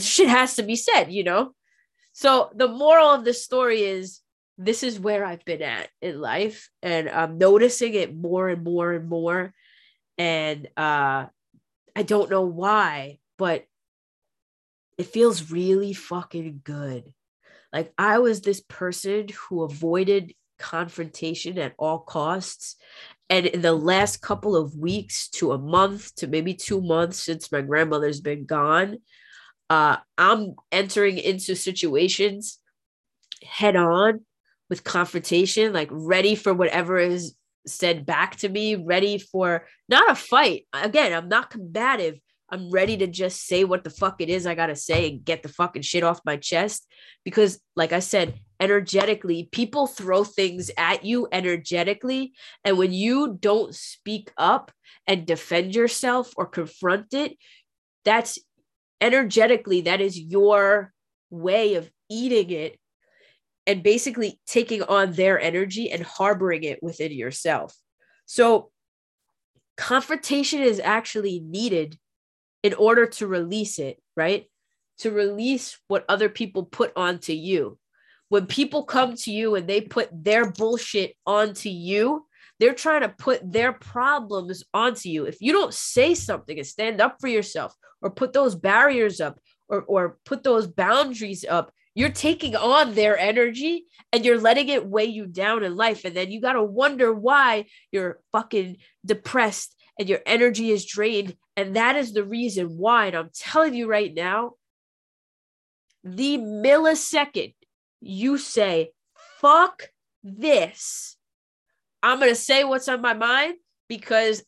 shit 0.00 0.28
has 0.28 0.56
to 0.56 0.64
be 0.64 0.74
said, 0.74 1.12
you 1.12 1.22
know? 1.22 1.54
So 2.12 2.50
the 2.54 2.66
moral 2.66 3.08
of 3.08 3.24
the 3.24 3.32
story 3.32 3.82
is 3.82 4.21
this 4.64 4.82
is 4.82 5.00
where 5.00 5.24
I've 5.24 5.44
been 5.44 5.62
at 5.62 5.88
in 6.00 6.20
life, 6.20 6.70
and 6.82 7.08
I'm 7.08 7.38
noticing 7.38 7.94
it 7.94 8.14
more 8.14 8.48
and 8.48 8.62
more 8.64 8.92
and 8.92 9.08
more. 9.08 9.52
And 10.18 10.68
uh, 10.76 11.26
I 11.96 12.02
don't 12.04 12.30
know 12.30 12.42
why, 12.42 13.18
but 13.38 13.64
it 14.98 15.06
feels 15.06 15.50
really 15.50 15.92
fucking 15.92 16.60
good. 16.64 17.12
Like 17.72 17.92
I 17.96 18.18
was 18.18 18.40
this 18.40 18.60
person 18.60 19.28
who 19.48 19.62
avoided 19.62 20.34
confrontation 20.58 21.58
at 21.58 21.74
all 21.78 21.98
costs. 21.98 22.76
And 23.28 23.46
in 23.46 23.62
the 23.62 23.72
last 23.72 24.20
couple 24.20 24.54
of 24.54 24.76
weeks 24.76 25.28
to 25.30 25.52
a 25.52 25.58
month 25.58 26.14
to 26.16 26.26
maybe 26.26 26.54
two 26.54 26.80
months 26.80 27.18
since 27.18 27.50
my 27.50 27.62
grandmother's 27.62 28.20
been 28.20 28.44
gone, 28.44 28.98
uh, 29.70 29.96
I'm 30.18 30.54
entering 30.70 31.18
into 31.18 31.56
situations 31.56 32.58
head 33.42 33.74
on 33.74 34.20
with 34.72 34.84
confrontation, 34.84 35.74
like 35.74 35.90
ready 35.90 36.34
for 36.34 36.54
whatever 36.54 36.96
is 36.96 37.34
said 37.66 38.06
back 38.06 38.36
to 38.36 38.48
me, 38.48 38.74
ready 38.74 39.18
for 39.18 39.66
not 39.86 40.10
a 40.10 40.14
fight. 40.14 40.66
Again, 40.72 41.12
I'm 41.12 41.28
not 41.28 41.50
combative. 41.50 42.18
I'm 42.48 42.70
ready 42.70 42.96
to 42.96 43.06
just 43.06 43.46
say 43.46 43.64
what 43.64 43.84
the 43.84 43.90
fuck 43.90 44.22
it 44.22 44.30
is 44.30 44.46
I 44.46 44.54
gotta 44.54 44.74
say 44.74 45.10
and 45.10 45.22
get 45.22 45.42
the 45.42 45.50
fucking 45.50 45.82
shit 45.82 46.02
off 46.02 46.24
my 46.24 46.38
chest. 46.38 46.86
Because, 47.22 47.60
like 47.76 47.92
I 47.92 47.98
said, 47.98 48.40
energetically, 48.60 49.50
people 49.52 49.86
throw 49.86 50.24
things 50.24 50.70
at 50.78 51.04
you 51.04 51.28
energetically. 51.30 52.32
And 52.64 52.78
when 52.78 52.94
you 52.94 53.36
don't 53.38 53.74
speak 53.74 54.32
up 54.38 54.72
and 55.06 55.26
defend 55.26 55.74
yourself 55.74 56.32
or 56.34 56.46
confront 56.46 57.12
it, 57.12 57.36
that's 58.06 58.38
energetically, 59.02 59.82
that 59.82 60.00
is 60.00 60.18
your 60.18 60.94
way 61.28 61.74
of 61.74 61.90
eating 62.08 62.48
it 62.48 62.78
and 63.66 63.82
basically 63.82 64.40
taking 64.46 64.82
on 64.82 65.12
their 65.12 65.40
energy 65.40 65.90
and 65.90 66.02
harboring 66.02 66.64
it 66.64 66.82
within 66.82 67.12
yourself. 67.12 67.74
So, 68.26 68.70
confrontation 69.76 70.60
is 70.60 70.80
actually 70.80 71.40
needed 71.40 71.98
in 72.62 72.74
order 72.74 73.06
to 73.06 73.26
release 73.26 73.78
it, 73.78 74.00
right? 74.16 74.46
To 74.98 75.10
release 75.10 75.78
what 75.88 76.04
other 76.08 76.28
people 76.28 76.64
put 76.64 76.92
onto 76.96 77.32
you. 77.32 77.78
When 78.28 78.46
people 78.46 78.84
come 78.84 79.14
to 79.16 79.30
you 79.30 79.54
and 79.54 79.68
they 79.68 79.80
put 79.80 80.08
their 80.12 80.50
bullshit 80.50 81.14
onto 81.26 81.68
you, 81.68 82.26
they're 82.58 82.74
trying 82.74 83.00
to 83.02 83.08
put 83.08 83.40
their 83.50 83.72
problems 83.72 84.62
onto 84.72 85.08
you. 85.08 85.24
If 85.24 85.40
you 85.40 85.52
don't 85.52 85.74
say 85.74 86.14
something 86.14 86.56
and 86.56 86.66
stand 86.66 87.00
up 87.00 87.16
for 87.20 87.28
yourself 87.28 87.74
or 88.00 88.10
put 88.10 88.32
those 88.32 88.54
barriers 88.54 89.20
up 89.20 89.38
or, 89.68 89.82
or 89.82 90.18
put 90.24 90.44
those 90.44 90.66
boundaries 90.66 91.44
up, 91.48 91.72
you're 91.94 92.10
taking 92.10 92.56
on 92.56 92.94
their 92.94 93.18
energy 93.18 93.84
and 94.12 94.24
you're 94.24 94.40
letting 94.40 94.68
it 94.68 94.86
weigh 94.86 95.06
you 95.06 95.26
down 95.26 95.62
in 95.62 95.76
life. 95.76 96.04
And 96.04 96.16
then 96.16 96.30
you 96.30 96.40
got 96.40 96.54
to 96.54 96.62
wonder 96.62 97.12
why 97.12 97.66
you're 97.90 98.20
fucking 98.32 98.78
depressed 99.04 99.76
and 99.98 100.08
your 100.08 100.20
energy 100.24 100.70
is 100.70 100.86
drained. 100.86 101.36
And 101.56 101.76
that 101.76 101.96
is 101.96 102.12
the 102.12 102.24
reason 102.24 102.78
why. 102.78 103.06
And 103.06 103.16
I'm 103.16 103.30
telling 103.34 103.74
you 103.74 103.88
right 103.88 104.12
now, 104.12 104.52
the 106.04 106.38
millisecond 106.38 107.54
you 108.00 108.38
say, 108.38 108.90
fuck 109.40 109.90
this, 110.24 111.16
I'm 112.02 112.18
going 112.18 112.30
to 112.30 112.36
say 112.36 112.64
what's 112.64 112.88
on 112.88 113.00
my 113.00 113.14
mind 113.14 113.54
because 113.88 114.42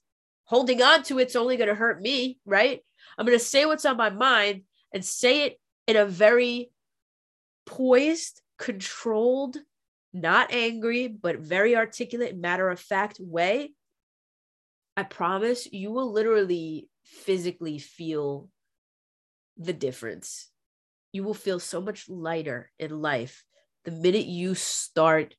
holding 0.45 0.83
on 0.83 1.03
to 1.05 1.19
it's 1.19 1.37
only 1.37 1.57
going 1.57 1.69
to 1.69 1.75
hurt 1.75 2.01
me, 2.01 2.39
right? 2.45 2.81
I'm 3.17 3.27
going 3.27 3.39
to 3.39 3.45
say 3.45 3.65
what's 3.65 3.85
on 3.85 3.97
my 3.97 4.11
mind 4.11 4.63
and 4.93 5.05
say 5.05 5.47
it 5.47 5.61
in 5.87 5.97
a 5.97 6.07
very 6.07 6.71
poised, 7.67 8.41
controlled, 8.59 9.57
not 10.13 10.53
angry, 10.53 11.09
but 11.09 11.39
very 11.39 11.77
articulate, 11.77 12.37
matter 12.37 12.69
of 12.71 12.79
fact 12.79 13.19
way, 13.21 13.73
I 14.97 15.03
promise 15.03 15.71
you 15.73 15.91
will 15.91 16.13
literally 16.13 16.89
physically 17.05 17.79
feel 17.79 18.49
the 19.57 19.73
difference. 19.73 20.49
You 21.13 21.25
will 21.25 21.35
feel 21.35 21.59
so 21.59 21.81
much 21.81 22.09
lighter 22.09 22.71
in 22.79 23.03
life 23.03 23.45
the 23.85 23.91
minute 23.91 24.27
you 24.27 24.55
start 24.55 25.35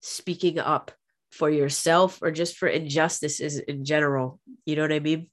speaking 0.00 0.58
up 0.58 0.92
for 1.30 1.50
yourself 1.50 2.20
or 2.22 2.30
just 2.30 2.56
for 2.56 2.68
injustices 2.68 3.58
in 3.58 3.84
general. 3.84 4.40
You 4.64 4.76
know 4.76 4.82
what 4.82 4.92
I 4.92 5.00
mean? 5.00 5.28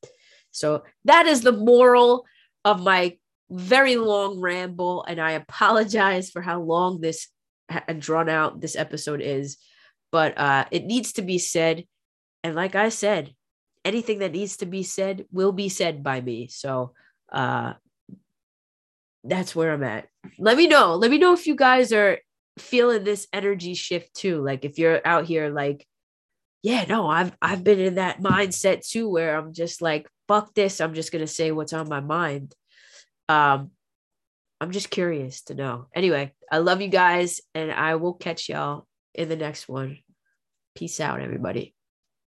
So 0.51 0.83
that 1.05 1.25
is 1.25 1.41
the 1.41 1.51
moral 1.51 2.25
of 2.65 2.81
my 2.81 3.17
very 3.49 3.95
long 3.95 4.39
ramble, 4.39 5.03
and 5.03 5.19
I 5.19 5.31
apologize 5.31 6.29
for 6.29 6.41
how 6.41 6.61
long 6.61 7.01
this 7.01 7.27
and 7.87 8.01
drawn 8.01 8.29
out 8.29 8.61
this 8.61 8.75
episode 8.75 9.21
is, 9.21 9.57
but 10.11 10.37
uh, 10.37 10.65
it 10.71 10.85
needs 10.85 11.13
to 11.13 11.21
be 11.21 11.37
said. 11.37 11.85
And 12.43 12.55
like 12.55 12.75
I 12.75 12.89
said, 12.89 13.33
anything 13.83 14.19
that 14.19 14.31
needs 14.31 14.57
to 14.57 14.65
be 14.65 14.83
said 14.83 15.25
will 15.31 15.51
be 15.51 15.69
said 15.69 16.03
by 16.03 16.21
me. 16.21 16.47
So 16.47 16.93
uh, 17.31 17.73
that's 19.23 19.55
where 19.55 19.73
I'm 19.73 19.83
at. 19.83 20.07
Let 20.37 20.57
me 20.57 20.67
know. 20.67 20.95
Let 20.95 21.11
me 21.11 21.17
know 21.17 21.33
if 21.33 21.47
you 21.47 21.55
guys 21.55 21.91
are 21.91 22.19
feeling 22.57 23.03
this 23.03 23.27
energy 23.33 23.73
shift 23.73 24.13
too. 24.13 24.43
Like 24.43 24.65
if 24.65 24.77
you're 24.77 25.01
out 25.05 25.25
here, 25.25 25.49
like, 25.49 25.85
yeah, 26.63 26.85
no, 26.87 27.07
I've 27.07 27.31
I've 27.41 27.63
been 27.63 27.79
in 27.79 27.95
that 27.95 28.21
mindset 28.21 28.87
too, 28.87 29.09
where 29.09 29.37
I'm 29.37 29.53
just 29.53 29.81
like, 29.81 30.07
fuck 30.27 30.53
this. 30.53 30.81
I'm 30.81 30.93
just 30.93 31.11
gonna 31.11 31.27
say 31.27 31.51
what's 31.51 31.73
on 31.73 31.87
my 31.87 31.99
mind. 31.99 32.53
Um, 33.29 33.71
I'm 34.59 34.71
just 34.71 34.89
curious 34.89 35.43
to 35.43 35.55
know. 35.55 35.87
Anyway, 35.93 36.33
I 36.51 36.57
love 36.57 36.81
you 36.81 36.87
guys, 36.87 37.41
and 37.53 37.71
I 37.71 37.95
will 37.95 38.13
catch 38.13 38.49
y'all 38.49 38.87
in 39.13 39.29
the 39.29 39.35
next 39.35 39.69
one. 39.69 39.99
Peace 40.75 40.99
out, 40.99 41.21
everybody. 41.21 41.75